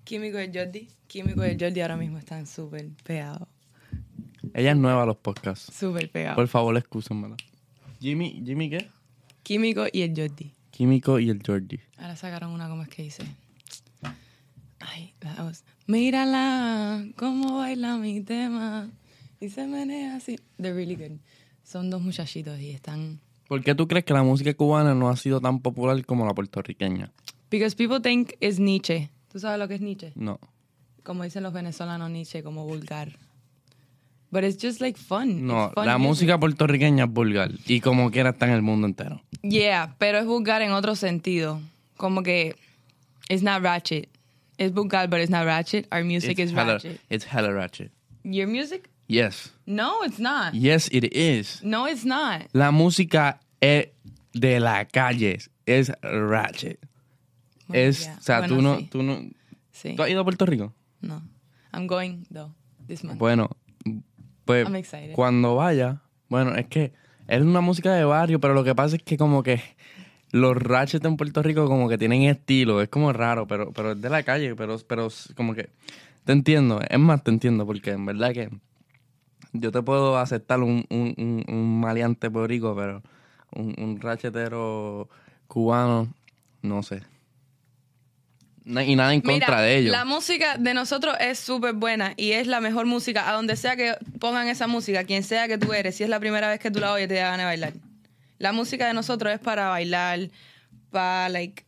Químico 0.03 0.39
y 0.39 0.51
Jordi. 0.53 0.87
Químico 1.07 1.43
y 1.45 1.57
Jordi 1.59 1.81
ahora 1.81 1.97
mismo 1.97 2.19
están 2.19 2.45
súper 2.45 2.89
pegados. 3.03 3.47
Ella 4.53 4.71
es 4.71 4.77
nueva 4.77 5.03
a 5.03 5.05
los 5.07 5.17
podcasts. 5.17 5.73
Súper 5.73 6.11
pegados. 6.11 6.35
Por 6.35 6.47
favor, 6.47 6.77
excúsenmela. 6.77 7.37
Jimmy, 7.99 8.41
¿Jimmy 8.45 8.69
qué? 8.69 8.87
Químico 9.43 9.85
y 9.91 10.01
el 10.03 10.13
Jordi. 10.15 10.53
Químico 10.81 11.19
y 11.19 11.29
el 11.29 11.43
Georgie. 11.45 11.79
Ahora 11.97 12.15
sacaron 12.15 12.49
una, 12.53 12.67
¿cómo 12.67 12.81
es 12.81 12.89
que 12.89 13.03
dice? 13.03 13.21
Ay, 14.79 15.13
was- 15.37 15.63
Mírala, 15.85 17.05
cómo 17.17 17.57
baila 17.59 17.97
mi 17.97 18.21
tema. 18.21 18.89
Y 19.39 19.49
se 19.49 19.67
menea 19.67 20.15
así. 20.15 20.39
They're 20.59 20.73
really 20.73 20.95
good. 20.95 21.19
Son 21.63 21.91
dos 21.91 22.01
muchachitos 22.01 22.59
y 22.59 22.71
están... 22.71 23.19
¿Por 23.47 23.63
qué 23.63 23.75
tú 23.75 23.87
crees 23.87 24.05
que 24.05 24.13
la 24.15 24.23
música 24.23 24.55
cubana 24.55 24.95
no 24.95 25.09
ha 25.09 25.17
sido 25.17 25.39
tan 25.39 25.59
popular 25.59 26.03
como 26.03 26.25
la 26.25 26.33
puertorriqueña? 26.33 27.11
Because 27.51 27.75
people 27.75 27.99
think 28.01 28.31
it's 28.39 28.57
Nietzsche. 28.57 29.11
¿Tú 29.31 29.39
sabes 29.39 29.59
lo 29.59 29.67
que 29.67 29.75
es 29.75 29.81
Nietzsche? 29.81 30.13
No. 30.15 30.39
Como 31.03 31.23
dicen 31.23 31.43
los 31.43 31.53
venezolanos, 31.53 32.09
Nietzsche, 32.09 32.41
como 32.41 32.65
vulgar. 32.65 33.19
But 34.31 34.43
it's 34.45 34.57
just 34.57 34.79
like 34.79 34.97
fun. 34.97 35.45
No, 35.45 35.65
It's 35.65 35.73
fun 35.73 35.85
la 35.85 35.97
música 35.97 36.39
puertorriqueña 36.39 37.03
es 37.03 37.11
vulgar. 37.11 37.51
Y 37.67 37.81
como 37.81 38.09
quiera 38.11 38.29
está 38.29 38.45
en 38.47 38.53
el 38.53 38.61
mundo 38.61 38.87
entero. 38.87 39.21
Yeah, 39.43 39.95
pero 39.99 40.19
es 40.19 40.25
vulgar 40.25 40.61
en 40.61 40.71
otro 40.71 40.95
sentido. 40.95 41.59
Como 41.97 42.23
que 42.23 42.55
it's 43.29 43.43
not 43.43 43.61
ratchet. 43.61 44.07
Es 44.57 44.71
vulgar, 44.73 45.09
but 45.09 45.19
it's 45.19 45.29
not 45.31 45.45
ratchet. 45.45 45.85
Our 45.91 46.03
music 46.03 46.39
It's 46.39 46.51
is 46.51 46.57
hella, 46.57 46.73
ratchet. 46.73 46.99
it's 47.09 47.25
hella 47.25 47.51
ratchet. 47.51 47.91
Your 48.23 48.47
music? 48.47 48.89
Yes. 49.07 49.51
No, 49.65 50.03
it's 50.03 50.19
not. 50.19 50.53
Yes, 50.53 50.87
it 50.91 51.03
is. 51.13 51.61
No, 51.63 51.85
it's 51.87 52.05
not. 52.05 52.43
La 52.53 52.71
música 52.71 53.39
es 53.59 53.87
de 54.33 54.59
la 54.59 54.85
calle. 54.85 55.39
Es 55.65 55.91
ratchet. 56.01 56.79
Bueno, 57.67 57.83
es, 57.89 58.03
yeah. 58.05 58.15
o 58.17 58.21
sea, 58.21 58.39
Bueno, 58.39 58.55
tú 58.55 58.61
no, 58.61 58.77
sí. 58.77 58.87
tú 58.91 59.03
no... 59.03 59.19
Sí. 59.71 59.95
¿Tú 59.95 60.03
has 60.03 60.09
ido 60.09 60.21
a 60.21 60.23
Puerto 60.23 60.45
Rico? 60.45 60.73
No. 61.01 61.21
I'm 61.73 61.87
going 61.87 62.23
though 62.31 62.51
this 62.87 63.03
month. 63.03 63.17
Bueno, 63.17 63.49
pues 64.51 64.65
I'm 64.65 64.75
excited. 64.75 65.13
cuando 65.13 65.55
vaya, 65.55 66.01
bueno, 66.29 66.55
es 66.55 66.67
que 66.67 66.93
es 67.27 67.41
una 67.41 67.61
música 67.61 67.93
de 67.93 68.03
barrio, 68.03 68.39
pero 68.39 68.53
lo 68.53 68.63
que 68.63 68.75
pasa 68.75 68.95
es 68.95 69.03
que 69.03 69.17
como 69.17 69.43
que 69.43 69.61
los 70.31 70.55
ratchets 70.55 71.05
en 71.05 71.17
Puerto 71.17 71.41
Rico 71.43 71.67
como 71.67 71.89
que 71.89 71.97
tienen 71.97 72.23
estilo, 72.23 72.81
es 72.81 72.89
como 72.89 73.13
raro, 73.13 73.47
pero, 73.47 73.71
pero 73.71 73.93
es 73.93 74.01
de 74.01 74.09
la 74.09 74.23
calle, 74.23 74.55
pero, 74.55 74.77
pero 74.87 75.07
como 75.35 75.53
que 75.53 75.69
te 76.25 76.31
entiendo, 76.31 76.79
es 76.87 76.99
más, 76.99 77.23
te 77.23 77.31
entiendo, 77.31 77.65
porque 77.65 77.91
en 77.91 78.05
verdad 78.05 78.31
que 78.33 78.49
yo 79.53 79.71
te 79.71 79.81
puedo 79.81 80.17
aceptar 80.17 80.61
un, 80.61 80.85
un, 80.89 81.13
un, 81.17 81.43
un 81.47 81.79
maleante 81.79 82.29
pero 82.31 83.01
un, 83.53 83.75
un 83.77 83.99
ratchetero 83.99 85.09
cubano, 85.47 86.13
no 86.61 86.83
sé. 86.83 87.01
Y 88.63 88.95
nada 88.95 89.13
en 89.13 89.21
contra 89.21 89.47
Mira, 89.47 89.61
de 89.61 89.77
ellos. 89.77 89.91
la 89.91 90.05
música 90.05 90.57
de 90.57 90.73
nosotros 90.73 91.15
es 91.19 91.39
súper 91.39 91.73
buena 91.73 92.13
y 92.15 92.33
es 92.33 92.45
la 92.47 92.61
mejor 92.61 92.85
música. 92.85 93.27
A 93.29 93.33
donde 93.33 93.55
sea 93.55 93.75
que 93.75 93.95
pongan 94.19 94.47
esa 94.47 94.67
música, 94.67 95.03
quien 95.03 95.23
sea 95.23 95.47
que 95.47 95.57
tú 95.57 95.73
eres, 95.73 95.95
si 95.95 96.03
es 96.03 96.09
la 96.09 96.19
primera 96.19 96.47
vez 96.47 96.59
que 96.59 96.69
tú 96.69 96.79
la 96.79 96.93
oyes, 96.93 97.07
te 97.07 97.15
da 97.15 97.23
ganas 97.31 97.39
de 97.39 97.45
bailar. 97.45 97.73
La 98.37 98.51
música 98.51 98.87
de 98.87 98.93
nosotros 98.93 99.33
es 99.33 99.39
para 99.39 99.69
bailar, 99.69 100.29
para, 100.91 101.29
like... 101.29 101.63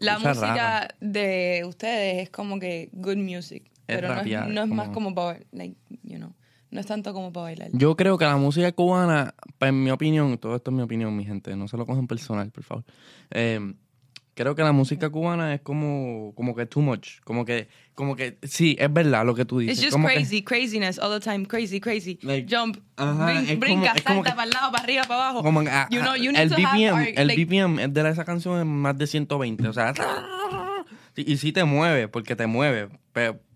La 0.00 0.18
música 0.18 0.80
raro. 0.80 0.94
de 1.00 1.62
ustedes 1.66 2.22
es 2.24 2.30
como 2.30 2.58
que 2.58 2.88
good 2.92 3.16
music. 3.16 3.64
Es 3.86 3.96
pero 3.96 4.08
no 4.08 4.14
es, 4.14 4.18
rapear, 4.20 4.48
no 4.48 4.62
es 4.62 4.68
más 4.68 4.88
como- 4.88 5.12
como 5.12 5.14
para, 5.14 5.38
like, 5.52 5.76
you 6.02 6.16
know, 6.16 6.32
no 6.70 6.80
es 6.80 6.86
tanto 6.86 7.12
como 7.14 7.32
para 7.32 7.44
bailar. 7.44 7.68
Yo 7.72 7.94
creo 7.96 8.18
que 8.18 8.24
la 8.24 8.36
música 8.36 8.72
cubana, 8.72 9.34
en 9.60 9.82
mi 9.84 9.90
opinión, 9.90 10.36
todo 10.38 10.56
esto 10.56 10.70
es 10.70 10.76
mi 10.76 10.82
opinión, 10.82 11.14
mi 11.16 11.24
gente, 11.24 11.54
no 11.56 11.68
se 11.68 11.76
lo 11.76 11.86
cojan 11.86 12.06
personal, 12.08 12.50
por 12.50 12.64
favor. 12.64 12.84
Eh, 13.30 13.74
creo 14.38 14.54
que 14.54 14.62
la 14.62 14.70
música 14.70 15.10
cubana 15.10 15.52
es 15.52 15.60
como, 15.62 16.32
como 16.36 16.54
que 16.54 16.64
too 16.64 16.80
much, 16.80 17.18
como 17.24 17.44
que, 17.44 17.66
como 17.96 18.14
que, 18.14 18.38
sí, 18.44 18.76
es 18.78 18.92
verdad 18.92 19.26
lo 19.26 19.34
que 19.34 19.44
tú 19.44 19.58
dices. 19.58 19.78
It's 19.78 19.84
just 19.86 19.92
como 19.92 20.06
que- 20.06 20.14
crazy, 20.14 20.44
craziness 20.44 21.00
all 21.00 21.10
the 21.10 21.18
time, 21.18 21.44
crazy, 21.44 21.80
crazy. 21.80 22.20
Like, 22.22 22.46
Jump, 22.48 22.76
ajá, 22.96 23.26
brin- 23.26 23.58
brinca, 23.58 23.94
como 24.04 24.22
salta 24.22 24.30
que- 24.30 24.36
para 24.36 24.44
el 24.44 24.50
lado, 24.50 24.70
para 24.70 24.84
arriba, 24.84 25.02
para 25.08 25.24
abajo. 25.24 25.42
como 25.42 25.60
ah, 25.68 25.88
you 25.90 25.98
know, 26.00 26.12
ah, 26.12 26.16
you 26.16 26.30
need 26.30 26.40
el 26.40 26.50
to 26.50 26.54
BPM, 26.54 26.92
our, 26.92 27.08
el 27.16 27.26
like, 27.26 27.44
BPM 27.44 27.82
es 27.82 27.92
de 27.92 28.08
esa 28.08 28.24
canción 28.24 28.60
es 28.60 28.64
más 28.64 28.96
de 28.96 29.08
120, 29.08 29.66
o 29.66 29.72
sea, 29.72 29.92
y, 31.16 31.32
y 31.32 31.36
sí 31.36 31.50
te 31.50 31.64
mueve, 31.64 32.06
porque 32.06 32.36
te 32.36 32.46
mueve, 32.46 32.90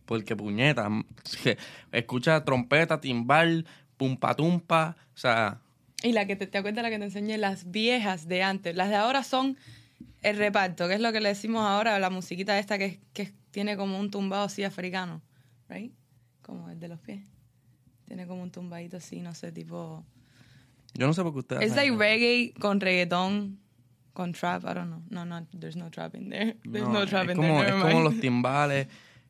porque 0.04 0.34
puñeta, 0.34 0.88
escucha 1.92 2.44
trompeta, 2.44 3.00
timbal, 3.00 3.66
pumpa 3.96 4.34
tumpa, 4.34 4.96
o 5.14 5.16
sea, 5.16 5.60
Y 6.02 6.10
la 6.10 6.26
que 6.26 6.34
te, 6.34 6.48
te 6.48 6.58
acuerdas 6.58 6.82
la 6.82 6.90
que 6.90 6.98
te 6.98 7.04
enseñé, 7.04 7.38
las 7.38 7.70
viejas 7.70 8.26
de 8.26 8.42
antes. 8.42 8.74
Las 8.74 8.88
de 8.88 8.96
ahora 8.96 9.22
son 9.22 9.56
el 10.22 10.36
reparto, 10.36 10.88
que 10.88 10.94
es 10.94 11.00
lo 11.00 11.12
que 11.12 11.20
le 11.20 11.30
decimos 11.30 11.62
ahora, 11.66 11.98
la 11.98 12.10
musiquita 12.10 12.58
esta 12.58 12.78
que, 12.78 13.00
que 13.12 13.32
tiene 13.50 13.76
como 13.76 13.98
un 13.98 14.10
tumbado 14.10 14.44
así 14.44 14.64
africano, 14.64 15.20
right? 15.68 15.92
Como 16.42 16.68
el 16.70 16.78
de 16.80 16.88
los 16.88 17.00
pies. 17.00 17.22
Tiene 18.06 18.26
como 18.26 18.42
un 18.42 18.50
tumbadito 18.50 18.96
así, 18.98 19.20
no 19.20 19.34
sé, 19.34 19.52
tipo... 19.52 20.04
yo 20.94 21.06
no 21.06 21.14
sé 21.14 21.22
por 21.22 21.32
qué 21.32 21.38
ustedes 21.40 21.62
Es 21.62 21.76
like 21.76 21.96
reggae 21.96 22.52
con 22.60 22.80
reggaetón, 22.80 23.58
con 24.12 24.32
trap, 24.32 24.62
I 24.64 24.74
don't 24.74 24.86
know. 24.88 25.02
No, 25.10 25.24
no, 25.24 25.46
there's 25.58 25.76
no 25.76 25.90
trap 25.90 26.14
in 26.14 26.28
there. 26.30 26.56
There's 26.70 26.86
no, 26.86 26.92
No, 26.92 27.06
trap 27.06 27.24
es 27.24 27.30
in 27.30 27.36
como, 27.36 27.62
there. 27.62 27.76
es 27.76 27.82
como 27.82 28.00
los 28.02 28.20
timbales, 28.20 28.86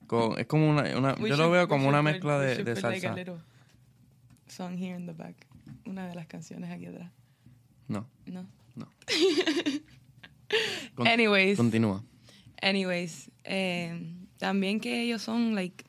con- 0.08 0.38
es 0.38 0.46
como 0.46 0.68
una, 0.70 0.82
una- 0.98 1.14
yo 1.16 1.28
lo 1.28 1.36
should- 1.36 1.50
veo 1.52 1.62
we 1.62 1.68
como 1.68 1.88
una 1.88 2.02
mezcla 2.02 2.38
de, 2.40 2.56
de 2.64 2.74
like, 2.74 2.80
salsa. 3.00 3.14
little 3.14 3.36
song 4.48 4.76
here 4.76 4.96
in 4.96 5.06
the 5.06 5.12
back. 5.12 5.36
Una 5.86 6.06
de 6.08 6.14
las 6.16 6.26
canciones 6.26 6.70
aquí 6.70 6.86
atrás. 6.86 7.10
No, 7.88 8.06
No. 8.26 8.46
no. 8.74 8.88
Con- 10.94 11.06
Anyways. 11.06 11.56
Continúa. 11.56 12.02
Anyways, 12.60 13.30
eh, 13.44 14.14
también 14.38 14.80
que 14.80 15.02
ellos 15.02 15.22
son, 15.22 15.54
like, 15.54 15.84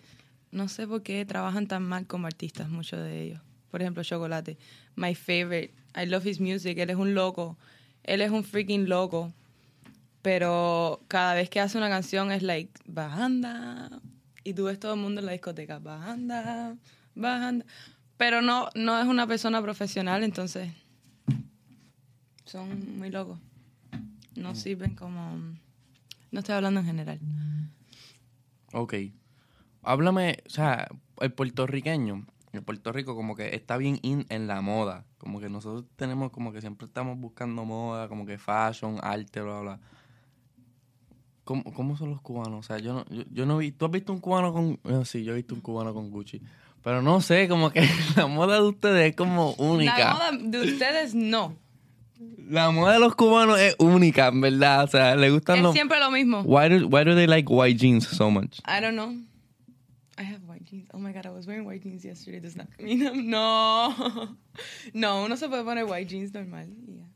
no 0.52 0.68
sé 0.70 0.88
por 0.88 1.04
qué 1.04 1.26
trabajan 1.26 1.68
tan 1.68 1.84
mal 1.84 2.08
como 2.08 2.28
artistas, 2.28 2.70
muchos 2.70 3.00
de 3.00 3.22
ellos. 3.24 3.42
Por 3.70 3.82
ejemplo, 3.82 4.04
Chocolate, 4.04 4.58
my 4.96 5.16
favorite. 5.16 5.74
I 5.96 6.06
love 6.06 6.26
his 6.26 6.40
music. 6.40 6.78
Él 6.78 6.90
es 6.90 6.96
un 6.96 7.14
loco. 7.14 7.58
Él 8.04 8.22
es 8.22 8.32
un 8.32 8.44
freaking 8.44 8.88
loco. 8.90 9.34
Pero 10.22 11.02
cada 11.08 11.34
vez 11.34 11.50
que 11.50 11.60
hace 11.60 11.78
una 11.78 11.90
canción 11.90 12.32
es 12.32 12.42
like, 12.44 12.72
bajanda. 12.86 13.90
Y 14.44 14.54
tú 14.54 14.66
ves 14.66 14.80
todo 14.80 14.94
el 14.94 15.00
mundo 15.00 15.20
en 15.22 15.26
la 15.26 15.32
discoteca, 15.34 15.80
bajanda, 15.80 16.76
bajanda. 17.16 17.66
Pero 18.18 18.42
no, 18.42 18.70
no 18.76 19.00
es 19.00 19.08
una 19.08 19.26
persona 19.28 19.62
profesional, 19.62 20.24
entonces 20.24 20.72
son 22.46 22.98
muy 23.00 23.10
locos. 23.10 23.40
No 24.36 24.56
sirven 24.56 24.96
como... 24.96 25.38
No 26.32 26.40
estoy 26.40 26.56
hablando 26.56 26.80
en 26.80 26.86
general. 26.86 27.20
Ok. 28.74 28.96
Háblame, 29.84 30.38
o 30.46 30.50
sea, 30.50 30.88
el 31.20 31.32
puertorriqueño, 31.34 32.26
el 32.54 32.64
Puerto 32.64 32.92
Rico 32.92 33.16
como 33.16 33.36
que 33.36 33.56
está 33.56 33.78
bien 33.78 34.00
in 34.02 34.26
en 34.30 34.48
la 34.48 34.62
moda. 34.62 35.06
Como 35.18 35.40
que 35.40 35.50
nosotros 35.50 35.86
tenemos, 35.96 36.32
como 36.32 36.52
que 36.52 36.62
siempre 36.62 36.88
estamos 36.88 37.20
buscando 37.20 37.66
moda, 37.66 38.08
como 38.08 38.26
que 38.26 38.38
fashion, 38.38 39.00
arte, 39.02 39.42
bla, 39.42 39.60
bla. 39.60 39.80
¿Cómo, 41.44 41.64
cómo 41.74 41.98
son 41.98 42.10
los 42.10 42.22
cubanos? 42.22 42.60
O 42.60 42.64
sea, 42.64 42.80
yo 42.80 42.94
no, 42.94 43.06
yo, 43.10 43.24
yo 43.32 43.46
no 43.46 43.58
vi... 43.58 43.72
¿Tú 43.72 43.86
has 43.86 43.92
visto 43.92 44.14
un 44.14 44.20
cubano 44.20 44.54
con...? 44.54 44.80
eh, 44.86 45.04
sí, 45.04 45.24
yo 45.24 45.34
he 45.34 45.36
visto 45.36 45.54
un 45.54 45.62
cubano 45.62 45.94
con 45.94 46.10
Gucci. 46.10 46.42
Pero 46.84 47.02
no 47.02 47.22
sé, 47.22 47.48
como 47.48 47.70
que 47.72 47.88
la 48.16 48.28
moda 48.28 48.56
de 48.56 48.68
ustedes 48.68 49.10
es 49.10 49.16
como 49.16 49.52
única. 49.54 49.98
La 49.98 50.14
moda 50.14 50.32
de 50.40 50.62
ustedes 50.62 51.16
no. 51.16 51.58
La 52.50 52.72
moda 52.72 52.94
de 52.94 53.00
los 53.00 53.16
cubanos 53.16 53.60
es 53.60 53.76
única, 53.80 54.28
en 54.28 54.42
verdad. 54.42 54.84
O 54.84 54.88
sea, 54.88 55.16
le 55.16 55.30
gustan 55.32 55.58
Es 55.58 55.64
los... 55.64 55.74
siempre 55.74 56.00
lo 56.00 56.12
mismo. 56.12 56.42
Why 56.42 56.70
do, 56.70 56.88
why 56.88 57.04
do 57.04 57.16
they 57.16 57.28
like 57.28 57.48
white 57.52 57.78
jeans 57.80 58.06
so 58.08 58.30
much? 58.30 58.60
I 58.68 58.80
don't 58.82 58.96
know. 58.96 59.12
I 60.18 60.24
have 60.24 60.44
white 60.48 60.64
jeans. 60.70 60.88
Oh 60.94 61.00
my 61.00 61.12
god, 61.12 61.26
I 61.26 61.30
was 61.30 61.48
wearing 61.48 61.66
white 61.66 61.82
jeans 61.84 62.04
yesterday. 62.04 62.40
Does 62.40 62.56
not 62.56 62.68
mean 62.80 63.02
I'm- 63.02 63.28
no. 63.30 64.36
No, 64.94 65.24
uno 65.26 65.36
se 65.38 65.48
puede 65.50 65.64
poner 65.64 65.86
white 65.86 66.08
jeans 66.08 66.34
normal. 66.34 66.68
y 66.88 66.98
ya. 66.98 67.08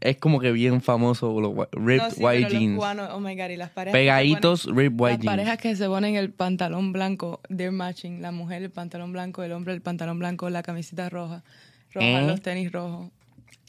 Es 0.00 0.18
como 0.18 0.38
que 0.40 0.52
bien 0.52 0.82
famoso 0.82 1.40
los 1.40 1.54
ripped 1.72 2.02
No, 2.02 2.10
sí, 2.10 2.22
white 2.22 2.42
pero 2.42 2.48
los 2.50 2.60
jeans. 2.60 2.76
cubanos, 2.76 3.08
oh 3.12 3.20
my 3.20 3.34
god, 3.36 3.48
y 3.50 3.56
las 3.56 3.70
parejas. 3.70 3.92
Pegaditos 3.98 4.66
ponen- 4.66 4.76
ripped 4.76 5.00
white 5.00 5.12
Las 5.12 5.22
jeans. 5.22 5.32
parejas 5.32 5.58
que 5.58 5.76
se 5.76 5.86
ponen 5.86 6.16
el 6.16 6.30
pantalón 6.32 6.92
blanco, 6.92 7.40
they're 7.48 7.70
matching. 7.70 8.20
La 8.20 8.32
mujer 8.32 8.62
el 8.62 8.70
pantalón 8.70 9.12
blanco, 9.12 9.42
el 9.44 9.52
hombre 9.52 9.72
el 9.72 9.80
pantalón 9.80 10.18
blanco, 10.18 10.50
la 10.50 10.62
camiseta 10.62 11.08
roja, 11.08 11.42
roja, 11.94 12.06
¿Eh? 12.20 12.26
los 12.26 12.42
tenis 12.42 12.70
rojos. 12.72 13.10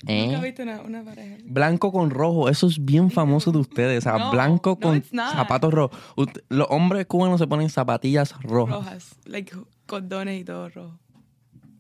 ¿Eh? 0.07 0.23
¿Nunca 0.25 0.37
has 0.37 0.43
visto 0.43 0.63
una, 0.63 0.81
una 0.81 1.03
pareja? 1.03 1.37
Blanco 1.45 1.91
con 1.91 2.09
rojo, 2.09 2.49
eso 2.49 2.67
es 2.67 2.83
bien 2.83 3.09
famoso 3.09 3.51
de 3.51 3.59
ustedes. 3.59 3.99
O 3.99 4.09
sea, 4.09 4.17
No, 4.17 4.31
blanco 4.31 4.71
no, 4.71 4.79
con 4.79 5.03
zapatos 5.03 5.73
rojos. 5.73 5.99
Los 6.49 6.67
hombres 6.69 7.05
cubanos 7.05 7.39
se 7.39 7.47
ponen 7.47 7.69
zapatillas 7.69 8.33
rojas. 8.41 8.75
Rojas, 8.75 9.15
like 9.25 9.55
cordones 9.85 10.41
y 10.41 10.43
todo 10.43 10.69
rojo. 10.69 10.99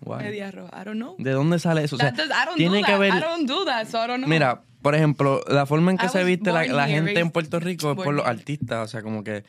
Medias 0.05 0.53
rojas. 0.53 0.81
I 0.81 0.85
don't 0.85 0.97
know. 0.97 1.15
¿De 1.17 1.31
dónde 1.31 1.59
sale 1.59 1.83
eso? 1.83 1.95
O 1.95 1.99
sea, 1.99 2.13
That 2.13 2.25
I 2.25 2.45
don't 2.45 2.57
tiene 2.57 2.79
do 2.79 2.85
que 2.85 2.97
ver. 2.97 3.13
I 3.13 3.19
don't 3.19 3.47
do 3.47 3.65
that, 3.65 3.87
so 3.87 4.03
I 4.03 4.07
don't 4.07 4.17
know. 4.17 4.29
Mira, 4.29 4.61
por 4.81 4.95
ejemplo, 4.95 5.41
la 5.47 5.65
forma 5.65 5.91
en 5.91 5.97
que 5.97 6.07
I 6.07 6.09
se 6.09 6.23
viste 6.23 6.51
la, 6.51 6.61
born 6.61 6.75
la 6.75 6.89
here, 6.89 7.05
gente 7.05 7.19
en 7.19 7.31
Puerto 7.31 7.59
Rico 7.59 7.91
es 7.91 7.97
por 7.97 8.13
los 8.13 8.25
artistas. 8.25 8.85
O 8.85 8.87
sea, 8.87 9.01
como 9.01 9.23
que. 9.23 9.43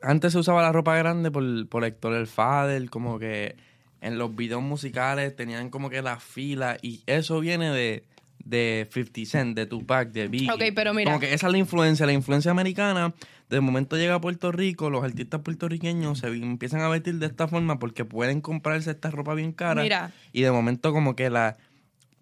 Antes 0.00 0.32
se 0.32 0.38
usaba 0.38 0.62
la 0.62 0.70
ropa 0.70 0.94
grande 0.96 1.30
por, 1.30 1.68
por 1.68 1.84
Héctor 1.84 2.14
El 2.14 2.26
Fader, 2.28 2.88
como 2.88 3.18
que 3.18 3.56
en 4.00 4.18
los 4.18 4.34
videos 4.36 4.62
musicales 4.62 5.34
tenían 5.34 5.70
como 5.70 5.90
que 5.90 6.02
la 6.02 6.18
fila 6.20 6.76
y 6.82 7.02
eso 7.06 7.40
viene 7.40 7.70
de, 7.70 8.04
de 8.44 8.88
50 8.92 9.20
Cent, 9.30 9.56
de 9.56 9.66
Tupac, 9.66 10.10
de 10.10 10.28
Biggie. 10.28 10.50
Ok, 10.52 10.62
pero 10.74 10.94
mira. 10.94 11.10
Como 11.10 11.20
que 11.20 11.34
esa 11.34 11.46
es 11.48 11.52
la 11.52 11.58
influencia, 11.58 12.06
la 12.06 12.12
influencia 12.12 12.50
americana. 12.50 13.12
De 13.50 13.60
momento 13.60 13.96
llega 13.96 14.14
a 14.14 14.20
Puerto 14.20 14.52
Rico, 14.52 14.90
los 14.90 15.02
artistas 15.02 15.40
puertorriqueños 15.40 16.18
se 16.18 16.26
empiezan 16.28 16.82
a 16.82 16.88
vestir 16.88 17.14
de 17.14 17.26
esta 17.26 17.48
forma 17.48 17.78
porque 17.78 18.04
pueden 18.04 18.40
comprarse 18.42 18.90
esta 18.90 19.10
ropa 19.10 19.34
bien 19.34 19.52
cara. 19.52 19.82
Mira. 19.82 20.12
Y 20.32 20.42
de 20.42 20.50
momento 20.52 20.92
como 20.92 21.16
que 21.16 21.30
la, 21.30 21.56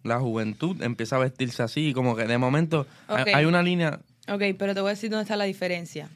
la 0.04 0.20
juventud 0.20 0.80
empieza 0.82 1.16
a 1.16 1.18
vestirse 1.18 1.62
así, 1.64 1.92
como 1.92 2.14
que 2.14 2.24
de 2.26 2.38
momento 2.38 2.86
hay- 3.08 3.32
hay 3.34 3.44
una 3.44 3.60
línea... 3.62 3.98
Ok, 4.28 4.42
pero 4.58 4.72
te 4.74 4.80
voy 4.80 4.88
a 4.88 4.94
decir 4.94 5.10
dónde 5.10 5.22
está 5.22 5.36
la 5.36 5.44
diferencia. 5.44 6.08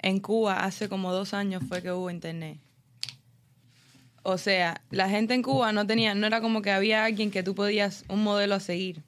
En 0.00 0.18
Cuba 0.20 0.64
hace 0.64 0.88
como 0.88 1.12
dos 1.12 1.32
años 1.32 1.62
fue 1.68 1.80
que 1.82 1.90
hubo 1.92 2.10
internet. 2.10 2.58
O 4.28 4.38
sea, 4.38 4.82
la 4.90 5.08
gente 5.08 5.34
en 5.34 5.42
Cuba 5.42 5.70
no 5.70 5.86
tenía, 5.86 6.12
no 6.16 6.26
era 6.26 6.40
como 6.40 6.60
que 6.60 6.72
había 6.72 7.04
alguien 7.04 7.30
que 7.30 7.44
tú 7.44 7.54
podías, 7.54 8.04
un 8.08 8.24
modelo 8.24 8.56
a 8.56 8.60
seguir. 8.60 9.04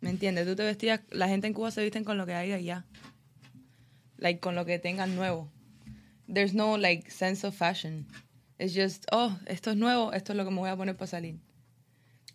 ¿Me 0.00 0.10
entiendes? 0.10 0.48
Tú 0.48 0.56
te 0.56 0.64
vestías, 0.64 1.00
la 1.10 1.28
gente 1.28 1.46
en 1.46 1.52
Cuba 1.52 1.70
se 1.70 1.80
visten 1.80 2.02
con 2.02 2.18
lo 2.18 2.26
que 2.26 2.34
hay 2.34 2.50
allá. 2.50 2.84
Like, 4.16 4.40
con 4.40 4.56
lo 4.56 4.64
que 4.64 4.80
tengan 4.80 5.14
nuevo. 5.14 5.48
There's 6.26 6.54
no, 6.54 6.76
like, 6.76 7.08
sense 7.08 7.46
of 7.46 7.54
fashion. 7.54 8.08
It's 8.58 8.74
just, 8.74 9.06
oh, 9.12 9.38
esto 9.46 9.70
es 9.70 9.76
nuevo, 9.76 10.12
esto 10.12 10.32
es 10.32 10.36
lo 10.36 10.44
que 10.44 10.50
me 10.50 10.58
voy 10.58 10.70
a 10.70 10.76
poner 10.76 10.96
para 10.96 11.06
salir. 11.06 11.36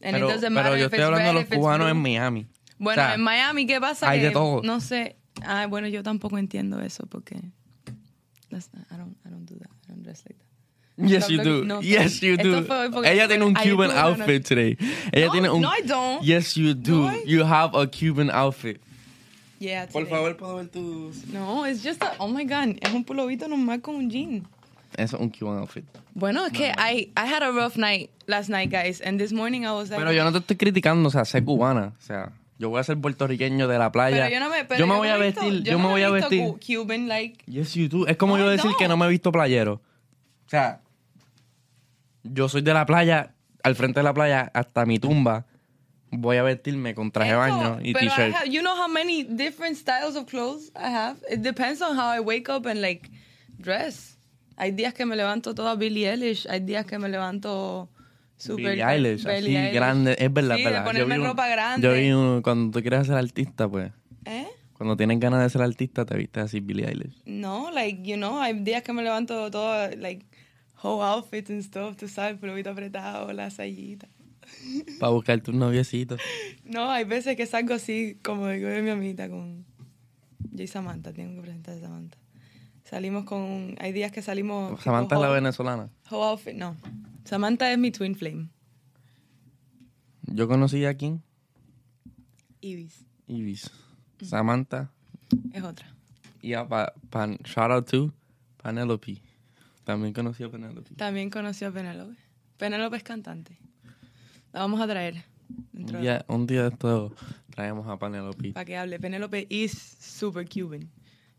And 0.02 0.14
Pero, 0.14 0.30
yo 0.78 0.86
estoy 0.86 1.02
hablando 1.02 1.28
de 1.28 1.34
los 1.34 1.46
cubanos 1.48 1.88
blue. 1.88 1.92
en 1.92 2.02
Miami. 2.02 2.48
Bueno, 2.78 3.02
O 3.02 3.06
sea, 3.06 3.16
en 3.16 3.22
Miami, 3.22 3.68
¿qué 3.68 3.82
pasa? 3.82 4.10
hay 4.10 4.22
que, 4.22 4.28
de 4.28 4.32
todo. 4.32 4.62
No 4.64 4.80
sé. 4.80 5.18
Ah, 5.42 5.68
bueno, 5.68 5.90
yo 5.90 6.04
tampoco 6.04 6.38
entiendo 6.38 6.80
eso 6.80 7.06
porque. 7.08 7.36
not- 8.50 8.64
I, 8.90 8.96
don't, 8.96 9.18
I 9.26 9.30
don't 9.30 9.46
do 9.46 9.58
that. 9.60 9.72
I 9.88 9.90
don't 9.90 10.04
dress 10.04 10.24
like 10.26 10.40
that. 10.40 10.53
Yes, 10.98 11.28
you 11.30 11.42
do. 11.42 11.64
no, 11.66 11.82
yes, 11.82 12.22
you 12.22 12.38
do. 12.38 12.58
Ella 13.04 13.28
tiene 13.28 13.44
un 13.46 13.56
Cuban 13.56 13.90
no, 13.90 13.96
no, 13.96 14.02
no. 14.02 14.08
outfit 14.10 14.46
today. 14.46 14.78
Ella 15.12 15.26
No, 15.28 15.32
tiene 15.32 15.50
un... 15.50 15.62
no, 15.62 15.70
I 15.76 15.82
don't. 15.82 16.22
Yes, 16.24 16.54
you 16.56 16.74
do. 16.76 17.02
No, 17.08 17.12
I- 17.12 17.24
You 17.26 17.44
have 17.44 17.74
a 17.76 17.88
Cuban 17.88 18.30
outfit. 18.30 18.80
Yeah, 19.60 19.88
Por 19.88 20.04
today. 20.04 20.12
favor, 20.16 20.38
¿puedo 20.38 20.56
ver 20.58 20.68
tus...? 20.68 21.26
No, 21.34 21.66
it's 21.66 21.82
just 21.84 22.02
a, 22.04 22.14
oh 22.20 22.28
my 22.28 22.44
god, 22.44 22.78
es 22.82 22.94
un 22.94 23.04
pulovito 23.06 23.48
normal 23.48 23.82
con 23.82 23.96
un 23.96 24.10
jean. 24.10 24.46
Eso 24.96 25.16
es 25.18 25.22
un 25.24 25.30
Cuban 25.30 25.58
outfit. 25.60 25.84
Bueno, 26.14 26.46
es 26.46 26.52
que 26.54 26.68
I, 26.78 27.12
I 27.18 27.26
had 27.28 27.42
a 27.42 27.50
rough 27.50 27.76
night 27.78 28.12
last 28.28 28.50
night, 28.50 28.70
guys, 28.70 29.02
and 29.02 29.18
this 29.20 29.32
morning 29.34 29.62
I 29.64 29.72
was 29.72 29.90
like. 29.90 29.98
Pero 30.00 30.12
yo 30.12 30.24
no 30.24 30.32
te 30.32 30.40
estoy 30.40 30.58
criticando, 30.58 31.08
o 31.08 31.12
sea, 31.12 31.26
sé 31.26 31.44
cubana. 31.44 31.94
O 31.98 32.02
sea, 32.06 32.32
yo 32.60 32.70
voy 32.70 32.80
a 32.82 32.84
ser 32.84 32.98
puertorriqueño 33.00 33.68
de 33.68 33.80
la 33.80 33.92
playa. 33.92 34.18
Pero 34.18 34.30
yo 34.30 34.40
no 34.40 34.50
me, 34.50 34.64
pero 34.66 34.80
yo 34.80 34.86
me 34.86 34.96
voy 34.96 35.08
a 35.08 35.18
no 35.18 35.24
he 35.24 35.28
visto- 35.28 35.42
vestir, 35.42 35.64
yo, 35.64 35.72
no 35.72 35.80
me 35.86 35.90
voy 35.90 36.04
a 36.04 36.10
vestir. 36.12 36.42
cu- 36.44 36.60
Cuban, 36.60 37.08
like. 37.08 37.44
Yes, 37.48 37.74
you 37.74 37.88
do. 37.90 38.06
Es 38.06 38.16
como 38.18 38.38
No, 38.38 38.44
yo 38.46 38.54
I 38.54 38.58
decir 38.58 38.72
que 38.78 38.88
no 38.88 38.96
me 38.98 39.08
he 39.08 39.10
visto 39.10 39.32
playero. 39.32 39.82
O 40.54 40.56
sea, 40.56 40.82
yo 42.24 42.48
soy 42.48 42.62
de 42.62 42.76
la 42.76 42.86
playa, 42.86 43.34
al 43.64 43.74
frente 43.76 44.02
de 44.02 44.04
la 44.04 44.14
playa, 44.14 44.52
hasta 44.54 44.86
mi 44.86 45.00
tumba. 45.00 45.48
Voy 46.12 46.38
a 46.38 46.44
vestirme 46.44 46.94
con 46.94 47.12
traje 47.12 47.32
de 47.32 47.38
baño 47.38 47.80
y 47.82 47.92
t-shirt. 47.94 48.36
you 48.52 48.62
know 48.62 48.76
how 48.76 48.88
many 48.88 49.24
different 49.24 49.76
styles 49.76 50.16
of 50.16 50.28
clothes 50.28 50.72
I 50.76 50.94
have? 50.94 51.18
It 51.28 51.40
depends 51.42 51.82
on 51.82 51.98
how 51.98 52.16
I 52.16 52.20
wake 52.20 52.50
up 52.50 52.68
and 52.68 52.82
like 52.82 53.10
dress. 53.58 54.20
Hay 54.56 54.72
días 54.74 54.94
que 54.94 55.08
me 55.08 55.16
levanto 55.16 55.56
toda 55.56 55.74
Billie 55.76 56.08
Eilish, 56.08 56.46
hay 56.48 56.60
días 56.60 56.86
que 56.86 57.00
me 57.00 57.10
levanto 57.10 57.90
super 58.38 58.58
Billie 58.78 58.84
Eilish, 58.84 59.24
Billie 59.24 59.38
así 59.40 59.56
Eilish. 59.58 59.74
grande. 59.74 60.16
Es 60.20 60.32
verdad, 60.32 60.58
Sí, 60.58 60.64
verdad. 60.66 60.80
de 60.82 60.86
ponerme 60.86 61.16
vi 61.16 61.22
un- 61.22 61.28
ropa 61.30 61.48
grande. 61.48 61.88
Yo 61.88 61.94
vi 61.96 62.12
un- 62.12 62.44
cuando 62.44 62.78
tú 62.78 62.82
quieres 62.84 63.08
ser 63.08 63.16
artista, 63.18 63.68
pues. 63.68 63.92
¿Eh? 64.26 64.46
Cuando 64.74 64.96
tienes 64.96 65.20
ganas 65.20 65.42
de 65.42 65.50
ser 65.50 65.64
artista, 65.64 66.06
te 66.06 66.16
vistes 66.16 66.44
así, 66.44 66.60
Billie 66.60 66.86
Eilish. 66.88 67.24
No, 67.26 67.72
like, 67.72 68.04
you 68.08 68.18
know, 68.18 68.40
hay 68.40 68.54
días 68.60 68.84
que 68.84 68.94
me 68.94 69.02
levanto 69.02 69.50
todo, 69.50 69.90
like, 69.98 70.24
whole 70.84 71.02
outfits 71.04 71.50
and 71.50 71.64
stuff, 71.64 71.96
tú 71.98 72.08
sabes, 72.08 72.38
plovito 72.40 72.70
apretado, 72.70 73.32
la 73.34 73.50
sayita. 73.50 74.08
Para 75.00 75.12
buscar 75.12 75.42
tus 75.42 75.56
noviecitos. 75.56 76.20
No, 76.66 76.90
hay 76.92 77.06
veces 77.06 77.36
que 77.38 77.46
salgo 77.46 77.74
así, 77.74 78.18
como 78.24 78.48
digo 78.50 78.68
de 78.68 78.82
mi 78.82 78.90
amiguita, 78.90 79.30
con 79.30 79.66
yo 80.52 80.64
y 80.64 80.68
Samantha, 80.68 81.14
tengo 81.14 81.36
que 81.36 81.42
presentar 81.42 81.78
a 81.78 81.82
Samantha. 81.82 82.18
Salimos 82.84 83.24
con, 83.26 83.76
hay 83.80 83.92
días 83.94 84.12
que 84.12 84.22
salimos... 84.22 84.72
tipo 84.72 84.82
Samantha 84.84 85.16
es 85.16 85.22
la 85.22 85.30
venezolana. 85.30 85.90
whole 86.12 86.26
outfit, 86.26 86.54
no. 86.54 86.76
Samantha 87.24 87.72
es 87.72 87.80
mi 87.80 87.92
twin 87.92 88.16
flame. 88.16 88.50
Yo 90.28 90.48
conocí 90.48 90.84
a 90.86 90.94
quién? 90.96 91.22
Ibis 92.62 93.06
Ibis. 93.28 93.72
Mm. 94.22 94.26
Samantha. 94.26 94.92
es 95.54 95.64
otra. 95.64 95.88
Y 96.42 96.54
a 96.54 96.68
pa, 96.68 96.94
pan- 97.10 97.38
shout 97.46 97.72
out 97.72 97.90
to 97.90 98.14
Penelope. 98.62 99.22
También 99.84 100.14
conocí 100.14 100.44
a 100.44 100.50
Penelope. 100.50 100.96
También 100.96 101.30
conoció 101.30 101.68
a 101.68 101.72
Penélope. 101.72 102.16
Penélope 102.58 102.98
es 102.98 103.04
cantante. 103.04 103.58
La 104.54 104.62
vamos 104.62 104.80
a 104.82 104.88
traer. 104.88 105.24
Un 105.74 105.86
día, 106.02 106.24
un 106.28 106.48
día 106.48 106.64
de 106.64 106.70
esto 106.70 107.14
traemos 107.50 107.88
a 107.88 107.98
Penelope. 107.98 108.54
Para 108.54 108.66
que 108.66 108.78
hable. 108.78 109.00
Penélope 109.00 109.46
is 109.50 109.72
super 110.00 110.48
Cuban. 110.48 110.90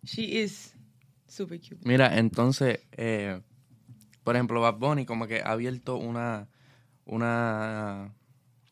She 0.05 0.43
is 0.43 0.75
super 1.27 1.59
Cuban. 1.59 1.81
Mira, 1.85 2.19
entonces, 2.19 2.81
eh, 2.93 3.41
por 4.23 4.37
ejemplo, 4.37 4.61
Bad 4.61 4.75
Bunny 4.79 5.07
como 5.07 5.27
que 5.27 5.41
ha 5.41 5.53
abierto 5.53 5.97
una, 5.97 6.49
una 7.07 8.13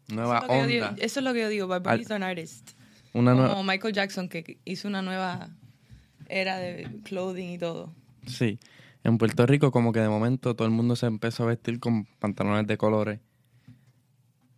nueva 0.09 0.39
eso, 0.39 0.47
es 0.47 0.51
onda. 0.53 0.67
digo, 0.67 0.87
eso 0.99 1.21
es 1.21 1.25
lo 1.25 1.33
que 1.33 1.41
yo 1.41 1.49
digo. 1.49 1.67
Bad 1.69 1.83
Bunny 1.83 2.03
is 2.03 2.11
an 2.11 2.23
artist. 2.23 2.73
Una 3.15 3.33
Como 3.33 3.47
nueva, 3.47 3.63
Michael 3.63 3.95
Jackson, 3.95 4.29
que 4.29 4.59
hizo 4.65 4.89
una 4.89 5.03
nueva 5.03 5.49
era 6.29 6.59
de 6.59 6.89
clothing 7.05 7.51
y 7.51 7.59
todo. 7.59 7.95
sí. 8.27 8.59
En 9.05 9.19
Puerto 9.19 9.47
Rico 9.47 9.73
como 9.73 9.93
que 9.93 10.01
de 10.01 10.09
momento 10.09 10.55
todo 10.55 10.67
el 10.67 10.73
mundo 10.73 10.97
se 10.97 11.07
empezó 11.07 11.45
a 11.45 11.47
vestir 11.47 11.81
con 11.81 12.05
pantalones 12.19 12.67
de 12.67 12.77
colores. 12.77 13.21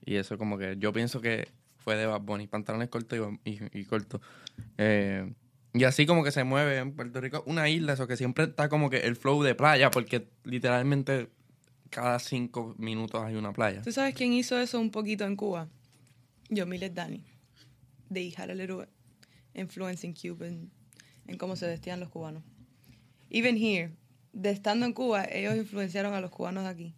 Y 0.05 0.17
eso 0.17 0.37
como 0.37 0.59
que 0.59 0.77
yo 0.79 0.93
pienso 0.93 1.21
que 1.21 1.49
fue 1.79 1.97
de 1.97 2.07
Bad 2.07 2.21
Bunny, 2.21 2.47
pantalones 2.47 2.89
cortos 2.89 3.19
y, 3.45 3.51
y, 3.51 3.61
y 3.73 3.85
cortos. 3.85 4.21
Eh, 4.79 5.33
y 5.73 5.85
así 5.85 6.07
como 6.07 6.23
que 6.23 6.31
se 6.31 6.45
mueve 6.45 6.79
en 6.79 6.93
Puerto 6.93 7.21
Rico 7.21 7.43
una 7.47 7.69
isla, 7.69 7.95
eso 7.95 8.07
que 8.07 8.17
siempre 8.17 8.45
está 8.45 8.69
como 8.69 8.91
que 8.91 8.99
el 8.99 9.17
flow 9.17 9.43
de 9.43 9.55
playa, 9.55 9.91
porque 9.91 10.29
literalmente 10.45 11.31
cada 11.91 12.19
cinco 12.19 12.75
minutos 12.79 13.23
hay 13.23 13.35
una 13.35 13.53
playa. 13.53 13.83
¿Tú 13.83 13.93
sabes 13.93 14.15
quién 14.15 14.33
hizo 14.33 14.59
eso 14.59 14.79
un 14.79 14.91
poquito 14.91 15.25
en 15.25 15.37
Cuba? 15.37 15.69
Yo, 16.49 16.67
Milet 16.67 16.93
Dani. 16.93 17.25
They 18.13 18.33
had 18.37 18.51
a 18.51 18.55
little 18.55 18.87
influence 19.55 20.07
in 20.07 20.15
Cuba 20.15 20.47
en, 20.47 20.71
en 21.27 21.39
cómo 21.39 21.57
se 21.57 21.67
vestían 21.67 21.99
los 21.99 22.09
cubanos. 22.11 22.43
Even 23.31 23.57
here, 23.57 23.93
de 24.35 24.51
estando 24.51 24.85
en 24.87 24.93
Cuba, 24.93 25.24
ellos 25.24 25.57
influenciaron 25.57 26.12
a 26.14 26.20
los 26.20 26.30
cubanos 26.30 26.64
de 26.64 26.70
aquí. 26.70 26.95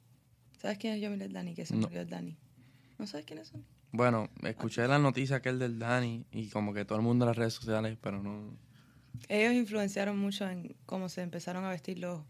¿Sabes 0.58 0.78
quién 0.78 0.94
es 0.94 1.00
yo, 1.00 1.10
Milet 1.10 1.30
Dani? 1.32 1.54
Que 1.54 1.64
se 1.66 1.74
No. 1.74 1.82
murió 1.82 2.00
el 2.00 2.08
Dani. 2.10 2.36
¿No 2.98 3.06
sabes 3.06 3.26
quiénes 3.26 3.48
son? 3.48 3.64
Bueno, 3.92 4.28
escuché 4.42 4.86
la 4.88 4.98
noticia 4.98 5.36
aquel 5.36 5.58
del 5.58 5.78
Dani 5.78 6.26
y 6.32 6.48
como 6.48 6.72
que 6.74 6.84
todo 6.84 6.98
el 6.98 7.04
mundo 7.04 7.24
en 7.24 7.28
las 7.28 7.36
redes 7.36 7.54
sociales, 7.54 7.96
pero 8.00 8.22
no... 8.22 8.56
Ellos 9.28 9.54
influenciaron 9.54 10.18
mucho 10.18 10.48
en 10.48 10.74
cómo 10.86 11.08
se 11.08 11.22
empezaron 11.22 11.64
a 11.64 11.70
vestir 11.70 11.98
los 11.98 12.22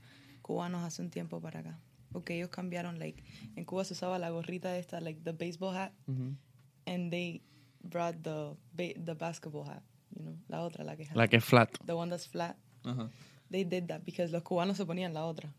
cubanos 0.42 0.84
hace 0.84 1.02
un 1.02 1.10
tiempo 1.10 1.40
para 1.40 1.60
acá. 1.60 1.78
Porque 2.12 2.36
ellos 2.36 2.50
cambiaron, 2.50 2.98
like, 2.98 3.22
en 3.56 3.64
Cuba 3.64 3.84
se 3.84 3.94
usaba 3.94 4.18
la 4.18 4.30
gorrita 4.30 4.76
esta, 4.78 5.00
like 5.00 5.20
the 5.22 5.32
baseball 5.32 5.74
hat, 5.76 5.92
and 6.86 7.10
they 7.10 7.42
brought 7.82 8.16
the 8.22 8.56
the 8.76 9.14
basketball 9.14 9.68
hat, 9.68 9.82
you 10.14 10.22
know, 10.22 10.36
la 10.48 10.62
otra, 10.62 10.84
la 10.84 10.96
que 10.96 11.06
La 11.14 11.28
que 11.28 11.36
es 11.38 11.44
flat. 11.44 11.70
the 11.84 11.92
one 11.92 12.08
that's 12.10 12.26
flat. 12.28 12.56
They 13.50 13.64
did 13.64 13.86
that 13.88 14.02
because 14.04 14.32
los 14.32 14.42
cubanos 14.42 14.76
se 14.76 14.84
ponían 14.84 15.14
la 15.14 15.24
otra, 15.24 15.52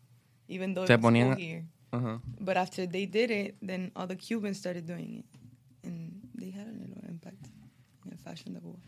even 0.48 0.74
though 0.74 0.84
it 0.84 0.88
Se 0.88 0.94
was 0.96 1.02
ponían- 1.02 1.36
here. 1.38 1.64
Ajá. 1.90 2.20
But 2.40 2.56
after 2.58 2.86
they 2.86 3.06
did 3.06 3.30
it, 3.30 3.56
then 3.66 3.90
all 3.94 4.06
the 4.06 4.16
Cubans 4.16 4.58
started 4.58 4.86
doing 4.86 5.20
it, 5.20 5.26
and 5.84 6.20
they 6.34 6.50
had 6.50 6.66
a 6.68 6.72
little 6.72 7.08
impact 7.08 7.46
in 8.04 8.10
the 8.10 8.16
fashion 8.18 8.52
de 8.54 8.60
Cuba. 8.60 8.78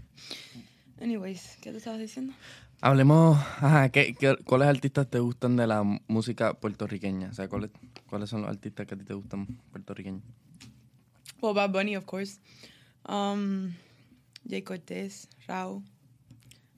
Anyways, 1.01 1.57
¿qué 1.63 1.71
te 1.73 1.79
estabas 1.79 1.99
diciendo? 1.99 2.35
Hablemos, 2.83 3.39
ajá, 3.39 3.89
¿qué, 3.91 4.15
qué, 4.15 4.37
cuáles 4.45 4.69
artistas 4.69 5.09
te 5.09 5.19
gustan 5.19 5.57
de 5.57 5.67
la 5.67 5.83
música 6.09 6.53
puertorriqueña? 6.55 7.31
O 7.31 7.33
sea, 7.35 7.49
¿cuáles, 7.49 7.71
¿cuáles 8.09 8.29
son 8.29 8.43
los 8.43 8.51
artistas 8.51 8.87
que 8.87 8.95
a 8.95 8.99
ti 8.99 9.05
te 9.05 9.15
gustan 9.15 9.47
puertorriqueños? 9.73 10.23
Well, 11.41 11.55
Bad 11.55 11.73
Bunny, 11.73 11.97
of 11.97 12.05
course. 12.05 12.39
Um, 13.09 13.73
Jay 14.47 14.61
Cortez, 14.63 15.27
Rao, 15.49 15.83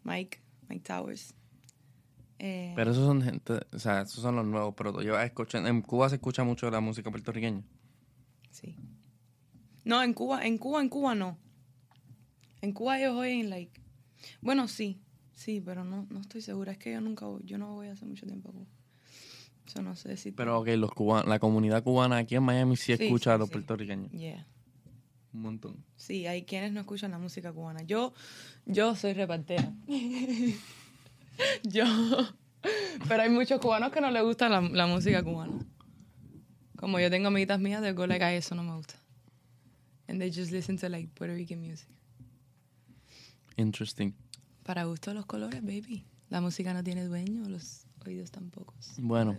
Mike, 0.04 0.38
Mike 0.68 0.84
Towers. 0.84 1.34
Eh, 2.44 2.72
Pero 2.74 2.90
esos 2.90 3.06
son 3.06 3.22
gente, 3.22 3.60
o 3.72 3.78
sea, 3.78 4.00
esos 4.02 4.20
son 4.20 4.34
los 4.34 4.44
nuevos, 4.44 4.74
pero 4.76 5.00
yo 5.00 5.16
escucho, 5.20 5.58
en 5.58 5.80
Cuba 5.80 6.08
se 6.08 6.16
escucha 6.16 6.42
mucho 6.42 6.68
la 6.72 6.80
música 6.80 7.08
puertorriqueña. 7.10 7.62
sí. 8.50 8.74
No, 9.84 10.02
en 10.02 10.12
Cuba, 10.12 10.44
en 10.44 10.58
Cuba, 10.58 10.80
en 10.80 10.88
Cuba 10.88 11.14
no. 11.14 11.38
En 12.60 12.72
Cuba 12.72 12.98
ellos 13.00 13.14
oyen, 13.16 13.48
like... 13.50 13.80
Bueno, 14.40 14.66
sí, 14.68 15.00
sí, 15.34 15.60
pero 15.60 15.84
no, 15.84 16.06
no 16.10 16.20
estoy 16.20 16.40
segura. 16.40 16.70
Es 16.72 16.78
que 16.78 16.92
yo 16.92 17.00
nunca 17.00 17.26
voy, 17.26 17.42
yo 17.44 17.58
no 17.58 17.74
voy 17.74 17.88
hace 17.88 18.04
mucho 18.04 18.24
tiempo 18.26 18.48
a 18.50 18.52
Cuba. 18.52 18.66
Eso 19.66 19.82
no 19.82 19.96
sé 19.96 20.16
si... 20.16 20.30
Pero 20.32 20.60
ok, 20.60 20.68
los 20.76 20.92
cubanos, 20.92 21.28
la 21.28 21.38
comunidad 21.40 21.82
cubana 21.82 22.16
aquí 22.18 22.36
en 22.36 22.44
Miami 22.44 22.76
sí, 22.76 22.96
Sí, 22.96 23.04
escucha 23.04 23.30
sí, 23.30 23.34
a 23.34 23.38
los 23.38 23.48
sí. 23.48 23.52
puertorriqueños. 23.54 24.10
Yeah. 24.12 24.46
Un 25.32 25.42
montón. 25.42 25.84
Sí, 25.96 26.26
hay 26.28 26.44
quienes 26.44 26.72
no 26.72 26.78
escuchan 26.80 27.10
la 27.10 27.18
música 27.18 27.52
cubana. 27.52 27.82
Yo, 27.82 28.12
yo 28.66 28.94
soy 28.94 29.12
repartera. 29.14 29.72
yo. 31.64 31.84
Pero 33.08 33.22
hay 33.22 33.30
muchos 33.30 33.60
cubanos 33.60 33.90
que 33.92 34.00
no 34.00 34.10
les 34.10 34.22
gusta 34.22 34.48
la, 34.48 34.60
la 34.60 34.86
música 34.86 35.22
cubana. 35.22 35.66
Como 36.76 36.98
yo 37.00 37.10
tengo 37.10 37.28
amiguitas 37.28 37.60
mías 37.60 37.82
de 37.82 37.92
go 37.92 38.06
like, 38.06 38.24
"Ay, 38.24 38.36
eso 38.36 38.54
no 38.54 38.62
me 38.62 38.74
gusta. 38.76 38.94
And 40.08 40.20
they 40.20 40.30
just 40.32 40.50
listen 40.52 40.76
to 40.78 40.88
like 40.88 41.08
Puerto 41.14 41.34
Rican 41.34 41.60
music. 41.60 41.88
Interesting. 43.56 44.14
Para 44.62 44.84
gusto 44.84 45.12
los 45.14 45.26
colores, 45.26 45.62
baby. 45.62 46.04
La 46.28 46.40
música 46.40 46.72
no 46.72 46.82
tiene 46.82 47.04
dueño, 47.04 47.48
los 47.48 47.84
oídos 48.06 48.30
tampoco. 48.30 48.74
Bueno. 48.98 49.36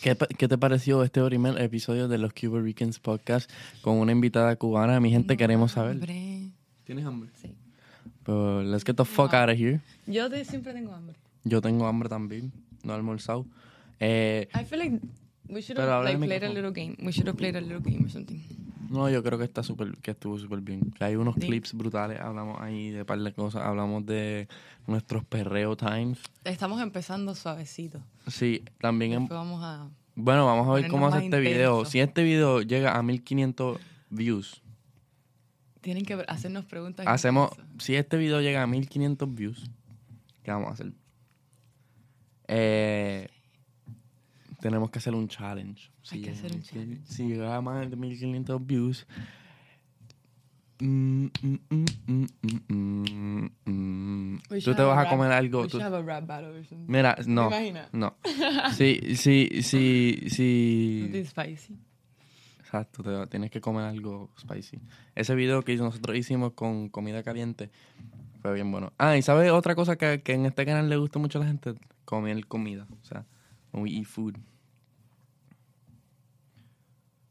¿Qué, 0.00 0.16
qué 0.38 0.48
te 0.48 0.56
pareció 0.58 1.02
este 1.02 1.22
primer 1.24 1.60
episodio 1.60 2.08
de 2.08 2.16
los 2.18 2.32
Cuba 2.32 2.60
Ricans 2.60 2.98
Podcast 2.98 3.50
con 3.82 3.98
una 3.98 4.12
invitada 4.12 4.56
cubana? 4.56 4.98
Mi 5.00 5.10
gente, 5.10 5.36
queremos 5.36 5.72
saber. 5.72 5.92
Hombre, 5.96 6.50
¿Tienes 6.84 7.04
hambre? 7.04 7.30
sí. 7.40 7.54
Pues, 8.24 8.66
let's 8.66 8.84
get 8.84 8.96
the 8.96 9.04
fuck 9.04 9.34
out 9.34 9.48
of 9.50 9.56
here. 9.58 9.80
Yo 10.06 10.28
de- 10.28 10.44
siempre 10.44 10.72
tengo 10.72 10.92
hambre. 10.94 11.16
Yo 11.44 11.60
tengo 11.60 11.86
hambre 11.86 12.08
también. 12.08 12.52
No 12.84 12.92
he 12.92 12.96
almorzado. 12.96 13.46
Eh, 14.00 14.48
I 14.54 14.64
feel 14.64 14.78
like 14.80 15.00
we 15.48 15.60
should 15.62 15.76
Pero 15.76 15.92
have 15.92 16.04
like, 16.04 16.18
played 16.18 16.44
a 16.44 16.48
little 16.48 16.70
game. 16.72 16.96
We 17.00 17.12
should 17.12 17.28
have 17.28 17.36
played 17.36 17.56
a 17.56 17.60
little 17.60 17.80
game 17.80 18.04
or 18.04 18.10
something. 18.10 18.40
no, 18.90 19.08
yo 19.08 19.22
creo 19.22 19.38
que 19.38 19.44
está 19.44 19.62
súper, 19.62 19.96
que 19.98 20.10
estuvo 20.12 20.38
súper 20.38 20.60
bien. 20.60 20.90
Que 20.92 21.04
hay 21.04 21.16
unos 21.16 21.34
Sí. 21.36 21.46
clips 21.46 21.72
brutales. 21.74 22.20
Hablamos 22.20 22.60
ahí 22.60 22.90
de 22.90 23.04
par 23.04 23.18
de 23.18 23.32
cosas. 23.32 23.62
Hablamos 23.64 24.04
de 24.06 24.48
nuestros 24.86 25.24
perreo 25.24 25.76
times. 25.76 26.18
Estamos 26.44 26.80
empezando 26.82 27.34
suavecito. 27.34 28.00
Sí, 28.28 28.62
también. 28.80 29.12
Después 29.20 29.30
vamos 29.30 29.62
a... 29.64 29.88
bueno, 30.14 30.46
vamos 30.46 30.68
a 30.68 30.72
ver 30.74 30.88
cómo 30.88 31.06
hace 31.08 31.24
este 31.24 31.40
video. 31.40 31.84
Si 31.84 32.00
este 32.00 32.22
video 32.22 32.60
llega 32.62 32.96
a 32.96 33.02
1500 33.02 33.78
views, 34.10 34.61
Tienen 35.82 36.04
que 36.04 36.14
hacernos 36.28 36.64
preguntas. 36.64 37.06
hacemos. 37.06 37.50
Si 37.78 37.94
este 37.94 38.16
video 38.16 38.40
llega 38.40 38.62
a 38.62 38.66
1500 38.66 39.34
views, 39.34 39.70
¿qué 40.42 40.50
vamos 40.50 40.70
a 40.70 40.72
hacer? 40.72 40.92
Eh, 42.48 43.28
tenemos 44.60 44.90
que 44.90 44.98
hacer 45.00 45.14
un 45.14 45.28
challenge. 45.28 45.90
Hay 46.10 46.22
que 46.22 46.30
hacer 46.30 46.52
un 46.52 46.58
1500 46.58 47.08
Si 47.08 47.26
llega 47.26 47.56
a 47.56 47.60
más 47.60 47.90
de 47.90 47.96
1500 47.96 48.64
views. 48.64 49.06
mm, 50.80 51.26
mm, 51.42 52.26
mm, 53.64 54.38
Tú 54.64 54.74
te 54.74 54.82
vas 54.82 55.06
a 55.06 55.10
comer 55.10 55.32
algo. 55.32 55.66
Tú- 55.66 55.80
have 55.80 55.96
a 55.96 56.02
rap 56.02 56.26
battle 56.26 56.50
or 56.58 56.64
something. 56.64 56.86
Mira, 56.90 57.16
no. 57.26 57.48
imaginas? 57.48 57.92
No. 57.92 58.16
Sí, 58.76 59.16
sí, 59.16 59.48
sí, 59.62 60.24
sí. 60.28 61.00
Something 61.02 61.24
spicy. 61.24 61.76
Exacto, 62.72 63.02
te- 63.02 63.26
tienes 63.26 63.50
que 63.50 63.60
comer 63.60 63.84
algo 63.84 64.30
spicy. 64.40 64.78
Ese 65.14 65.34
video 65.34 65.62
que 65.62 65.76
nosotros 65.76 66.16
hicimos 66.16 66.52
con 66.54 66.88
comida 66.88 67.22
caliente 67.22 67.70
fue 68.40 68.54
bien 68.54 68.70
bueno. 68.72 68.94
Ah, 68.96 69.14
y 69.18 69.20
¿sabes 69.20 69.50
otra 69.50 69.74
cosa 69.74 69.96
que, 69.96 70.22
que 70.22 70.32
en 70.32 70.46
este 70.46 70.64
canal 70.64 70.88
le 70.88 70.96
gusta 70.96 71.18
mucho 71.18 71.38
a 71.38 71.42
la 71.42 71.48
gente? 71.48 71.74
Comer 72.06 72.46
comida. 72.46 72.86
O 73.02 73.04
sea, 73.04 73.26
we 73.74 73.90
eat 73.90 74.06
food. 74.06 74.36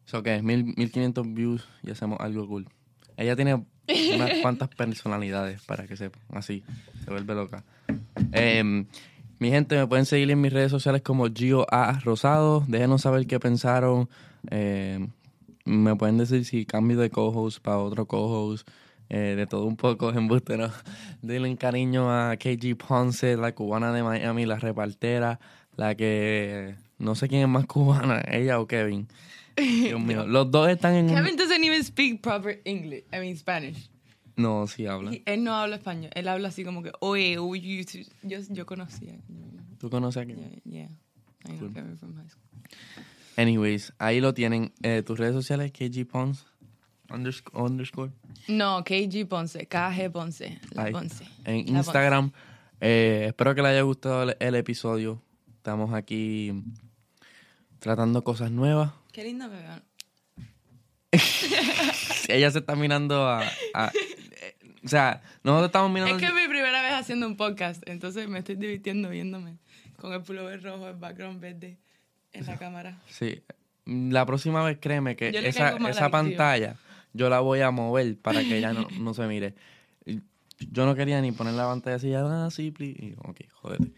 So 0.05 0.21
que 0.21 0.35
es 0.35 0.43
mil, 0.43 0.63
1500 0.77 1.33
views 1.33 1.67
y 1.81 1.89
hacemos 1.89 2.19
algo 2.19 2.47
cool. 2.47 2.67
Ella 3.17 3.35
tiene 3.35 3.65
unas 4.13 4.29
cuantas 4.43 4.69
personalidades 4.69 5.63
para 5.63 5.87
que 5.87 5.97
sepan. 5.97 6.21
Así, 6.29 6.63
se 7.03 7.09
vuelve 7.09 7.33
loca. 7.33 7.63
Em, 8.31 8.85
mi 9.39 9.49
gente, 9.49 9.75
me 9.75 9.87
pueden 9.87 10.05
seguir 10.05 10.29
en 10.29 10.39
mis 10.39 10.53
redes 10.53 10.69
sociales 10.69 11.01
como 11.01 11.25
Gio 11.33 11.65
A. 11.73 11.99
Rosado. 12.03 12.63
Déjenos 12.67 13.01
saber 13.01 13.25
qué 13.25 13.39
pensaron. 13.39 14.07
Em, 14.51 15.07
me 15.65 15.95
pueden 15.95 16.17
decir 16.17 16.45
si 16.45 16.65
cambio 16.65 16.97
de 16.97 17.09
co-host 17.09 17.59
para 17.61 17.77
otro 17.79 18.05
co-host. 18.07 18.67
eh, 19.13 19.35
de 19.35 19.45
todo 19.45 19.65
un 19.65 19.75
poco, 19.75 20.09
embuste, 20.13 20.57
¿no? 20.57 20.71
Denle 21.21 21.55
cariño 21.57 22.09
a 22.09 22.37
KG 22.37 22.77
Ponce, 22.77 23.35
la 23.35 23.53
cubana 23.53 23.91
de 23.91 24.03
Miami, 24.03 24.45
la 24.45 24.57
repartera, 24.57 25.37
la 25.75 25.95
que 25.95 26.75
no 26.97 27.15
sé 27.15 27.27
quién 27.27 27.41
es 27.41 27.47
más 27.49 27.65
cubana, 27.65 28.21
ella 28.31 28.59
o 28.61 28.67
Kevin. 28.67 29.07
Dios 29.57 29.99
mío, 30.05 30.25
los 30.25 30.49
dos 30.49 30.69
están 30.69 30.95
en. 30.95 31.07
Kevin 31.09 31.35
doesn't 31.35 31.61
even 31.63 31.83
speak 31.83 32.21
proper 32.21 32.61
English. 32.63 33.03
I 33.13 33.19
mean 33.19 33.35
Spanish. 33.35 33.89
No, 34.37 34.65
sí 34.65 34.85
habla. 34.87 35.11
He- 35.11 35.23
él 35.25 35.43
no 35.43 35.53
habla 35.55 35.75
español. 35.75 36.09
Él 36.15 36.29
habla 36.29 36.47
así 36.47 36.63
como 36.63 36.81
que, 36.81 36.93
oye, 37.01 37.37
oye, 37.37 37.85
yo, 38.23 38.39
yo 38.49 38.65
conocía. 38.65 39.15
¿Tú 39.77 39.89
conoces 39.89 40.23
a 40.23 40.25
Yeah, 40.25 40.35
Kevin? 40.37 40.61
yeah. 40.63 40.87
I 41.43 41.49
know 41.49 41.59
Cool. 41.59 41.73
Kevin 41.73 41.97
from 41.97 42.15
high 42.15 42.29
school. 42.29 42.45
Anyways, 43.37 43.93
ahí 43.97 44.19
lo 44.21 44.33
tienen. 44.33 44.73
Eh, 44.83 45.03
tus 45.05 45.17
redes 45.19 45.33
sociales, 45.33 45.71
KG 45.71 46.05
Pons, 46.05 46.45
undersc- 47.09 47.49
underscore. 47.53 48.11
No, 48.47 48.83
KG 48.83 49.27
Ponce, 49.27 49.67
KG 49.67 50.11
Ponce, 50.11 50.59
la 50.71 50.83
Ahí. 50.83 50.91
Ponce. 50.91 51.25
En 51.45 51.71
La 51.73 51.79
Instagram. 51.79 52.31
Eh, 52.79 53.25
espero 53.27 53.53
que 53.55 53.61
les 53.61 53.71
haya 53.71 53.81
gustado 53.83 54.23
el, 54.23 54.35
el 54.39 54.55
episodio. 54.55 55.21
Estamos 55.57 55.93
aquí 55.93 56.51
tratando 57.79 58.23
cosas 58.23 58.51
nuevas. 58.51 58.91
Qué 59.11 59.23
lindo 59.23 59.47
me 59.47 59.57
veo. 59.61 59.81
Ella 62.27 62.51
se 62.51 62.59
está 62.59 62.75
mirando 62.75 63.27
a... 63.27 63.41
a- 63.73 63.91
eh, 63.93 64.55
o 64.83 64.87
sea, 64.87 65.21
nosotros 65.43 65.67
estamos 65.67 65.91
mirando... 65.91 66.15
Es 66.15 66.21
que 66.21 66.27
es 66.27 66.33
mi 66.33 66.47
primera 66.47 66.81
vez 66.81 66.93
haciendo 66.93 67.27
un 67.27 67.37
podcast, 67.37 67.87
entonces 67.87 68.27
me 68.27 68.39
estoy 68.39 68.55
divirtiendo 68.55 69.09
viéndome 69.09 69.57
con 69.97 70.11
el 70.13 70.21
pullover 70.23 70.63
rojo, 70.63 70.87
el 70.87 70.95
background 70.95 71.39
verde 71.39 71.77
en 72.33 72.45
la 72.45 72.57
cámara. 72.57 72.99
Sí. 73.07 73.41
La 73.85 74.25
próxima 74.25 74.63
vez 74.63 74.77
créeme 74.79 75.15
que 75.15 75.29
esa, 75.29 75.77
esa 75.89 76.09
pantalla 76.09 76.75
yo 77.13 77.29
la 77.29 77.39
voy 77.39 77.61
a 77.61 77.71
mover 77.71 78.17
para 78.17 78.41
que 78.41 78.57
ella 78.57 78.73
no, 78.73 78.87
no 78.99 79.13
se 79.13 79.27
mire. 79.27 79.55
Yo 80.71 80.85
no 80.85 80.95
quería 80.95 81.19
ni 81.21 81.31
poner 81.31 81.53
la 81.53 81.65
pantalla 81.65 81.95
así, 81.95 82.13
ah, 82.13 82.49
sí, 82.51 82.71
please. 82.71 83.03
Y, 83.03 83.15
ok, 83.17 83.41
jódete. 83.51 83.91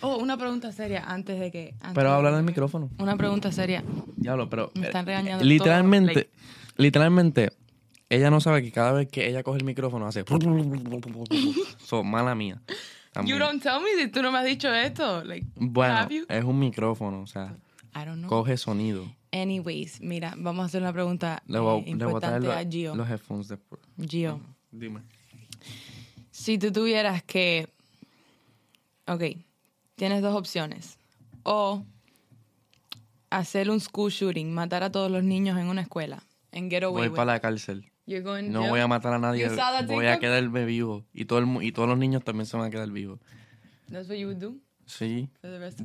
Oh, 0.00 0.18
una 0.18 0.36
pregunta 0.36 0.70
seria 0.72 1.04
antes 1.04 1.38
de 1.40 1.50
que... 1.50 1.74
antes 1.80 1.94
Pero 1.94 2.10
hablar 2.10 2.34
al 2.34 2.42
micrófono. 2.42 2.90
Una 2.98 3.16
pregunta 3.16 3.52
seria. 3.52 3.82
Diablo, 4.16 4.48
pero. 4.50 4.70
Me 4.74 4.86
están 4.86 5.04
eh, 5.04 5.06
regañando 5.06 5.44
Literalmente, 5.44 6.30
literalmente, 6.76 7.52
ella 8.10 8.30
no 8.30 8.40
sabe 8.40 8.62
que 8.62 8.70
cada 8.70 8.92
vez 8.92 9.08
que 9.08 9.28
ella 9.28 9.42
coge 9.42 9.58
el 9.58 9.64
micrófono 9.64 10.06
hace. 10.06 10.24
so, 11.78 12.04
mala 12.04 12.34
mía. 12.34 12.60
También. 13.12 13.38
You 13.38 13.44
don't 13.44 13.62
tell 13.62 13.80
me 13.80 14.02
si 14.02 14.10
tú 14.10 14.22
no 14.22 14.32
me 14.32 14.38
has 14.38 14.44
dicho 14.44 14.72
esto. 14.72 15.24
Like, 15.24 15.46
Bueno, 15.54 15.94
have 15.94 16.14
you? 16.14 16.26
es 16.28 16.44
un 16.44 16.58
micrófono, 16.58 17.22
o 17.22 17.26
sea, 17.26 17.56
I 17.94 18.04
don't 18.04 18.18
know. 18.18 18.28
coge 18.28 18.56
sonido. 18.56 19.04
Anyways, 19.32 20.00
mira, 20.00 20.34
vamos 20.36 20.62
a 20.62 20.66
hacer 20.66 20.82
una 20.82 20.92
pregunta 20.92 21.42
Le 21.46 21.58
voy, 21.58 21.82
eh, 21.86 21.94
le 21.96 22.04
voy 22.04 22.16
a 22.16 22.20
traer 22.20 22.36
importante 22.42 22.66
a 22.68 22.70
Gio. 22.70 22.94
los 22.94 23.08
headphones 23.08 23.48
después. 23.48 23.80
Gio, 24.08 24.40
Dime. 24.70 25.00
si 26.30 26.58
tú 26.58 26.70
tuvieras 26.72 27.22
que... 27.24 27.68
Ok, 29.06 29.22
tienes 29.96 30.22
dos 30.22 30.34
opciones. 30.34 30.98
O 31.42 31.84
hacer 33.30 33.70
un 33.70 33.80
school 33.80 34.10
shooting, 34.10 34.52
matar 34.54 34.82
a 34.82 34.90
todos 34.92 35.10
los 35.10 35.22
niños 35.24 35.58
en 35.58 35.66
una 35.66 35.82
escuela, 35.82 36.22
en 36.52 36.70
Get 36.70 36.84
Away 36.84 37.02
Voy 37.02 37.08
with. 37.08 37.16
para 37.16 37.32
la 37.32 37.40
cárcel. 37.40 37.90
You're 38.06 38.22
going 38.22 38.50
No 38.52 38.60
jail? 38.60 38.70
voy 38.70 38.80
a 38.80 38.86
matar 38.88 39.14
a 39.14 39.18
nadie. 39.18 39.48
Voy 39.86 40.06
a 40.06 40.18
quedarme 40.18 40.64
vivo. 40.66 41.04
Y, 41.12 41.24
todo 41.24 41.38
el, 41.38 41.62
y 41.62 41.72
todos 41.72 41.88
los 41.88 41.98
niños 41.98 42.22
también 42.22 42.46
se 42.46 42.56
van 42.56 42.66
a 42.66 42.70
quedar 42.70 42.90
vivos. 42.90 43.18
That's 43.90 44.08
what 44.08 44.16
you 44.16 44.28
would 44.28 44.38
do 44.38 44.56
Sí. 44.86 45.30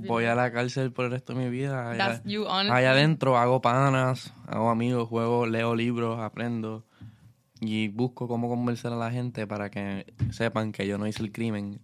Voy 0.08 0.26
a 0.26 0.36
la 0.36 0.52
cárcel 0.52 0.92
por 0.92 1.06
el 1.06 1.12
resto 1.12 1.34
de 1.34 1.40
mi 1.40 1.50
vida. 1.50 1.92
Allá, 1.92 2.22
you 2.26 2.46
allá 2.48 2.92
adentro 2.92 3.38
hago 3.38 3.62
panas, 3.62 4.34
hago 4.48 4.70
amigos, 4.70 5.08
juego, 5.08 5.46
leo 5.46 5.76
libros, 5.76 6.20
aprendo. 6.20 6.86
y 7.62 7.90
busco 7.90 8.28
cómo 8.28 8.48
convencer 8.48 8.92
a 8.94 8.96
la 8.96 9.12
gente 9.12 9.46
para 9.46 9.70
que 9.70 10.14
sepan 10.32 10.72
que 10.72 10.88
yo 10.88 10.98
no 10.98 11.08
hice 11.08 11.22
el 11.24 11.32
crimen 11.32 11.82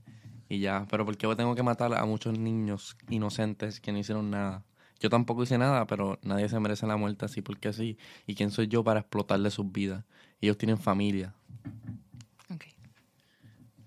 y 0.47 0.59
ya. 0.59 0.86
Pero 0.89 1.05
¿por 1.05 1.18
qué 1.18 1.28
yo 1.28 1.36
tengo 1.36 1.55
que 1.55 1.63
matar 1.63 1.93
a 1.93 2.05
muchos 2.05 2.38
niños 2.38 2.95
inocentes 3.09 3.80
que 3.80 3.91
no 3.91 3.97
hicieron 3.97 4.30
nada? 4.30 4.63
Yo 4.99 5.09
tampoco 5.09 5.43
hice 5.43 5.57
nada, 5.57 5.86
pero 5.88 6.18
nadie 6.24 6.47
se 6.47 6.59
merece 6.59 6.88
la 6.88 6.95
muerte 6.97 7.26
así 7.26 7.41
porque 7.41 7.74
sí. 7.74 7.97
¿Y 8.26 8.36
quién 8.36 8.51
soy 8.51 8.68
yo 8.68 8.84
para 8.84 9.01
explotarle 9.01 9.51
sus 9.51 9.70
vidas? 9.72 10.05
Ellos 10.39 10.57
tienen 10.57 10.78
familia. 10.78 11.34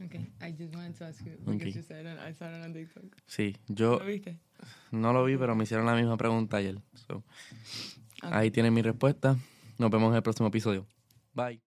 Okay. 0.09 0.18
Okay. 0.18 0.30
I 0.40 0.52
just 0.52 0.74
wanted 0.74 0.96
to 0.98 1.04
ask 1.06 1.24
you 1.24 1.32
because 1.44 1.54
Okay. 1.56 1.70
you 1.72 1.82
said 1.82 2.06
I 2.06 2.32
saw 2.32 2.46
it 2.48 2.64
on 2.64 2.72
TikTok. 2.72 3.04
Sí, 3.26 3.56
yo 3.68 3.98
¿Lo 3.98 4.04
viste? 4.06 4.38
no 4.90 5.12
lo 5.12 5.24
vi, 5.24 5.36
pero 5.36 5.54
me 5.54 5.64
hicieron 5.64 5.86
la 5.86 5.94
misma 5.94 6.16
pregunta 6.16 6.56
ayer. 6.56 6.78
So, 6.94 7.22
Ok. 8.22 8.32
Ahí 8.32 8.50
tienen 8.50 8.74
mi 8.74 8.82
respuesta. 8.82 9.36
Nos 9.78 9.90
vemos 9.90 10.11
en 10.11 10.16
el 10.16 10.22
próximo 10.22 10.48
episodio. 10.48 10.86
Bye. 11.34 11.61